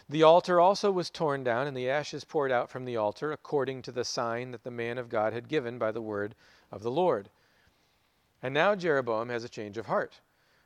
The 0.10 0.24
altar 0.24 0.60
also 0.60 0.90
was 0.90 1.10
torn 1.10 1.44
down, 1.44 1.68
and 1.68 1.76
the 1.76 1.90
ashes 1.90 2.24
poured 2.24 2.52
out 2.52 2.70
from 2.70 2.86
the 2.86 2.96
altar, 2.96 3.34
according 3.34 3.82
to 3.84 3.92
the 3.92 4.06
sign 4.06 4.52
that 4.52 4.64
the 4.64 4.72
man 4.72 4.98
of 4.98 5.10
God 5.10 5.34
had 5.34 5.50
given 5.50 5.78
by 5.78 5.92
the 5.92 6.02
word 6.02 6.34
of 6.72 6.82
the 6.82 6.92
Lord. 6.92 7.30
And 8.42 8.54
now 8.54 8.76
Jeroboam 8.76 9.30
has 9.30 9.44
a 9.44 9.50
change 9.50 9.78
of 9.78 9.88
heart. 9.88 10.22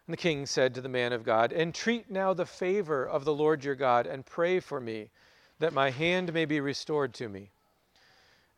And 0.05 0.13
the 0.13 0.17
king 0.17 0.45
said 0.45 0.75
to 0.75 0.81
the 0.81 0.89
man 0.89 1.13
of 1.13 1.23
God, 1.23 1.53
Entreat 1.53 2.11
now 2.11 2.33
the 2.33 2.45
favor 2.45 3.07
of 3.07 3.25
the 3.25 3.33
Lord 3.33 3.63
your 3.63 3.75
God, 3.75 4.05
and 4.05 4.25
pray 4.25 4.59
for 4.59 4.79
me, 4.79 5.09
that 5.57 5.73
my 5.73 5.89
hand 5.89 6.33
may 6.33 6.45
be 6.45 6.59
restored 6.59 7.13
to 7.15 7.29
me. 7.29 7.49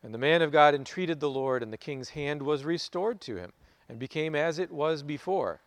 And 0.02 0.12
the 0.12 0.18
man 0.18 0.42
of 0.42 0.52
God 0.52 0.74
entreated 0.74 1.20
the 1.20 1.30
Lord, 1.30 1.62
and 1.62 1.72
the 1.72 1.78
king's 1.78 2.10
hand 2.10 2.42
was 2.42 2.64
restored 2.64 3.22
to 3.22 3.36
him, 3.36 3.52
and 3.88 3.98
became 3.98 4.34
as 4.34 4.58
it 4.58 4.70
was 4.70 5.02
before. 5.02 5.60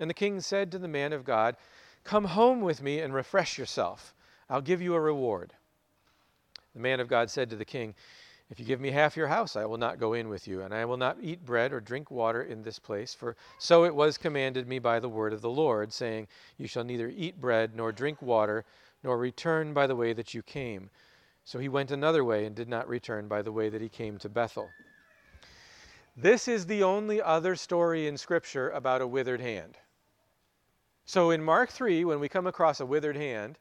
And 0.00 0.08
the 0.08 0.14
king 0.14 0.40
said 0.40 0.70
to 0.72 0.78
the 0.78 0.88
man 0.88 1.12
of 1.12 1.24
God, 1.24 1.56
Come 2.04 2.24
home 2.24 2.60
with 2.60 2.82
me 2.82 3.00
and 3.00 3.12
refresh 3.12 3.58
yourself. 3.58 4.14
I'll 4.48 4.60
give 4.60 4.80
you 4.80 4.94
a 4.94 5.00
reward. 5.00 5.52
The 6.74 6.80
man 6.80 7.00
of 7.00 7.08
God 7.08 7.30
said 7.30 7.50
to 7.50 7.56
the 7.56 7.64
king, 7.64 7.94
if 8.50 8.58
you 8.58 8.64
give 8.64 8.80
me 8.80 8.90
half 8.90 9.14
your 9.14 9.26
house, 9.26 9.56
I 9.56 9.66
will 9.66 9.76
not 9.76 9.98
go 9.98 10.14
in 10.14 10.30
with 10.30 10.48
you, 10.48 10.62
and 10.62 10.72
I 10.72 10.86
will 10.86 10.96
not 10.96 11.18
eat 11.20 11.44
bread 11.44 11.70
or 11.70 11.80
drink 11.80 12.10
water 12.10 12.42
in 12.42 12.62
this 12.62 12.78
place. 12.78 13.12
For 13.12 13.36
so 13.58 13.84
it 13.84 13.94
was 13.94 14.16
commanded 14.16 14.66
me 14.66 14.78
by 14.78 15.00
the 15.00 15.08
word 15.08 15.34
of 15.34 15.42
the 15.42 15.50
Lord, 15.50 15.92
saying, 15.92 16.28
You 16.56 16.66
shall 16.66 16.84
neither 16.84 17.08
eat 17.08 17.40
bread 17.42 17.76
nor 17.76 17.92
drink 17.92 18.22
water, 18.22 18.64
nor 19.02 19.18
return 19.18 19.74
by 19.74 19.86
the 19.86 19.96
way 19.96 20.14
that 20.14 20.32
you 20.32 20.42
came. 20.42 20.88
So 21.44 21.58
he 21.58 21.68
went 21.68 21.90
another 21.90 22.24
way 22.24 22.46
and 22.46 22.56
did 22.56 22.68
not 22.68 22.88
return 22.88 23.28
by 23.28 23.42
the 23.42 23.52
way 23.52 23.68
that 23.68 23.82
he 23.82 23.88
came 23.90 24.16
to 24.18 24.30
Bethel. 24.30 24.70
This 26.16 26.48
is 26.48 26.64
the 26.64 26.82
only 26.82 27.20
other 27.20 27.54
story 27.54 28.06
in 28.06 28.16
Scripture 28.16 28.70
about 28.70 29.02
a 29.02 29.06
withered 29.06 29.40
hand. 29.40 29.76
So 31.08 31.30
in 31.30 31.42
Mark 31.42 31.70
3, 31.70 32.04
when 32.04 32.20
we 32.20 32.28
come 32.28 32.46
across 32.46 32.80
a 32.80 32.86
withered 32.86 33.16
hand, 33.16 33.58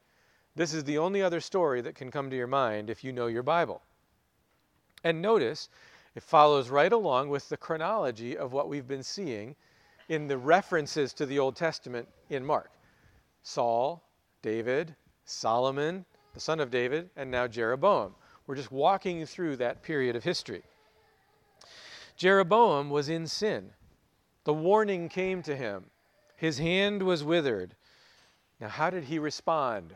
this 0.58 0.74
is 0.74 0.84
the 0.84 0.98
only 0.98 1.22
other 1.22 1.40
story 1.40 1.80
that 1.80 1.96
can 1.96 2.12
come 2.12 2.30
to 2.30 2.36
your 2.36 2.46
mind 2.46 2.90
if 2.90 3.06
you 3.06 3.14
know 3.14 3.28
your 3.28 3.42
Bible. 3.42 3.82
And 5.06 5.22
notice 5.22 5.70
it 6.14 6.24
follows 6.24 6.68
right 6.70 6.92
along 6.92 7.30
with 7.30 7.48
the 7.48 7.56
chronology 7.56 8.38
of 8.38 8.52
what 8.52 8.68
we've 8.68 8.86
been 8.86 9.02
seeing 9.02 9.56
in 10.10 10.28
the 10.28 10.38
references 10.38 11.14
to 11.14 11.26
the 11.26 11.40
Old 11.40 11.56
Testament 11.56 12.10
in 12.30 12.46
Mark 12.46 12.70
Saul, 13.44 14.04
David, 14.42 14.94
Solomon, 15.24 16.04
the 16.34 16.42
son 16.42 16.60
of 16.60 16.70
David, 16.70 17.10
and 17.16 17.32
now 17.32 17.48
Jeroboam. 17.48 18.14
We're 18.46 18.56
just 18.56 18.74
walking 18.74 19.26
through 19.26 19.56
that 19.56 19.84
period 19.84 20.18
of 20.18 20.24
history. 20.26 20.64
Jeroboam 22.18 22.90
was 22.90 23.08
in 23.08 23.26
sin. 23.26 23.70
The 24.44 24.54
warning 24.54 25.08
came 25.08 25.42
to 25.44 25.56
him. 25.56 25.86
His 26.38 26.60
hand 26.60 27.04
was 27.04 27.24
withered. 27.24 27.76
Now, 28.62 28.70
how 28.70 28.90
did 28.90 29.04
he 29.04 29.20
respond? 29.20 29.96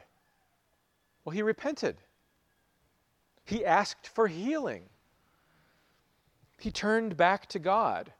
Well, 1.23 1.33
he 1.33 1.43
repented. 1.43 1.97
He 3.45 3.63
asked 3.65 4.07
for 4.07 4.27
healing. 4.27 4.89
He 6.59 6.71
turned 6.71 7.15
back 7.15 7.47
to 7.49 7.59
God. 7.59 8.11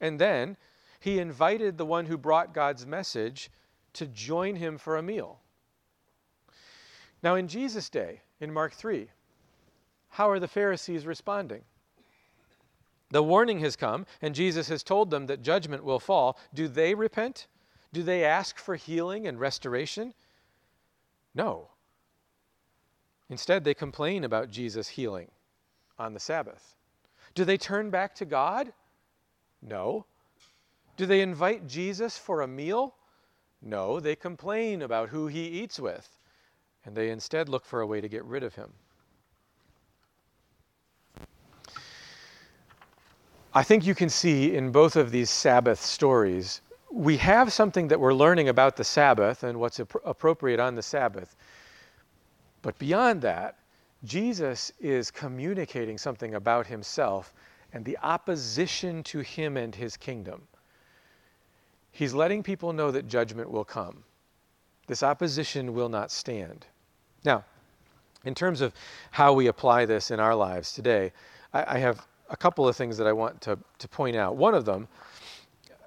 And 0.00 0.18
then 0.18 0.56
he 1.00 1.18
invited 1.18 1.76
the 1.76 1.86
one 1.86 2.06
who 2.06 2.18
brought 2.18 2.54
God's 2.54 2.86
message 2.86 3.50
to 3.94 4.06
join 4.06 4.56
him 4.56 4.78
for 4.78 4.96
a 4.96 5.02
meal. 5.02 5.40
Now, 7.22 7.34
in 7.34 7.48
Jesus' 7.48 7.90
day, 7.90 8.20
in 8.40 8.52
Mark 8.52 8.72
3, 8.72 9.08
how 10.08 10.28
are 10.30 10.38
the 10.38 10.48
Pharisees 10.48 11.06
responding? 11.06 11.62
The 13.10 13.22
warning 13.22 13.58
has 13.60 13.76
come, 13.76 14.06
and 14.22 14.34
Jesus 14.34 14.68
has 14.68 14.82
told 14.82 15.10
them 15.10 15.26
that 15.26 15.42
judgment 15.42 15.84
will 15.84 15.98
fall. 15.98 16.38
Do 16.54 16.68
they 16.68 16.94
repent? 16.94 17.48
Do 17.92 18.02
they 18.02 18.24
ask 18.24 18.56
for 18.58 18.76
healing 18.76 19.26
and 19.26 19.40
restoration? 19.40 20.14
No. 21.34 21.68
Instead, 23.28 23.64
they 23.64 23.74
complain 23.74 24.24
about 24.24 24.50
Jesus 24.50 24.88
healing 24.88 25.30
on 25.98 26.14
the 26.14 26.20
Sabbath. 26.20 26.76
Do 27.34 27.44
they 27.44 27.56
turn 27.56 27.90
back 27.90 28.14
to 28.16 28.24
God? 28.24 28.72
No. 29.62 30.06
Do 30.96 31.06
they 31.06 31.20
invite 31.20 31.66
Jesus 31.66 32.16
for 32.16 32.42
a 32.42 32.48
meal? 32.48 32.94
No, 33.62 34.00
they 34.00 34.16
complain 34.16 34.82
about 34.82 35.10
who 35.10 35.26
he 35.26 35.46
eats 35.46 35.78
with, 35.78 36.18
and 36.84 36.96
they 36.96 37.10
instead 37.10 37.48
look 37.48 37.64
for 37.64 37.80
a 37.80 37.86
way 37.86 38.00
to 38.00 38.08
get 38.08 38.24
rid 38.24 38.42
of 38.42 38.54
him. 38.54 38.72
I 43.52 43.64
think 43.64 43.84
you 43.84 43.96
can 43.96 44.08
see 44.08 44.54
in 44.54 44.70
both 44.70 44.94
of 44.94 45.10
these 45.10 45.28
Sabbath 45.28 45.80
stories, 45.80 46.60
we 46.92 47.16
have 47.16 47.52
something 47.52 47.88
that 47.88 47.98
we're 47.98 48.14
learning 48.14 48.48
about 48.48 48.76
the 48.76 48.84
Sabbath 48.84 49.42
and 49.42 49.58
what's 49.58 49.80
ap- 49.80 49.94
appropriate 50.04 50.60
on 50.60 50.76
the 50.76 50.82
Sabbath. 50.82 51.34
But 52.62 52.78
beyond 52.78 53.22
that, 53.22 53.56
Jesus 54.04 54.72
is 54.80 55.10
communicating 55.10 55.98
something 55.98 56.34
about 56.34 56.66
himself 56.66 57.34
and 57.72 57.84
the 57.84 57.98
opposition 58.02 59.02
to 59.04 59.18
him 59.20 59.56
and 59.56 59.74
his 59.74 59.96
kingdom. 59.96 60.42
He's 61.90 62.14
letting 62.14 62.42
people 62.42 62.72
know 62.72 62.92
that 62.92 63.08
judgment 63.08 63.50
will 63.50 63.64
come. 63.64 64.04
This 64.86 65.02
opposition 65.02 65.74
will 65.74 65.88
not 65.88 66.10
stand. 66.10 66.66
Now, 67.24 67.44
in 68.24 68.34
terms 68.34 68.60
of 68.60 68.72
how 69.10 69.32
we 69.32 69.48
apply 69.48 69.86
this 69.86 70.10
in 70.10 70.20
our 70.20 70.34
lives 70.34 70.72
today, 70.72 71.12
I, 71.52 71.76
I 71.76 71.78
have 71.78 72.06
a 72.30 72.36
couple 72.36 72.66
of 72.66 72.76
things 72.76 72.96
that 72.96 73.06
I 73.06 73.12
want 73.12 73.40
to, 73.42 73.58
to 73.78 73.88
point 73.88 74.16
out. 74.16 74.36
One 74.36 74.54
of 74.54 74.64
them, 74.64 74.88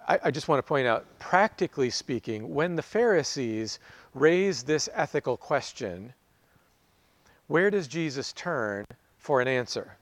I, 0.08 0.20
I 0.26 0.32
just 0.32 0.48
want 0.48 0.60
to 0.60 0.68
point 0.68 0.86
out, 0.86 1.06
practically 1.20 1.90
speaking, 1.90 2.54
when 2.54 2.76
the 2.76 2.82
Pharisees 2.82 3.80
raise 4.14 4.64
this 4.64 4.90
ethical 4.94 5.38
question, 5.38 6.14
where 7.48 7.70
does 7.70 7.88
Jesus 7.88 8.34
turn 8.34 8.86
for 9.18 9.42
an 9.42 9.48
answer? 9.48 9.98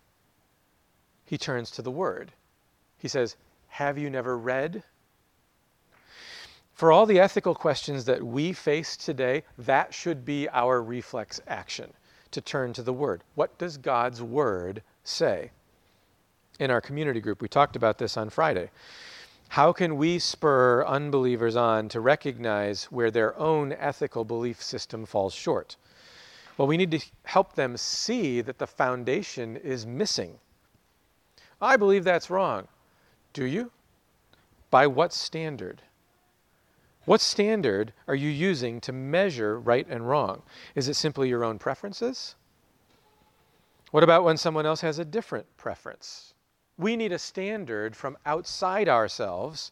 He 1.26 1.38
turns 1.38 1.72
to 1.72 1.82
the 1.82 1.92
Word. 1.92 2.32
He 2.98 3.08
says, 3.08 3.36
Have 3.68 3.98
you 3.98 4.10
never 4.10 4.38
read? 4.38 4.84
For 6.74 6.92
all 6.92 7.06
the 7.06 7.20
ethical 7.20 7.54
questions 7.54 8.06
that 8.06 8.24
we 8.24 8.54
face 8.54 8.98
today, 8.98 9.44
that 9.60 9.94
should 9.94 10.26
be 10.26 10.50
our 10.50 10.82
reflex 10.82 11.40
action 11.48 11.94
to 12.32 12.42
turn 12.42 12.74
to 12.74 12.82
the 12.82 12.94
Word. 12.94 13.24
What 13.36 13.56
does 13.60 13.78
God's 13.78 14.22
Word 14.22 14.82
say? 15.04 15.52
In 16.62 16.70
our 16.70 16.80
community 16.80 17.20
group. 17.20 17.42
We 17.42 17.48
talked 17.48 17.76
about 17.76 17.98
this 17.98 18.16
on 18.16 18.30
Friday. 18.30 18.70
How 19.50 19.74
can 19.74 19.98
we 19.98 20.20
spur 20.20 20.86
unbelievers 20.86 21.56
on 21.56 21.90
to 21.90 22.00
recognize 22.00 22.86
where 22.86 23.10
their 23.10 23.38
own 23.38 23.74
ethical 23.74 24.24
belief 24.24 24.62
system 24.62 25.06
falls 25.08 25.34
short? 25.34 25.76
Well, 26.58 26.68
we 26.68 26.78
need 26.78 26.92
to 26.92 27.02
help 27.24 27.56
them 27.56 27.78
see 27.78 28.42
that 28.42 28.60
the 28.60 28.68
foundation 28.68 29.58
is 29.58 29.88
missing. 29.88 30.38
I 31.60 31.78
believe 31.78 32.04
that's 32.04 32.30
wrong. 32.30 32.68
Do 33.34 33.46
you? 33.46 33.72
By 34.70 34.86
what 34.86 35.14
standard? 35.14 35.82
What 37.06 37.22
standard 37.22 37.92
are 38.08 38.16
you 38.16 38.30
using 38.30 38.80
to 38.82 38.94
measure 38.94 39.60
right 39.60 39.88
and 39.90 40.08
wrong? 40.08 40.44
Is 40.76 40.88
it 40.88 40.94
simply 40.94 41.28
your 41.28 41.44
own 41.44 41.58
preferences? 41.58 42.36
What 43.90 44.04
about 44.04 44.24
when 44.24 44.38
someone 44.38 44.68
else 44.68 44.82
has 44.82 45.00
a 45.00 45.06
different 45.06 45.48
preference? 45.58 46.31
We 46.82 46.96
need 46.96 47.12
a 47.12 47.20
standard 47.20 47.96
from 47.96 48.18
outside 48.26 48.90
ourselves, 48.90 49.72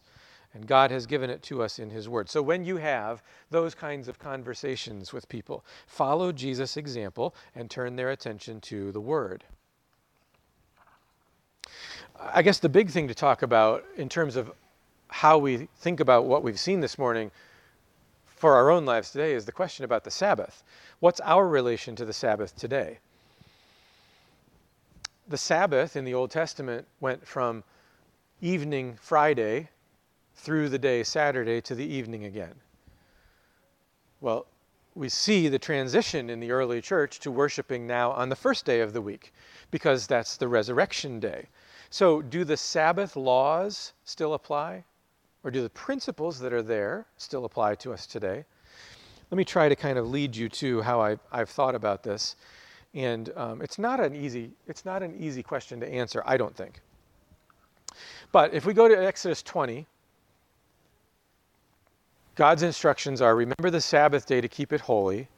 and 0.54 0.64
God 0.64 0.92
has 0.92 1.06
given 1.06 1.28
it 1.28 1.42
to 1.42 1.60
us 1.60 1.80
in 1.80 1.90
His 1.90 2.08
Word. 2.08 2.30
So 2.30 2.40
when 2.40 2.64
you 2.64 2.76
have 2.76 3.20
those 3.50 3.74
kinds 3.74 4.06
of 4.06 4.20
conversations 4.20 5.12
with 5.12 5.28
people, 5.28 5.64
follow 5.88 6.30
Jesus' 6.30 6.76
example 6.76 7.34
and 7.56 7.68
turn 7.68 7.96
their 7.96 8.10
attention 8.10 8.60
to 8.60 8.92
the 8.92 9.00
Word. 9.00 9.42
I 12.20 12.42
guess 12.42 12.60
the 12.60 12.68
big 12.68 12.90
thing 12.90 13.08
to 13.08 13.14
talk 13.14 13.42
about 13.42 13.84
in 13.96 14.08
terms 14.08 14.36
of 14.36 14.52
how 15.08 15.36
we 15.36 15.66
think 15.78 15.98
about 15.98 16.26
what 16.26 16.44
we've 16.44 16.60
seen 16.60 16.78
this 16.78 16.96
morning 16.96 17.32
for 18.24 18.54
our 18.54 18.70
own 18.70 18.84
lives 18.86 19.10
today 19.10 19.32
is 19.32 19.44
the 19.44 19.52
question 19.52 19.84
about 19.84 20.04
the 20.04 20.12
Sabbath. 20.12 20.62
What's 21.00 21.18
our 21.22 21.48
relation 21.48 21.96
to 21.96 22.04
the 22.04 22.12
Sabbath 22.12 22.54
today? 22.54 23.00
The 25.30 25.38
Sabbath 25.38 25.94
in 25.94 26.04
the 26.04 26.12
Old 26.12 26.32
Testament 26.32 26.88
went 26.98 27.24
from 27.24 27.62
evening 28.40 28.98
Friday 29.00 29.68
through 30.34 30.68
the 30.68 30.78
day 30.78 31.04
Saturday 31.04 31.60
to 31.60 31.76
the 31.76 31.86
evening 31.86 32.24
again. 32.24 32.54
Well, 34.20 34.46
we 34.96 35.08
see 35.08 35.46
the 35.46 35.58
transition 35.58 36.30
in 36.30 36.40
the 36.40 36.50
early 36.50 36.80
church 36.80 37.20
to 37.20 37.30
worshiping 37.30 37.86
now 37.86 38.10
on 38.10 38.28
the 38.28 38.34
first 38.34 38.64
day 38.64 38.80
of 38.80 38.92
the 38.92 39.00
week 39.00 39.32
because 39.70 40.08
that's 40.08 40.36
the 40.36 40.48
resurrection 40.48 41.20
day. 41.20 41.46
So, 41.90 42.22
do 42.22 42.42
the 42.42 42.56
Sabbath 42.56 43.14
laws 43.14 43.92
still 44.04 44.34
apply? 44.34 44.84
Or 45.44 45.52
do 45.52 45.62
the 45.62 45.70
principles 45.70 46.40
that 46.40 46.52
are 46.52 46.62
there 46.62 47.06
still 47.16 47.44
apply 47.44 47.76
to 47.76 47.92
us 47.92 48.04
today? 48.04 48.44
Let 49.30 49.38
me 49.38 49.44
try 49.44 49.68
to 49.68 49.76
kind 49.76 49.96
of 49.96 50.10
lead 50.10 50.34
you 50.34 50.48
to 50.48 50.82
how 50.82 51.00
I've, 51.00 51.20
I've 51.30 51.48
thought 51.48 51.76
about 51.76 52.02
this. 52.02 52.34
And 52.94 53.32
um, 53.36 53.62
it's 53.62 53.78
not 53.78 54.00
an 54.00 54.14
easy 54.16 54.50
it's 54.66 54.84
not 54.84 55.02
an 55.02 55.14
easy 55.18 55.42
question 55.42 55.80
to 55.80 55.88
answer, 55.88 56.22
I 56.26 56.36
don't 56.36 56.54
think. 56.54 56.80
But 58.32 58.54
if 58.54 58.66
we 58.66 58.74
go 58.74 58.88
to 58.88 58.94
Exodus 58.94 59.42
20, 59.42 59.86
God's 62.34 62.62
instructions 62.62 63.20
are 63.20 63.36
remember 63.36 63.70
the 63.70 63.80
Sabbath 63.80 64.26
day 64.26 64.40
to 64.40 64.48
keep 64.48 64.72
it 64.72 64.80
holy, 64.80 65.28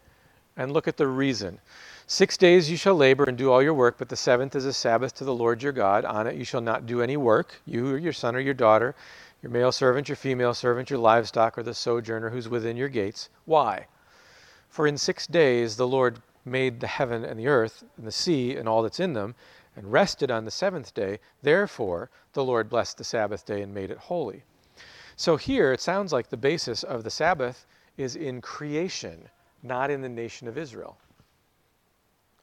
and 0.57 0.73
look 0.73 0.87
at 0.87 0.97
the 0.97 1.07
reason. 1.07 1.59
Six 2.07 2.37
days 2.37 2.71
you 2.71 2.77
shall 2.77 2.95
labor 2.95 3.25
and 3.25 3.39
do 3.39 3.51
all 3.51 3.63
your 3.63 3.75
work, 3.75 3.97
but 3.97 4.09
the 4.09 4.17
seventh 4.17 4.55
is 4.55 4.67
a 4.67 4.73
Sabbath 4.73 5.15
to 5.15 5.25
the 5.25 5.35
Lord 5.35 5.63
your 5.63 5.73
God. 5.73 6.05
On 6.05 6.27
it 6.27 6.37
you 6.37 6.45
shall 6.45 6.61
not 6.61 6.87
do 6.87 7.01
any 7.01 7.17
work, 7.17 7.55
you 7.65 7.95
or 7.95 7.99
your 7.99 8.13
son 8.13 8.37
or 8.37 8.41
your 8.41 8.55
daughter, 8.55 8.95
your 9.43 9.51
male 9.51 9.73
servant, 9.73 10.09
your 10.09 10.17
female 10.17 10.55
servant, 10.55 10.91
your 10.91 10.99
livestock, 10.99 11.57
or 11.57 11.63
the 11.63 11.75
sojourner 11.75 12.31
who's 12.31 12.49
within 12.49 12.77
your 12.77 12.89
gates. 12.89 13.31
Why? 13.45 13.87
For 14.69 14.87
in 14.87 14.99
six 14.99 15.27
days 15.27 15.77
the 15.77 15.87
Lord 15.87 16.21
made 16.45 16.81
the 16.81 16.87
heaven 16.87 17.25
and 17.25 17.39
the 17.39 17.49
earth 17.49 17.85
and 17.97 18.07
the 18.07 18.13
sea 18.13 18.57
and 18.57 18.69
all 18.69 18.83
that's 18.83 19.01
in 19.01 19.13
them, 19.13 19.35
and 19.77 19.93
rested 19.93 20.31
on 20.31 20.45
the 20.45 20.51
seventh 20.51 20.93
day. 20.95 21.19
Therefore, 21.43 22.11
the 22.33 22.45
Lord 22.45 22.69
blessed 22.69 22.99
the 22.99 23.05
Sabbath 23.05 23.47
day 23.47 23.63
and 23.63 23.73
made 23.73 23.91
it 23.91 23.99
holy. 23.99 24.43
So 25.17 25.37
here 25.37 25.73
it 25.73 25.81
sounds 25.81 26.13
like 26.13 26.29
the 26.29 26.37
basis 26.37 26.83
of 26.83 27.05
the 27.05 27.11
Sabbath 27.11 27.67
is 27.97 28.17
in 28.17 28.41
creation, 28.41 29.29
not 29.63 29.91
in 29.91 30.01
the 30.01 30.09
nation 30.09 30.49
of 30.49 30.59
Israel. 30.59 30.97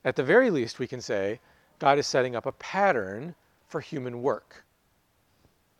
At 0.06 0.16
the 0.16 0.24
very 0.24 0.50
least, 0.50 0.80
we 0.80 0.88
can 0.88 1.02
say 1.02 1.39
God 1.80 1.97
is 1.97 2.08
setting 2.08 2.36
up 2.36 2.45
a 2.45 2.52
pattern 2.54 3.36
for 3.68 3.82
human 3.82 4.22
work 4.22 4.64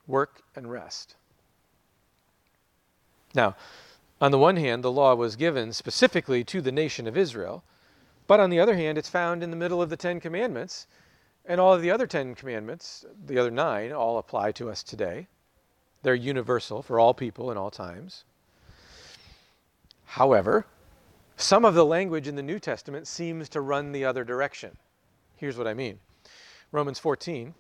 work 0.09 0.41
and 0.55 0.70
rest. 0.70 1.15
Now, 3.36 3.55
on 4.20 4.32
the 4.32 4.39
one 4.39 4.57
hand, 4.57 4.84
the 4.84 4.91
law 4.91 5.15
was 5.15 5.36
given 5.36 5.72
specifically 5.72 6.43
to 6.45 6.61
the 6.61 6.72
nation 6.72 7.07
of 7.07 7.15
Israel. 7.15 7.63
But 8.30 8.39
on 8.39 8.51
the 8.51 8.59
other 8.59 8.75
hand, 8.75 8.99
it's 8.99 9.09
found 9.09 9.41
in 9.41 9.49
the 9.49 9.57
middle 9.57 9.82
of 9.82 9.89
the 9.89 9.97
Ten 9.97 10.19
Commandments, 10.19 10.86
and 11.45 11.59
all 11.59 11.73
of 11.73 11.82
the 11.82 11.89
other 11.89 12.05
Ten 12.05 12.36
Commandments, 12.36 13.03
the 13.25 13.39
other 13.39 13.49
nine, 13.49 13.91
all 13.91 14.19
apply 14.19 14.51
to 14.51 14.69
us 14.69 14.84
today. 14.84 15.25
They're 16.03 16.13
universal 16.13 16.84
for 16.84 16.99
all 16.99 17.15
people 17.15 17.49
in 17.49 17.57
all 17.57 17.71
times. 17.71 18.25
However, 20.05 20.67
some 21.38 21.65
of 21.65 21.73
the 21.73 21.84
language 21.84 22.27
in 22.27 22.36
the 22.36 22.43
New 22.43 22.59
Testament 22.59 23.07
seems 23.07 23.49
to 23.49 23.61
run 23.61 23.93
the 23.93 24.05
other 24.05 24.23
direction. 24.23 24.77
Here's 25.36 25.57
what 25.57 25.67
I 25.67 25.73
mean 25.73 25.97
Romans 26.71 26.99
14. 26.99 27.55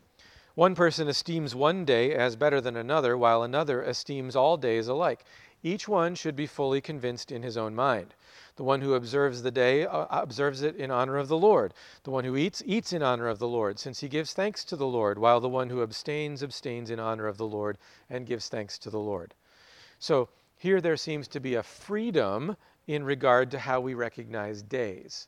One 0.53 0.75
person 0.75 1.07
esteems 1.07 1.55
one 1.55 1.83
day 1.83 2.13
as 2.13 2.35
better 2.35 2.61
than 2.61 2.77
another, 2.77 3.17
while 3.17 3.41
another 3.41 3.81
esteems 3.81 4.35
all 4.35 4.55
days 4.55 4.87
alike. 4.87 5.25
Each 5.61 5.87
one 5.87 6.15
should 6.15 6.35
be 6.35 6.47
fully 6.47 6.79
convinced 6.79 7.31
in 7.31 7.43
his 7.43 7.57
own 7.57 7.75
mind. 7.75 8.13
The 8.55 8.63
one 8.63 8.81
who 8.81 8.93
observes 8.93 9.41
the 9.41 9.51
day 9.51 9.85
uh, 9.85 10.05
observes 10.09 10.61
it 10.61 10.75
in 10.75 10.89
honor 10.89 11.17
of 11.17 11.27
the 11.27 11.37
Lord. 11.37 11.73
The 12.03 12.11
one 12.11 12.23
who 12.23 12.37
eats, 12.37 12.63
eats 12.65 12.93
in 12.93 13.03
honor 13.03 13.27
of 13.27 13.39
the 13.39 13.47
Lord, 13.47 13.77
since 13.77 13.99
he 13.99 14.07
gives 14.07 14.33
thanks 14.33 14.63
to 14.65 14.75
the 14.75 14.87
Lord, 14.87 15.19
while 15.19 15.39
the 15.39 15.49
one 15.49 15.69
who 15.69 15.83
abstains, 15.83 16.43
abstains 16.43 16.89
in 16.89 16.99
honor 16.99 17.27
of 17.27 17.37
the 17.37 17.47
Lord 17.47 17.77
and 18.09 18.25
gives 18.25 18.47
thanks 18.47 18.77
to 18.79 18.89
the 18.89 18.99
Lord. 18.99 19.33
So 19.99 20.29
here 20.57 20.81
there 20.81 20.97
seems 20.97 21.27
to 21.29 21.39
be 21.39 21.55
a 21.55 21.63
freedom 21.63 22.55
in 22.87 23.03
regard 23.03 23.51
to 23.51 23.59
how 23.59 23.81
we 23.81 23.93
recognize 23.93 24.61
days. 24.61 25.27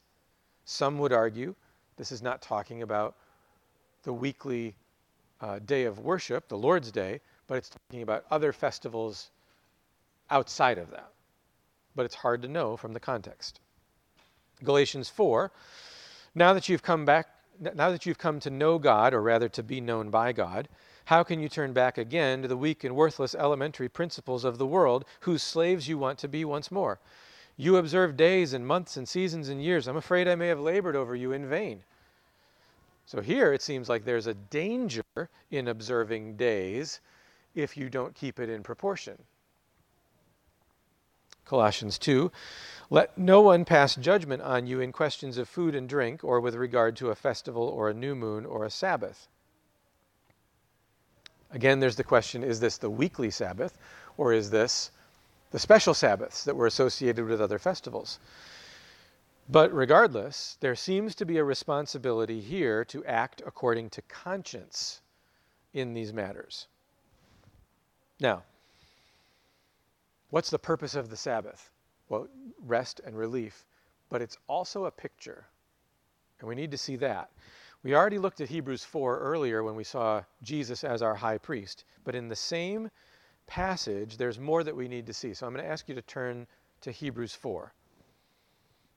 Some 0.65 0.97
would 0.99 1.13
argue 1.13 1.55
this 1.97 2.11
is 2.11 2.21
not 2.21 2.41
talking 2.41 2.82
about 2.82 3.15
the 4.03 4.13
weekly 4.13 4.75
uh, 5.41 5.59
day 5.59 5.84
of 5.84 5.99
worship, 5.99 6.47
the 6.47 6.57
Lord's 6.57 6.91
Day, 6.91 7.19
but 7.47 7.57
it's 7.57 7.69
talking 7.69 8.01
about 8.01 8.25
other 8.32 8.53
festivals 8.53 9.32
outside 10.32 10.77
of 10.77 10.89
that 10.91 11.11
but 11.95 12.05
it's 12.05 12.15
hard 12.15 12.41
to 12.41 12.47
know 12.47 12.77
from 12.77 12.93
the 12.93 12.99
context. 12.99 13.59
Galatians 14.63 15.09
4 15.09 15.51
Now 16.36 16.53
that 16.53 16.69
you've 16.69 16.84
come 16.84 17.05
back, 17.05 17.27
now 17.59 17.91
that 17.91 18.05
you've 18.05 18.17
come 18.17 18.39
to 18.39 18.49
know 18.49 18.79
God, 18.79 19.13
or 19.13 19.21
rather 19.21 19.49
to 19.49 19.63
be 19.63 19.82
known 19.82 20.09
by 20.09 20.32
God, 20.32 20.69
how 21.05 21.23
can 21.23 21.41
you 21.41 21.49
turn 21.49 21.73
back 21.73 21.97
again 21.97 22.41
to 22.41 22.47
the 22.47 22.57
weak 22.57 22.84
and 22.84 22.95
worthless 22.95 23.36
elementary 23.36 23.89
principles 23.89 24.45
of 24.45 24.57
the 24.57 24.67
world, 24.67 25.05
whose 25.21 25.43
slaves 25.43 25.88
you 25.88 25.97
want 25.97 26.19
to 26.19 26.27
be 26.27 26.45
once 26.45 26.71
more? 26.71 26.99
You 27.57 27.77
observe 27.77 28.15
days 28.15 28.53
and 28.53 28.65
months 28.65 28.97
and 28.97 29.07
seasons 29.07 29.49
and 29.49 29.61
years. 29.61 29.88
I'm 29.88 29.97
afraid 29.97 30.27
I 30.27 30.36
may 30.36 30.47
have 30.47 30.59
labored 30.59 30.95
over 30.95 31.15
you 31.15 31.34
in 31.34 31.49
vain. 31.49 31.84
So 33.05 33.19
here 33.19 33.51
it 33.51 33.61
seems 33.61 33.89
like 33.89 34.05
there's 34.05 34.27
a 34.27 34.34
danger 34.34 35.03
in 35.49 35.67
observing 35.67 36.38
days 36.38 37.01
if 37.53 37.75
you 37.75 37.89
don't 37.89 38.15
keep 38.15 38.39
it 38.39 38.49
in 38.49 38.63
proportion. 38.63 39.17
Colossians 41.52 41.97
2 41.97 42.32
Let 42.89 43.18
no 43.18 43.41
one 43.41 43.66
pass 43.66 43.97
judgment 43.97 44.41
on 44.41 44.68
you 44.68 44.80
in 44.80 44.93
questions 44.93 45.38
of 45.38 45.49
food 45.49 45.76
and 45.76 45.89
drink, 45.89 46.24
or 46.24 46.39
with 46.39 46.56
regard 46.56 46.95
to 46.95 47.10
a 47.10 47.16
festival, 47.16 47.64
or 47.64 47.89
a 47.89 47.93
new 47.93 48.16
moon, 48.16 48.45
or 48.45 48.64
a 48.64 48.70
Sabbath. 48.70 49.28
Again, 51.52 51.82
there's 51.82 51.97
the 51.97 52.06
question 52.06 52.41
is 52.41 52.62
this 52.62 52.78
the 52.78 52.89
weekly 52.89 53.30
Sabbath, 53.30 53.78
or 54.16 54.32
is 54.32 54.49
this 54.49 54.91
the 55.52 55.60
special 55.60 55.93
Sabbaths 55.93 56.45
that 56.45 56.56
were 56.56 56.68
associated 56.68 57.26
with 57.26 57.41
other 57.41 57.60
festivals? 57.60 58.18
But 59.49 59.74
regardless, 59.74 60.56
there 60.62 60.74
seems 60.74 61.16
to 61.16 61.26
be 61.26 61.38
a 61.38 61.43
responsibility 61.43 62.39
here 62.39 62.86
to 62.86 63.04
act 63.04 63.41
according 63.45 63.89
to 63.89 64.02
conscience 64.04 65.02
in 65.74 65.93
these 65.93 66.14
matters. 66.14 66.68
Now, 68.22 68.43
what's 70.32 70.49
the 70.49 70.59
purpose 70.59 70.95
of 70.95 71.09
the 71.09 71.15
Sabbath? 71.15 71.69
Well, 72.09 72.27
rest 72.65 72.99
and 73.05 73.15
relief, 73.15 73.65
but 74.09 74.21
it's 74.21 74.38
also 74.47 74.86
a 74.86 74.91
picture. 74.91 75.45
And 76.39 76.49
we 76.49 76.55
need 76.55 76.71
to 76.71 76.77
see 76.77 76.95
that. 76.97 77.29
We 77.84 77.95
already 77.95 78.17
looked 78.17 78.41
at 78.41 78.49
Hebrews 78.49 78.84
4 78.84 79.19
earlier 79.19 79.63
when 79.63 79.75
we 79.75 79.84
saw 79.84 80.23
Jesus 80.43 80.84
as 80.84 81.01
our 81.01 81.15
high 81.15 81.38
priest, 81.38 81.86
but 82.03 82.15
in 82.15 82.27
the 82.27 82.36
same 82.36 82.89
passage, 83.47 84.17
there's 84.17 84.39
more 84.39 84.63
that 84.63 84.75
we 84.75 84.88
need 84.88 85.05
to 85.07 85.13
see. 85.13 85.34
So 85.34 85.45
I'm 85.45 85.53
going 85.53 85.65
to 85.65 85.71
ask 85.71 85.88
you 85.89 85.95
to 85.95 86.01
turn 86.01 86.47
to 86.82 86.91
Hebrews 86.91 87.34
4. 87.34 87.73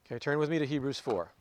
Okay, 0.05 0.19
turn 0.19 0.37
with 0.37 0.49
me 0.49 0.59
to 0.59 0.65
Hebrews 0.65 0.99
4. 0.99 1.31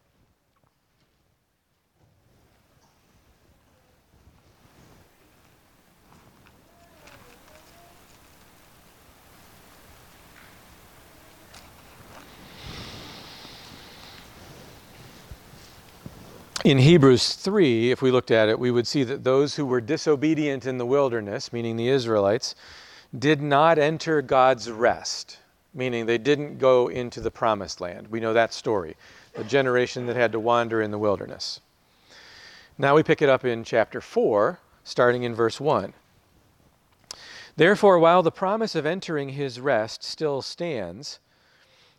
In 16.64 16.78
Hebrews 16.78 17.34
3, 17.34 17.90
if 17.90 18.00
we 18.02 18.10
looked 18.10 18.30
at 18.30 18.48
it, 18.48 18.58
we 18.58 18.70
would 18.70 18.86
see 18.86 19.04
that 19.04 19.22
those 19.22 19.54
who 19.54 19.66
were 19.66 19.80
disobedient 19.80 20.66
in 20.66 20.78
the 20.78 20.86
wilderness, 20.86 21.52
meaning 21.52 21.76
the 21.76 21.88
Israelites, 21.88 22.54
did 23.16 23.42
not 23.42 23.78
enter 23.78 24.22
God's 24.22 24.70
rest 24.70 25.38
meaning 25.74 26.06
they 26.06 26.18
didn't 26.18 26.58
go 26.58 26.88
into 26.88 27.20
the 27.20 27.30
promised 27.30 27.80
land. 27.80 28.08
We 28.08 28.20
know 28.20 28.32
that 28.32 28.54
story, 28.54 28.96
the 29.34 29.44
generation 29.44 30.06
that 30.06 30.16
had 30.16 30.32
to 30.32 30.40
wander 30.40 30.80
in 30.80 30.92
the 30.92 30.98
wilderness. 30.98 31.60
Now 32.78 32.94
we 32.94 33.02
pick 33.02 33.20
it 33.20 33.28
up 33.28 33.44
in 33.44 33.64
chapter 33.64 34.00
4, 34.00 34.60
starting 34.84 35.24
in 35.24 35.34
verse 35.34 35.60
1. 35.60 35.92
Therefore, 37.56 37.98
while 37.98 38.22
the 38.22 38.32
promise 38.32 38.74
of 38.74 38.86
entering 38.86 39.30
his 39.30 39.60
rest 39.60 40.02
still 40.02 40.42
stands, 40.42 41.18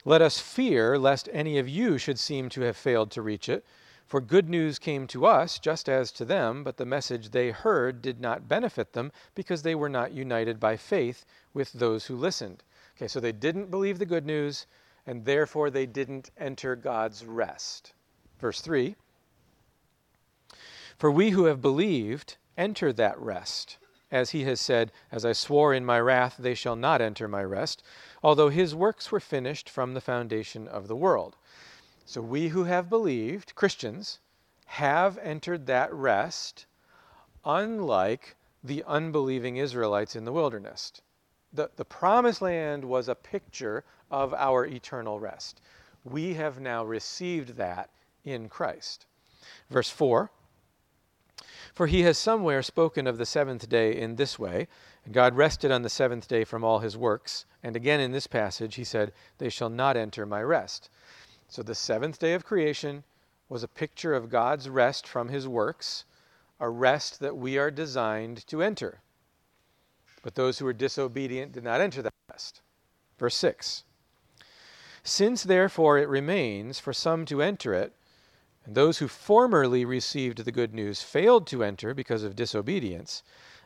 let 0.03 0.21
us 0.21 0.39
fear 0.39 0.97
lest 0.97 1.29
any 1.31 1.57
of 1.57 1.67
you 1.67 1.97
should 1.97 2.19
seem 2.19 2.49
to 2.49 2.61
have 2.61 2.77
failed 2.77 3.11
to 3.11 3.21
reach 3.21 3.49
it. 3.49 3.65
For 4.05 4.21
good 4.21 4.47
news 4.49 4.77
came 4.77 5.07
to 5.07 5.25
us, 5.25 5.57
just 5.57 5.89
as 5.89 6.11
to 6.11 6.25
them, 6.25 6.63
but 6.63 6.77
the 6.77 6.85
message 6.85 7.31
they 7.31 7.49
heard 7.49 8.03
did 8.03 8.21
not 8.21 8.47
benefit 8.47 8.93
them, 8.93 9.11
because 9.33 9.63
they 9.63 9.73
were 9.73 9.89
not 9.89 10.11
united 10.11 10.59
by 10.59 10.77
faith 10.77 11.25
with 11.53 11.73
those 11.73 12.05
who 12.05 12.15
listened. 12.15 12.63
Okay, 12.95 13.07
so 13.07 13.19
they 13.19 13.31
didn't 13.31 13.71
believe 13.71 13.97
the 13.97 14.05
good 14.05 14.25
news, 14.25 14.67
and 15.07 15.25
therefore 15.25 15.71
they 15.71 15.87
didn't 15.87 16.29
enter 16.37 16.75
God's 16.75 17.25
rest. 17.25 17.93
Verse 18.39 18.61
3 18.61 18.95
For 20.97 21.09
we 21.09 21.31
who 21.31 21.45
have 21.45 21.61
believed 21.61 22.37
enter 22.57 22.93
that 22.93 23.19
rest. 23.19 23.77
As 24.11 24.29
he 24.29 24.43
has 24.43 24.61
said, 24.61 24.91
As 25.11 25.25
I 25.25 25.31
swore 25.31 25.73
in 25.73 25.83
my 25.83 25.99
wrath, 25.99 26.35
they 26.37 26.53
shall 26.53 26.75
not 26.75 27.01
enter 27.01 27.27
my 27.27 27.43
rest, 27.43 27.81
although 28.23 28.49
his 28.49 28.75
works 28.75 29.11
were 29.11 29.19
finished 29.19 29.67
from 29.67 29.95
the 29.95 30.01
foundation 30.01 30.67
of 30.67 30.87
the 30.87 30.95
world. 30.95 31.35
So 32.05 32.21
we 32.21 32.49
who 32.49 32.63
have 32.63 32.89
believed, 32.89 33.55
Christians, 33.55 34.19
have 34.65 35.17
entered 35.17 35.65
that 35.65 35.93
rest, 35.93 36.65
unlike 37.43 38.35
the 38.63 38.83
unbelieving 38.85 39.57
Israelites 39.57 40.15
in 40.15 40.25
the 40.25 40.31
wilderness 40.31 41.01
the, 41.55 41.69
the 41.75 41.85
promised 41.85 42.41
land 42.41 42.83
was 42.85 43.07
a 43.07 43.15
picture 43.15 43.83
of 44.11 44.33
our 44.33 44.65
eternal 44.65 45.19
rest. 45.19 45.61
We 46.03 46.35
have 46.35 46.59
now 46.59 46.83
received 46.83 47.55
that 47.57 47.89
in 48.23 48.49
Christ. 48.49 49.05
Verse 49.69 49.89
4 49.89 50.29
For 51.73 51.87
he 51.87 52.01
has 52.01 52.17
somewhere 52.17 52.61
spoken 52.61 53.07
of 53.07 53.17
the 53.17 53.25
seventh 53.25 53.67
day 53.69 53.97
in 53.97 54.15
this 54.15 54.37
way, 54.37 54.67
and 55.05 55.13
God 55.13 55.35
rested 55.35 55.71
on 55.71 55.81
the 55.81 55.89
seventh 55.89 56.27
day 56.27 56.43
from 56.43 56.63
all 56.63 56.79
his 56.79 56.97
works. 56.97 57.45
And 57.63 57.75
again 57.75 57.99
in 57.99 58.11
this 58.11 58.27
passage, 58.27 58.75
he 58.75 58.83
said, 58.83 59.13
They 59.37 59.49
shall 59.49 59.69
not 59.69 59.97
enter 59.97 60.25
my 60.25 60.43
rest. 60.43 60.89
So 61.55 61.63
the 61.63 61.73
seventh 61.73 62.19
day 62.19 62.33
of 62.33 62.43
creation 62.43 63.05
was 63.47 63.63
a 63.63 63.69
picture 63.69 64.13
of 64.13 64.29
God's 64.29 64.67
rest 64.67 65.07
from 65.07 65.29
his 65.29 65.47
works, 65.47 66.03
a 66.59 66.69
rest 66.69 67.21
that 67.21 67.37
we 67.37 67.57
are 67.57 67.71
designed 67.71 68.45
to 68.47 68.61
enter. 68.61 68.99
But 70.21 70.35
those 70.35 70.59
who 70.59 70.65
were 70.65 70.73
disobedient 70.73 71.53
did 71.53 71.63
not 71.63 71.79
enter 71.79 72.01
that 72.01 72.13
rest. 72.29 72.59
Verse 73.17 73.37
6 73.37 73.85
Since 75.01 75.43
therefore 75.43 75.97
it 75.97 76.09
remains 76.09 76.77
for 76.79 76.91
some 76.91 77.23
to 77.27 77.41
enter 77.41 77.73
it, 77.73 77.93
and 78.65 78.75
those 78.75 78.97
who 78.97 79.07
formerly 79.07 79.85
received 79.85 80.39
the 80.39 80.51
good 80.51 80.73
news 80.73 81.03
failed 81.03 81.47
to 81.47 81.63
enter 81.63 81.93
because 81.93 82.23
of 82.23 82.35
disobedience, 82.35 83.23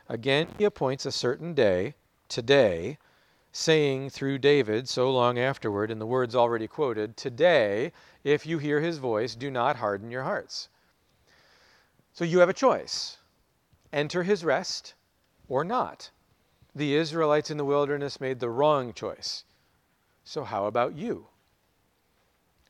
again 0.08 0.46
he 0.58 0.62
appoints 0.62 1.06
a 1.06 1.10
certain 1.10 1.54
day, 1.54 1.94
today, 2.28 2.98
saying 3.52 4.10
through 4.10 4.38
David 4.38 4.88
so 4.88 5.10
long 5.10 5.38
afterward, 5.38 5.90
in 5.90 5.98
the 5.98 6.06
words 6.06 6.34
already 6.34 6.66
quoted, 6.66 7.16
Today, 7.16 7.92
if 8.24 8.46
you 8.46 8.58
hear 8.58 8.80
his 8.80 8.98
voice, 8.98 9.34
do 9.34 9.50
not 9.50 9.76
harden 9.76 10.10
your 10.10 10.22
hearts. 10.22 10.68
So 12.12 12.24
you 12.24 12.40
have 12.40 12.48
a 12.48 12.54
choice 12.54 13.16
enter 13.92 14.22
his 14.22 14.44
rest 14.44 14.94
or 15.48 15.64
not 15.64 16.10
the 16.74 16.94
Israelites 16.94 17.50
in 17.50 17.56
the 17.56 17.64
wilderness 17.64 18.20
made 18.20 18.38
the 18.38 18.48
wrong 18.50 18.92
choice. 18.92 19.44
So, 20.24 20.44
how 20.44 20.66
about 20.66 20.96
you? 20.96 21.26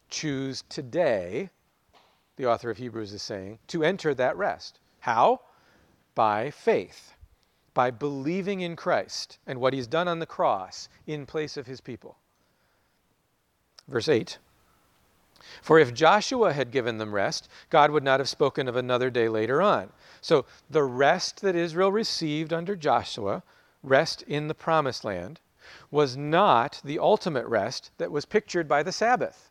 Choose 0.08 0.64
today, 0.68 1.50
the 2.36 2.46
author 2.46 2.70
of 2.70 2.78
Hebrews 2.78 3.12
is 3.12 3.22
saying, 3.22 3.58
to 3.68 3.84
enter 3.84 4.14
that 4.14 4.36
rest. 4.36 4.80
How? 5.00 5.42
By 6.14 6.50
faith, 6.50 7.14
by 7.80 7.90
believing 7.90 8.60
in 8.60 8.76
Christ 8.76 9.38
and 9.46 9.58
what 9.58 9.72
he's 9.72 9.86
done 9.86 10.06
on 10.06 10.18
the 10.18 10.26
cross 10.26 10.90
in 11.06 11.24
place 11.24 11.56
of 11.56 11.66
his 11.66 11.80
people. 11.80 12.18
Verse 13.88 14.06
8 14.06 14.36
For 15.62 15.78
if 15.78 15.94
Joshua 15.94 16.52
had 16.52 16.72
given 16.72 16.98
them 16.98 17.14
rest, 17.14 17.48
God 17.70 17.90
would 17.90 18.04
not 18.04 18.20
have 18.20 18.28
spoken 18.28 18.68
of 18.68 18.76
another 18.76 19.08
day 19.08 19.30
later 19.30 19.62
on. 19.62 19.88
So, 20.20 20.44
the 20.68 20.84
rest 20.84 21.40
that 21.40 21.56
Israel 21.56 21.90
received 21.90 22.52
under 22.52 22.76
Joshua 22.76 23.42
rest 23.82 24.20
in 24.24 24.48
the 24.48 24.54
promised 24.54 25.02
land, 25.02 25.40
was 25.90 26.18
not 26.18 26.82
the 26.84 26.98
ultimate 26.98 27.46
rest 27.46 27.92
that 27.96 28.12
was 28.12 28.26
pictured 28.26 28.68
by 28.68 28.82
the 28.82 28.92
Sabbath. 28.92 29.49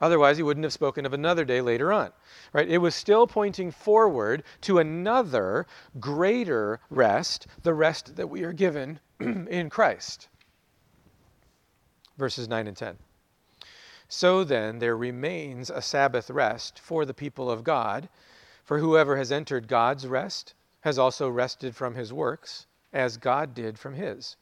Otherwise, 0.00 0.36
he 0.36 0.42
wouldn't 0.42 0.64
have 0.64 0.72
spoken 0.72 1.06
of 1.06 1.12
another 1.12 1.44
day 1.44 1.60
later 1.60 1.92
on. 1.92 2.12
Right? 2.52 2.68
It 2.68 2.78
was 2.78 2.94
still 2.94 3.26
pointing 3.26 3.70
forward 3.70 4.42
to 4.62 4.78
another 4.78 5.66
greater 6.00 6.80
rest, 6.90 7.46
the 7.62 7.74
rest 7.74 8.16
that 8.16 8.28
we 8.28 8.42
are 8.42 8.52
given 8.52 9.00
in 9.20 9.70
Christ. 9.70 10.28
Verses 12.18 12.48
9 12.48 12.66
and 12.66 12.76
10. 12.76 12.98
So 14.08 14.44
then, 14.44 14.78
there 14.78 14.96
remains 14.96 15.70
a 15.70 15.80
Sabbath 15.80 16.30
rest 16.30 16.78
for 16.78 17.04
the 17.04 17.14
people 17.14 17.50
of 17.50 17.64
God. 17.64 18.08
For 18.64 18.78
whoever 18.78 19.16
has 19.16 19.32
entered 19.32 19.68
God's 19.68 20.06
rest 20.06 20.54
has 20.80 20.98
also 20.98 21.28
rested 21.28 21.74
from 21.74 21.94
his 21.94 22.12
works, 22.12 22.66
as 22.92 23.16
God 23.16 23.54
did 23.54 23.78
from 23.78 23.94
his. 23.94 24.36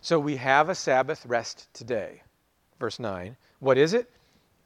So 0.00 0.18
we 0.18 0.36
have 0.36 0.68
a 0.68 0.74
Sabbath 0.74 1.24
rest 1.26 1.72
today. 1.72 2.22
Verse 2.78 2.98
9. 2.98 3.36
What 3.58 3.78
is 3.78 3.94
it? 3.94 4.10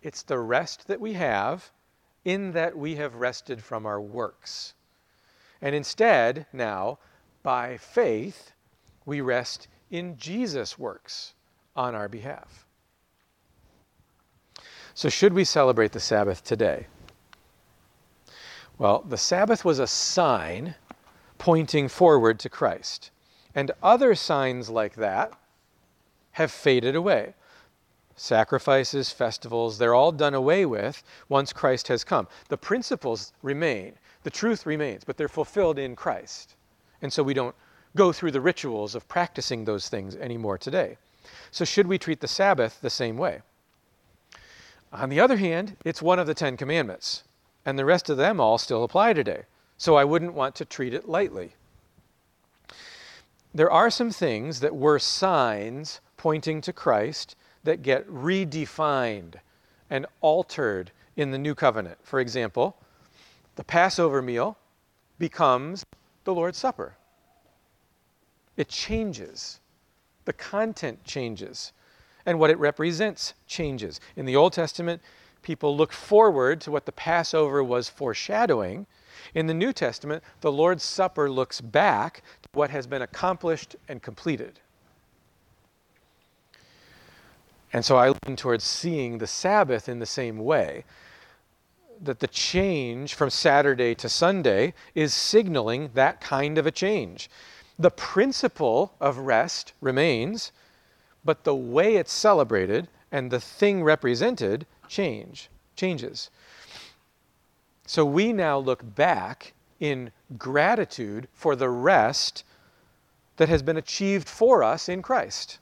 It's 0.03 0.23
the 0.23 0.39
rest 0.39 0.89
that 0.89 1.01
we 1.01 1.15
have 1.15 1.71
in 2.25 2.53
that 2.53 2.77
we 2.77 2.97
have 2.97 3.15
rested 3.17 3.63
from 3.63 3.87
our 3.87 4.01
works. 4.01 4.75
And 5.61 5.75
instead, 5.75 6.47
now, 6.53 6.99
by 7.43 7.77
faith, 7.77 8.53
we 9.05 9.21
rest 9.21 9.69
in 9.91 10.17
Jesus' 10.17 10.79
works 10.79 11.35
on 11.77 11.95
our 11.95 12.09
behalf. 12.09 12.67
So, 14.95 15.09
should 15.09 15.33
we 15.33 15.45
celebrate 15.45 15.93
the 15.93 16.01
Sabbath 16.01 16.45
today? 16.45 16.87
Well, 18.79 19.05
the 19.09 19.17
Sabbath 19.17 19.65
was 19.65 19.79
a 19.79 19.87
sign 19.87 20.75
pointing 21.39 21.89
forward 21.89 22.39
to 22.41 22.49
Christ. 22.49 23.11
And 23.55 23.71
other 23.83 24.15
signs 24.15 24.71
like 24.71 24.95
that 24.97 25.33
have 26.33 26.51
faded 26.51 26.97
away. 26.97 27.35
Sacrifices, 28.17 29.11
festivals, 29.11 29.79
they're 29.79 29.95
all 29.95 30.13
done 30.13 30.35
away 30.35 30.67
with 30.67 31.03
once 31.29 31.53
Christ 31.53 31.89
has 31.89 32.05
come. 32.05 32.29
The 32.49 32.59
principles 32.59 33.33
remain, 33.43 33.95
the 34.23 34.31
truth 34.31 34.67
remains, 34.67 35.05
but 35.05 35.17
they're 35.17 35.29
fulfilled 35.29 35.79
in 35.79 35.97
Christ. 35.97 36.55
And 37.01 37.13
so 37.13 37.23
we 37.23 37.35
don't 37.35 37.55
go 37.97 38.13
through 38.13 38.31
the 38.31 38.41
rituals 38.41 38.95
of 38.95 39.09
practicing 39.09 39.65
those 39.65 39.89
things 39.89 40.17
anymore 40.17 40.59
today. 40.59 40.97
So, 41.51 41.65
should 41.65 41.87
we 41.87 41.99
treat 41.99 42.21
the 42.21 42.29
Sabbath 42.29 42.81
the 42.81 42.91
same 42.91 43.17
way? 43.17 43.43
On 44.93 45.09
the 45.09 45.21
other 45.21 45.37
hand, 45.37 45.77
it's 45.85 46.03
one 46.03 46.19
of 46.19 46.27
the 46.27 46.35
Ten 46.35 46.57
Commandments, 46.57 47.25
and 47.65 47.79
the 47.79 47.85
rest 47.85 48.11
of 48.11 48.17
them 48.17 48.41
all 48.41 48.59
still 48.59 48.85
apply 48.85 49.13
today. 49.13 49.43
So, 49.79 49.97
I 49.97 50.05
wouldn't 50.05 50.35
want 50.35 50.55
to 50.57 50.65
treat 50.65 50.95
it 50.95 51.09
lightly. 51.09 51.53
There 53.55 53.71
are 53.71 53.91
some 53.91 54.11
things 54.11 54.61
that 54.61 54.75
were 54.75 54.99
signs 54.99 56.01
pointing 56.17 56.61
to 56.63 56.73
Christ 56.73 57.37
that 57.65 57.83
get 57.83 58.09
redefined 58.09 59.35
and 59.91 60.07
altered 60.21 60.91
in 61.17 61.31
the 61.31 61.39
new 61.39 61.55
covenant. 61.55 61.99
For 62.03 62.21
example, 62.21 62.77
the 63.57 63.65
Passover 63.65 64.23
meal 64.23 64.57
becomes 65.19 65.85
the 66.25 66.35
Lord's 66.35 66.59
Supper. 66.59 66.97
It 68.57 68.69
changes. 68.69 69.61
The 70.25 70.33
content 70.33 71.05
changes. 71.05 71.73
And 72.25 72.39
what 72.39 72.51
it 72.51 72.59
represents 72.59 73.35
changes. 73.47 74.01
In 74.17 74.25
the 74.25 74.37
Old 74.37 74.53
Testament, 74.53 75.03
people 75.43 75.77
look 75.77 75.93
forward 75.93 76.61
to 76.63 76.71
what 76.71 76.87
the 76.87 76.93
Passover 76.93 77.63
was 77.63 77.89
foreshadowing. 77.89 78.87
In 79.35 79.47
the 79.47 79.55
New 79.55 79.73
Testament, 79.73 80.23
the 80.41 80.53
Lord's 80.53 80.85
Supper 80.85 81.31
looks 81.31 81.61
back 81.61 82.23
to 82.43 82.49
what 82.53 82.71
has 82.71 82.87
been 82.87 83.03
accomplished 83.03 83.77
and 83.89 84.03
completed. 84.03 84.61
And 87.73 87.85
so 87.85 87.97
I 87.97 88.09
lean 88.09 88.37
towards 88.37 88.65
seeing 88.65 89.19
the 89.19 89.27
Sabbath 89.27 89.89
in 89.89 89.99
the 89.99 90.07
same 90.07 90.39
way. 90.39 90.85
That 92.01 92.21
the 92.21 92.27
change 92.27 93.15
from 93.15 93.31
Saturday 93.31 93.95
to 93.95 94.09
Sunday 94.09 94.75
is 94.95 95.15
signaling 95.15 95.91
that 95.95 96.21
kind 96.21 96.59
of 96.59 96.67
a 96.67 96.71
change. 96.71 97.31
The 97.79 97.91
principle 97.91 98.93
of 99.01 99.19
rest 99.19 99.73
remains, 99.81 100.53
but 101.25 101.45
the 101.45 101.55
way 101.55 101.97
it's 101.97 102.13
celebrated 102.13 102.89
and 103.11 103.31
the 103.31 103.41
thing 103.41 103.83
represented 103.83 104.67
change, 104.89 105.49
changes. 105.77 106.31
So 107.87 108.05
we 108.05 108.33
now 108.33 108.59
look 108.59 108.83
back 108.95 109.53
in 109.81 110.13
gratitude 110.39 111.29
for 111.33 111.57
the 111.57 111.69
rest 111.69 112.45
that 113.37 113.49
has 113.49 113.63
been 113.63 113.77
achieved 113.77 114.29
for 114.29 114.63
us 114.63 114.89
in 114.89 115.03
Christ. 115.03 115.59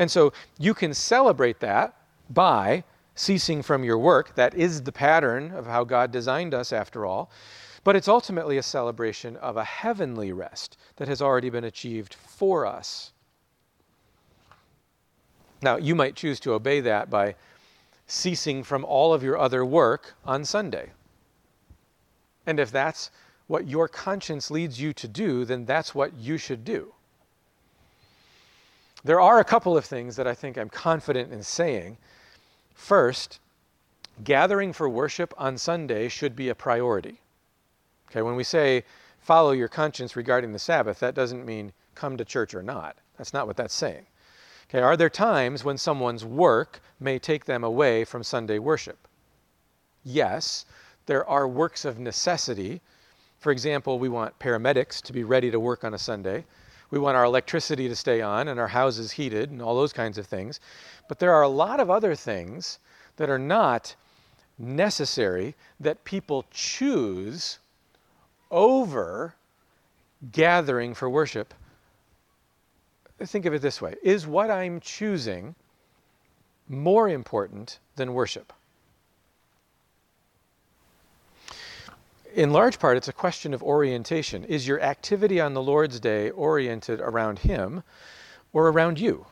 And 0.00 0.10
so 0.10 0.32
you 0.58 0.72
can 0.72 0.94
celebrate 0.94 1.60
that 1.60 1.94
by 2.30 2.84
ceasing 3.14 3.62
from 3.62 3.84
your 3.84 3.98
work. 3.98 4.34
That 4.34 4.54
is 4.54 4.82
the 4.82 4.92
pattern 4.92 5.50
of 5.50 5.66
how 5.66 5.84
God 5.84 6.10
designed 6.10 6.54
us, 6.54 6.72
after 6.72 7.04
all. 7.04 7.30
But 7.84 7.96
it's 7.96 8.08
ultimately 8.08 8.56
a 8.56 8.62
celebration 8.62 9.36
of 9.36 9.58
a 9.58 9.64
heavenly 9.64 10.32
rest 10.32 10.78
that 10.96 11.06
has 11.06 11.20
already 11.20 11.50
been 11.50 11.64
achieved 11.64 12.14
for 12.14 12.64
us. 12.64 13.12
Now, 15.60 15.76
you 15.76 15.94
might 15.94 16.16
choose 16.16 16.40
to 16.40 16.54
obey 16.54 16.80
that 16.80 17.10
by 17.10 17.34
ceasing 18.06 18.62
from 18.62 18.86
all 18.86 19.12
of 19.12 19.22
your 19.22 19.36
other 19.36 19.66
work 19.66 20.14
on 20.24 20.46
Sunday. 20.46 20.92
And 22.46 22.58
if 22.58 22.70
that's 22.70 23.10
what 23.48 23.68
your 23.68 23.86
conscience 23.86 24.50
leads 24.50 24.80
you 24.80 24.94
to 24.94 25.06
do, 25.06 25.44
then 25.44 25.66
that's 25.66 25.94
what 25.94 26.14
you 26.14 26.38
should 26.38 26.64
do. 26.64 26.94
There 29.04 29.20
are 29.20 29.38
a 29.38 29.44
couple 29.44 29.76
of 29.76 29.84
things 29.84 30.16
that 30.16 30.26
I 30.26 30.34
think 30.34 30.58
I'm 30.58 30.68
confident 30.68 31.32
in 31.32 31.42
saying. 31.42 31.96
First, 32.74 33.40
gathering 34.24 34.72
for 34.72 34.88
worship 34.88 35.32
on 35.38 35.56
Sunday 35.56 36.08
should 36.08 36.36
be 36.36 36.48
a 36.48 36.54
priority. 36.54 37.20
Okay, 38.10 38.22
when 38.22 38.36
we 38.36 38.44
say 38.44 38.84
follow 39.20 39.52
your 39.52 39.68
conscience 39.68 40.16
regarding 40.16 40.52
the 40.52 40.58
Sabbath, 40.58 40.98
that 41.00 41.14
doesn't 41.14 41.46
mean 41.46 41.72
come 41.94 42.16
to 42.16 42.24
church 42.24 42.54
or 42.54 42.62
not. 42.62 42.96
That's 43.16 43.32
not 43.32 43.46
what 43.46 43.56
that's 43.56 43.74
saying. 43.74 44.06
Okay, 44.68 44.80
are 44.80 44.96
there 44.96 45.10
times 45.10 45.64
when 45.64 45.78
someone's 45.78 46.24
work 46.24 46.80
may 47.00 47.18
take 47.18 47.44
them 47.44 47.64
away 47.64 48.04
from 48.04 48.22
Sunday 48.22 48.58
worship? 48.58 49.08
Yes, 50.04 50.64
there 51.06 51.28
are 51.28 51.48
works 51.48 51.84
of 51.84 51.98
necessity. 51.98 52.80
For 53.38 53.52
example, 53.52 53.98
we 53.98 54.08
want 54.08 54.38
paramedics 54.38 55.02
to 55.02 55.12
be 55.12 55.24
ready 55.24 55.50
to 55.50 55.58
work 55.58 55.84
on 55.84 55.94
a 55.94 55.98
Sunday. 55.98 56.44
We 56.90 56.98
want 56.98 57.16
our 57.16 57.24
electricity 57.24 57.88
to 57.88 57.96
stay 57.96 58.20
on 58.20 58.48
and 58.48 58.58
our 58.58 58.68
houses 58.68 59.12
heated 59.12 59.50
and 59.50 59.62
all 59.62 59.76
those 59.76 59.92
kinds 59.92 60.18
of 60.18 60.26
things. 60.26 60.60
But 61.08 61.18
there 61.18 61.32
are 61.32 61.42
a 61.42 61.48
lot 61.48 61.80
of 61.80 61.90
other 61.90 62.14
things 62.14 62.78
that 63.16 63.30
are 63.30 63.38
not 63.38 63.94
necessary 64.58 65.54
that 65.78 66.04
people 66.04 66.44
choose 66.50 67.58
over 68.50 69.34
gathering 70.32 70.94
for 70.94 71.08
worship. 71.08 71.54
Think 73.22 73.46
of 73.46 73.54
it 73.54 73.62
this 73.62 73.80
way 73.80 73.96
Is 74.02 74.26
what 74.26 74.50
I'm 74.50 74.80
choosing 74.80 75.54
more 76.68 77.08
important 77.08 77.78
than 77.96 78.14
worship? 78.14 78.52
In 82.34 82.52
large 82.52 82.78
part, 82.78 82.96
it's 82.96 83.08
a 83.08 83.12
question 83.12 83.54
of 83.54 83.62
orientation. 83.62 84.44
Is 84.44 84.66
your 84.66 84.80
activity 84.80 85.40
on 85.40 85.54
the 85.54 85.62
Lord's 85.62 86.00
Day 86.00 86.30
oriented 86.30 87.00
around 87.00 87.40
Him 87.40 87.82
or 88.52 88.68
around 88.68 88.98
you? 88.98 89.26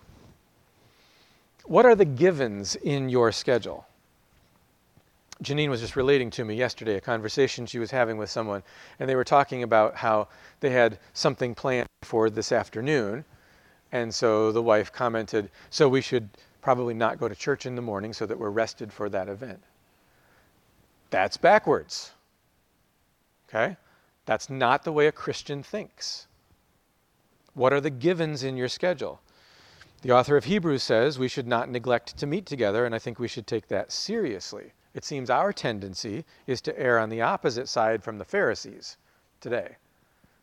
What 1.65 1.85
are 1.85 1.95
the 1.95 2.05
givens 2.05 2.77
in 2.77 3.09
your 3.09 3.31
schedule? 3.33 3.87
Janine 5.43 5.69
was 5.69 5.81
just 5.81 5.97
relating 5.97 6.31
to 6.31 6.45
me 6.45 6.57
yesterday 6.57 6.97
a 6.97 7.01
conversation 7.01 7.67
she 7.67 7.79
was 7.79 7.91
having 7.91 8.17
with 8.17 8.29
someone, 8.31 8.63
and 8.99 9.09
they 9.09 9.15
were 9.15 9.25
talking 9.25 9.63
about 9.63 9.95
how 9.95 10.29
they 10.61 10.71
had 10.71 10.99
something 11.13 11.55
planned 11.55 11.89
for 12.03 12.29
this 12.29 12.51
afternoon. 12.51 13.25
And 13.93 14.13
so 14.13 14.51
the 14.51 14.63
wife 14.63 14.93
commented, 14.93 15.51
So 15.71 15.89
we 15.89 16.01
should 16.01 16.29
probably 16.61 16.95
not 16.95 17.21
go 17.21 17.29
to 17.29 17.35
church 17.35 17.67
in 17.67 17.77
the 17.77 17.83
morning 17.83 18.13
so 18.13 18.27
that 18.27 18.39
we're 18.39 18.51
rested 18.51 18.93
for 18.93 19.09
that 19.11 19.29
event. 19.29 19.63
That's 21.11 21.37
backwards. 21.37 22.11
Okay? 23.49 23.77
That's 24.27 24.51
not 24.51 24.85
the 24.85 24.93
way 24.93 25.07
a 25.07 25.13
Christian 25.13 25.63
thinks. 25.63 26.27
What 27.55 27.73
are 27.73 27.81
the 27.81 27.91
givens 27.91 28.43
in 28.43 28.57
your 28.57 28.69
schedule? 28.69 29.21
The 30.03 30.13
author 30.13 30.37
of 30.37 30.45
Hebrews 30.45 30.83
says 30.83 31.19
we 31.19 31.29
should 31.29 31.49
not 31.49 31.69
neglect 31.69 32.17
to 32.19 32.27
meet 32.27 32.47
together, 32.47 32.85
and 32.85 32.95
I 32.95 33.01
think 33.01 33.19
we 33.19 33.27
should 33.27 33.47
take 33.47 33.67
that 33.69 33.91
seriously. 33.91 34.73
It 34.95 35.05
seems 35.05 35.29
our 35.29 35.53
tendency 35.53 36.25
is 36.47 36.61
to 36.63 36.79
err 36.79 36.99
on 36.99 37.09
the 37.09 37.23
opposite 37.23 37.69
side 37.69 38.05
from 38.05 38.19
the 38.19 38.25
Pharisees 38.25 38.97
today. 39.41 39.77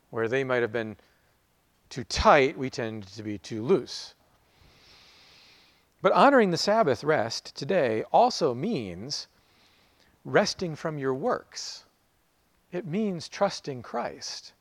Where 0.10 0.28
they 0.28 0.44
might 0.44 0.62
have 0.62 0.74
been 0.74 0.98
too 1.90 2.04
tight, 2.04 2.58
we 2.58 2.70
tend 2.70 3.08
to 3.08 3.24
be 3.24 3.38
too 3.38 3.64
loose. 3.64 4.14
But 6.02 6.12
honoring 6.12 6.52
the 6.52 6.58
Sabbath 6.58 7.04
rest 7.04 7.56
today 7.56 8.04
also 8.12 8.54
means 8.54 9.28
resting 10.26 10.76
from 10.76 10.98
your 10.98 11.14
works. 11.14 11.85
It 12.76 12.86
means 12.86 13.30
trusting 13.30 13.84
Christ. 13.84 14.52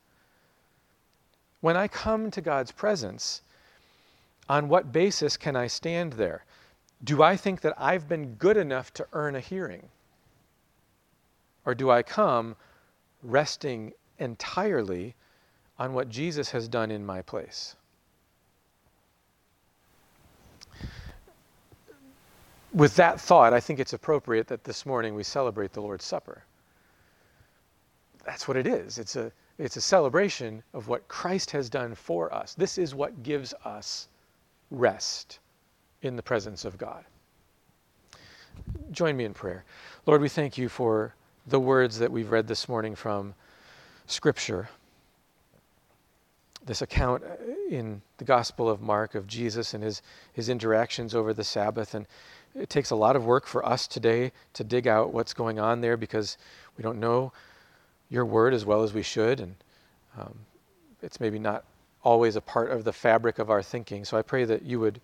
When 1.60 1.76
I 1.76 1.88
come 1.88 2.30
to 2.30 2.40
God's 2.40 2.70
presence, 2.70 3.42
on 4.48 4.68
what 4.68 4.92
basis 4.92 5.36
can 5.36 5.56
I 5.56 5.66
stand 5.66 6.12
there? 6.12 6.44
Do 7.02 7.24
I 7.24 7.36
think 7.36 7.62
that 7.62 7.74
I've 7.76 8.08
been 8.08 8.36
good 8.36 8.56
enough 8.56 8.94
to 8.94 9.06
earn 9.14 9.34
a 9.34 9.40
hearing? 9.40 9.88
Or 11.66 11.74
do 11.74 11.90
I 11.90 12.04
come 12.04 12.54
resting 13.24 13.92
entirely 14.20 15.16
on 15.76 15.92
what 15.92 16.08
Jesus 16.08 16.52
has 16.52 16.68
done 16.68 16.92
in 16.92 17.04
my 17.04 17.20
place? 17.20 17.74
With 22.72 22.94
that 22.94 23.20
thought, 23.20 23.52
I 23.52 23.58
think 23.58 23.80
it's 23.80 23.92
appropriate 23.92 24.46
that 24.46 24.62
this 24.62 24.86
morning 24.86 25.16
we 25.16 25.24
celebrate 25.24 25.72
the 25.72 25.82
Lord's 25.82 26.04
Supper 26.04 26.44
that's 28.24 28.48
what 28.48 28.56
it 28.56 28.66
is. 28.66 28.98
It's 28.98 29.16
a, 29.16 29.30
it's 29.58 29.76
a 29.76 29.80
celebration 29.80 30.62
of 30.72 30.88
what 30.88 31.06
Christ 31.08 31.50
has 31.52 31.68
done 31.68 31.94
for 31.94 32.32
us. 32.34 32.54
This 32.54 32.78
is 32.78 32.94
what 32.94 33.22
gives 33.22 33.54
us 33.64 34.08
rest 34.70 35.38
in 36.02 36.16
the 36.16 36.22
presence 36.22 36.64
of 36.64 36.78
God. 36.78 37.04
Join 38.90 39.16
me 39.16 39.24
in 39.24 39.34
prayer. 39.34 39.64
Lord, 40.06 40.20
we 40.20 40.28
thank 40.28 40.56
you 40.58 40.68
for 40.68 41.14
the 41.46 41.60
words 41.60 41.98
that 41.98 42.10
we've 42.10 42.30
read 42.30 42.46
this 42.46 42.68
morning 42.68 42.94
from 42.94 43.34
Scripture. 44.06 44.68
This 46.64 46.80
account 46.80 47.22
uh, 47.24 47.36
in 47.70 48.00
the 48.18 48.24
Gospel 48.24 48.70
of 48.70 48.80
Mark 48.80 49.14
of 49.14 49.26
Jesus 49.26 49.74
and 49.74 49.84
his, 49.84 50.02
his 50.32 50.48
interactions 50.48 51.14
over 51.14 51.34
the 51.34 51.44
Sabbath. 51.44 51.94
And 51.94 52.06
it 52.54 52.70
takes 52.70 52.90
a 52.90 52.96
lot 52.96 53.16
of 53.16 53.26
work 53.26 53.46
for 53.46 53.66
us 53.66 53.86
today 53.86 54.32
to 54.54 54.64
dig 54.64 54.86
out 54.86 55.12
what's 55.12 55.34
going 55.34 55.58
on 55.58 55.80
there 55.80 55.96
because 55.96 56.38
We 56.76 56.82
don't 56.82 56.98
know 56.98 57.32
your 58.14 58.24
word 58.24 58.54
as 58.54 58.64
well 58.64 58.82
as 58.82 58.94
we 58.94 59.02
should, 59.02 59.40
and 59.40 59.54
um, 60.18 60.38
it's 61.02 61.20
maybe 61.20 61.38
not 61.38 61.64
always 62.02 62.36
a 62.36 62.40
part 62.40 62.70
of 62.70 62.84
the 62.84 62.92
fabric 62.92 63.38
of 63.38 63.50
our 63.50 63.62
thinking. 63.62 64.04
So 64.04 64.16
I 64.16 64.22
pray 64.22 64.44
that 64.44 64.62
you 64.62 64.78
would 64.80 65.00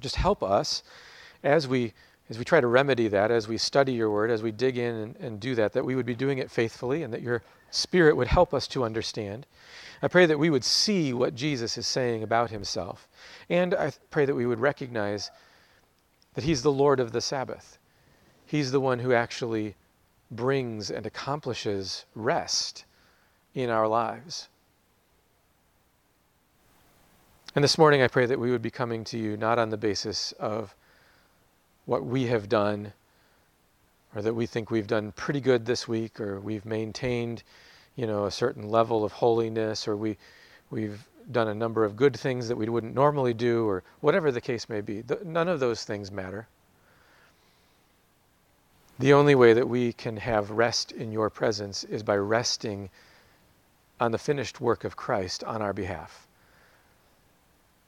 just 0.00 0.16
help 0.16 0.42
us 0.42 0.82
as 1.42 1.68
we 1.68 1.92
as 2.30 2.38
we 2.38 2.44
try 2.44 2.58
to 2.58 2.66
remedy 2.66 3.06
that, 3.08 3.30
as 3.30 3.48
we 3.48 3.58
study 3.58 3.92
your 3.92 4.10
word, 4.10 4.30
as 4.30 4.42
we 4.42 4.50
dig 4.50 4.78
in 4.78 4.94
and, 4.94 5.16
and 5.16 5.40
do 5.40 5.54
that, 5.54 5.74
that 5.74 5.84
we 5.84 5.94
would 5.94 6.06
be 6.06 6.14
doing 6.14 6.38
it 6.38 6.50
faithfully 6.50 7.02
and 7.02 7.12
that 7.12 7.20
your 7.20 7.42
spirit 7.70 8.16
would 8.16 8.28
help 8.28 8.54
us 8.54 8.66
to 8.68 8.82
understand. 8.82 9.46
I 10.00 10.08
pray 10.08 10.24
that 10.24 10.38
we 10.38 10.48
would 10.48 10.64
see 10.64 11.12
what 11.12 11.34
Jesus 11.34 11.76
is 11.76 11.86
saying 11.86 12.22
about 12.22 12.50
himself. 12.50 13.08
And 13.50 13.74
I 13.74 13.92
pray 14.10 14.24
that 14.24 14.34
we 14.34 14.46
would 14.46 14.58
recognize 14.58 15.30
that 16.32 16.44
he's 16.44 16.62
the 16.62 16.72
Lord 16.72 16.98
of 16.98 17.12
the 17.12 17.20
Sabbath. 17.20 17.78
He's 18.46 18.72
the 18.72 18.80
one 18.80 19.00
who 19.00 19.12
actually 19.12 19.74
brings 20.36 20.90
and 20.90 21.06
accomplishes 21.06 22.04
rest 22.14 22.84
in 23.54 23.70
our 23.70 23.86
lives. 23.86 24.48
And 27.54 27.62
this 27.62 27.78
morning, 27.78 28.02
I 28.02 28.08
pray 28.08 28.26
that 28.26 28.40
we 28.40 28.50
would 28.50 28.62
be 28.62 28.70
coming 28.70 29.04
to 29.04 29.18
you 29.18 29.36
not 29.36 29.60
on 29.60 29.70
the 29.70 29.76
basis 29.76 30.32
of 30.32 30.74
what 31.86 32.04
we 32.04 32.26
have 32.26 32.48
done, 32.48 32.92
or 34.14 34.22
that 34.22 34.34
we 34.34 34.46
think 34.46 34.70
we've 34.70 34.88
done 34.88 35.12
pretty 35.12 35.40
good 35.40 35.64
this 35.64 35.86
week, 35.86 36.20
or 36.20 36.40
we've 36.40 36.64
maintained, 36.64 37.44
you 37.94 38.06
know, 38.06 38.24
a 38.24 38.30
certain 38.30 38.68
level 38.68 39.04
of 39.04 39.12
holiness, 39.12 39.86
or 39.86 39.96
we, 39.96 40.16
we've 40.70 41.06
done 41.30 41.46
a 41.46 41.54
number 41.54 41.84
of 41.84 41.94
good 41.94 42.16
things 42.16 42.48
that 42.48 42.56
we 42.56 42.68
wouldn't 42.68 42.94
normally 42.94 43.34
do, 43.34 43.68
or 43.68 43.84
whatever 44.00 44.32
the 44.32 44.40
case 44.40 44.68
may 44.68 44.80
be. 44.80 45.04
None 45.24 45.48
of 45.48 45.60
those 45.60 45.84
things 45.84 46.10
matter. 46.10 46.48
The 48.98 49.12
only 49.12 49.34
way 49.34 49.52
that 49.52 49.68
we 49.68 49.92
can 49.92 50.16
have 50.18 50.50
rest 50.50 50.92
in 50.92 51.10
your 51.10 51.28
presence 51.28 51.82
is 51.84 52.02
by 52.02 52.16
resting 52.16 52.90
on 54.00 54.12
the 54.12 54.18
finished 54.18 54.60
work 54.60 54.84
of 54.84 54.96
Christ 54.96 55.42
on 55.44 55.62
our 55.62 55.72
behalf. 55.72 56.26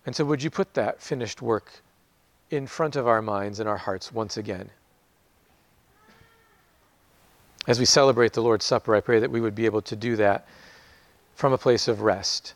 And 0.04 0.14
so, 0.14 0.24
would 0.24 0.42
you 0.42 0.50
put 0.50 0.74
that 0.74 1.00
finished 1.00 1.42
work 1.42 1.70
in 2.50 2.66
front 2.66 2.96
of 2.96 3.06
our 3.06 3.22
minds 3.22 3.60
and 3.60 3.68
our 3.68 3.76
hearts 3.76 4.12
once 4.12 4.36
again? 4.36 4.70
As 7.66 7.80
we 7.80 7.84
celebrate 7.84 8.32
the 8.32 8.42
Lord's 8.42 8.64
Supper, 8.64 8.94
I 8.94 9.00
pray 9.00 9.18
that 9.18 9.30
we 9.30 9.40
would 9.40 9.54
be 9.54 9.66
able 9.66 9.82
to 9.82 9.96
do 9.96 10.16
that 10.16 10.46
from 11.34 11.52
a 11.52 11.58
place 11.58 11.88
of 11.88 12.02
rest, 12.02 12.54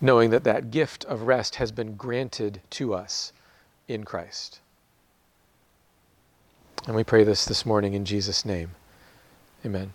knowing 0.00 0.30
that 0.30 0.44
that 0.44 0.70
gift 0.70 1.04
of 1.04 1.22
rest 1.22 1.56
has 1.56 1.70
been 1.70 1.94
granted 1.94 2.60
to 2.70 2.94
us 2.94 3.32
in 3.86 4.04
Christ. 4.04 4.60
And 6.86 6.96
we 6.96 7.04
pray 7.04 7.24
this 7.24 7.44
this 7.44 7.66
morning 7.66 7.94
in 7.94 8.04
Jesus' 8.04 8.44
name. 8.44 8.70
Amen. 9.64 9.92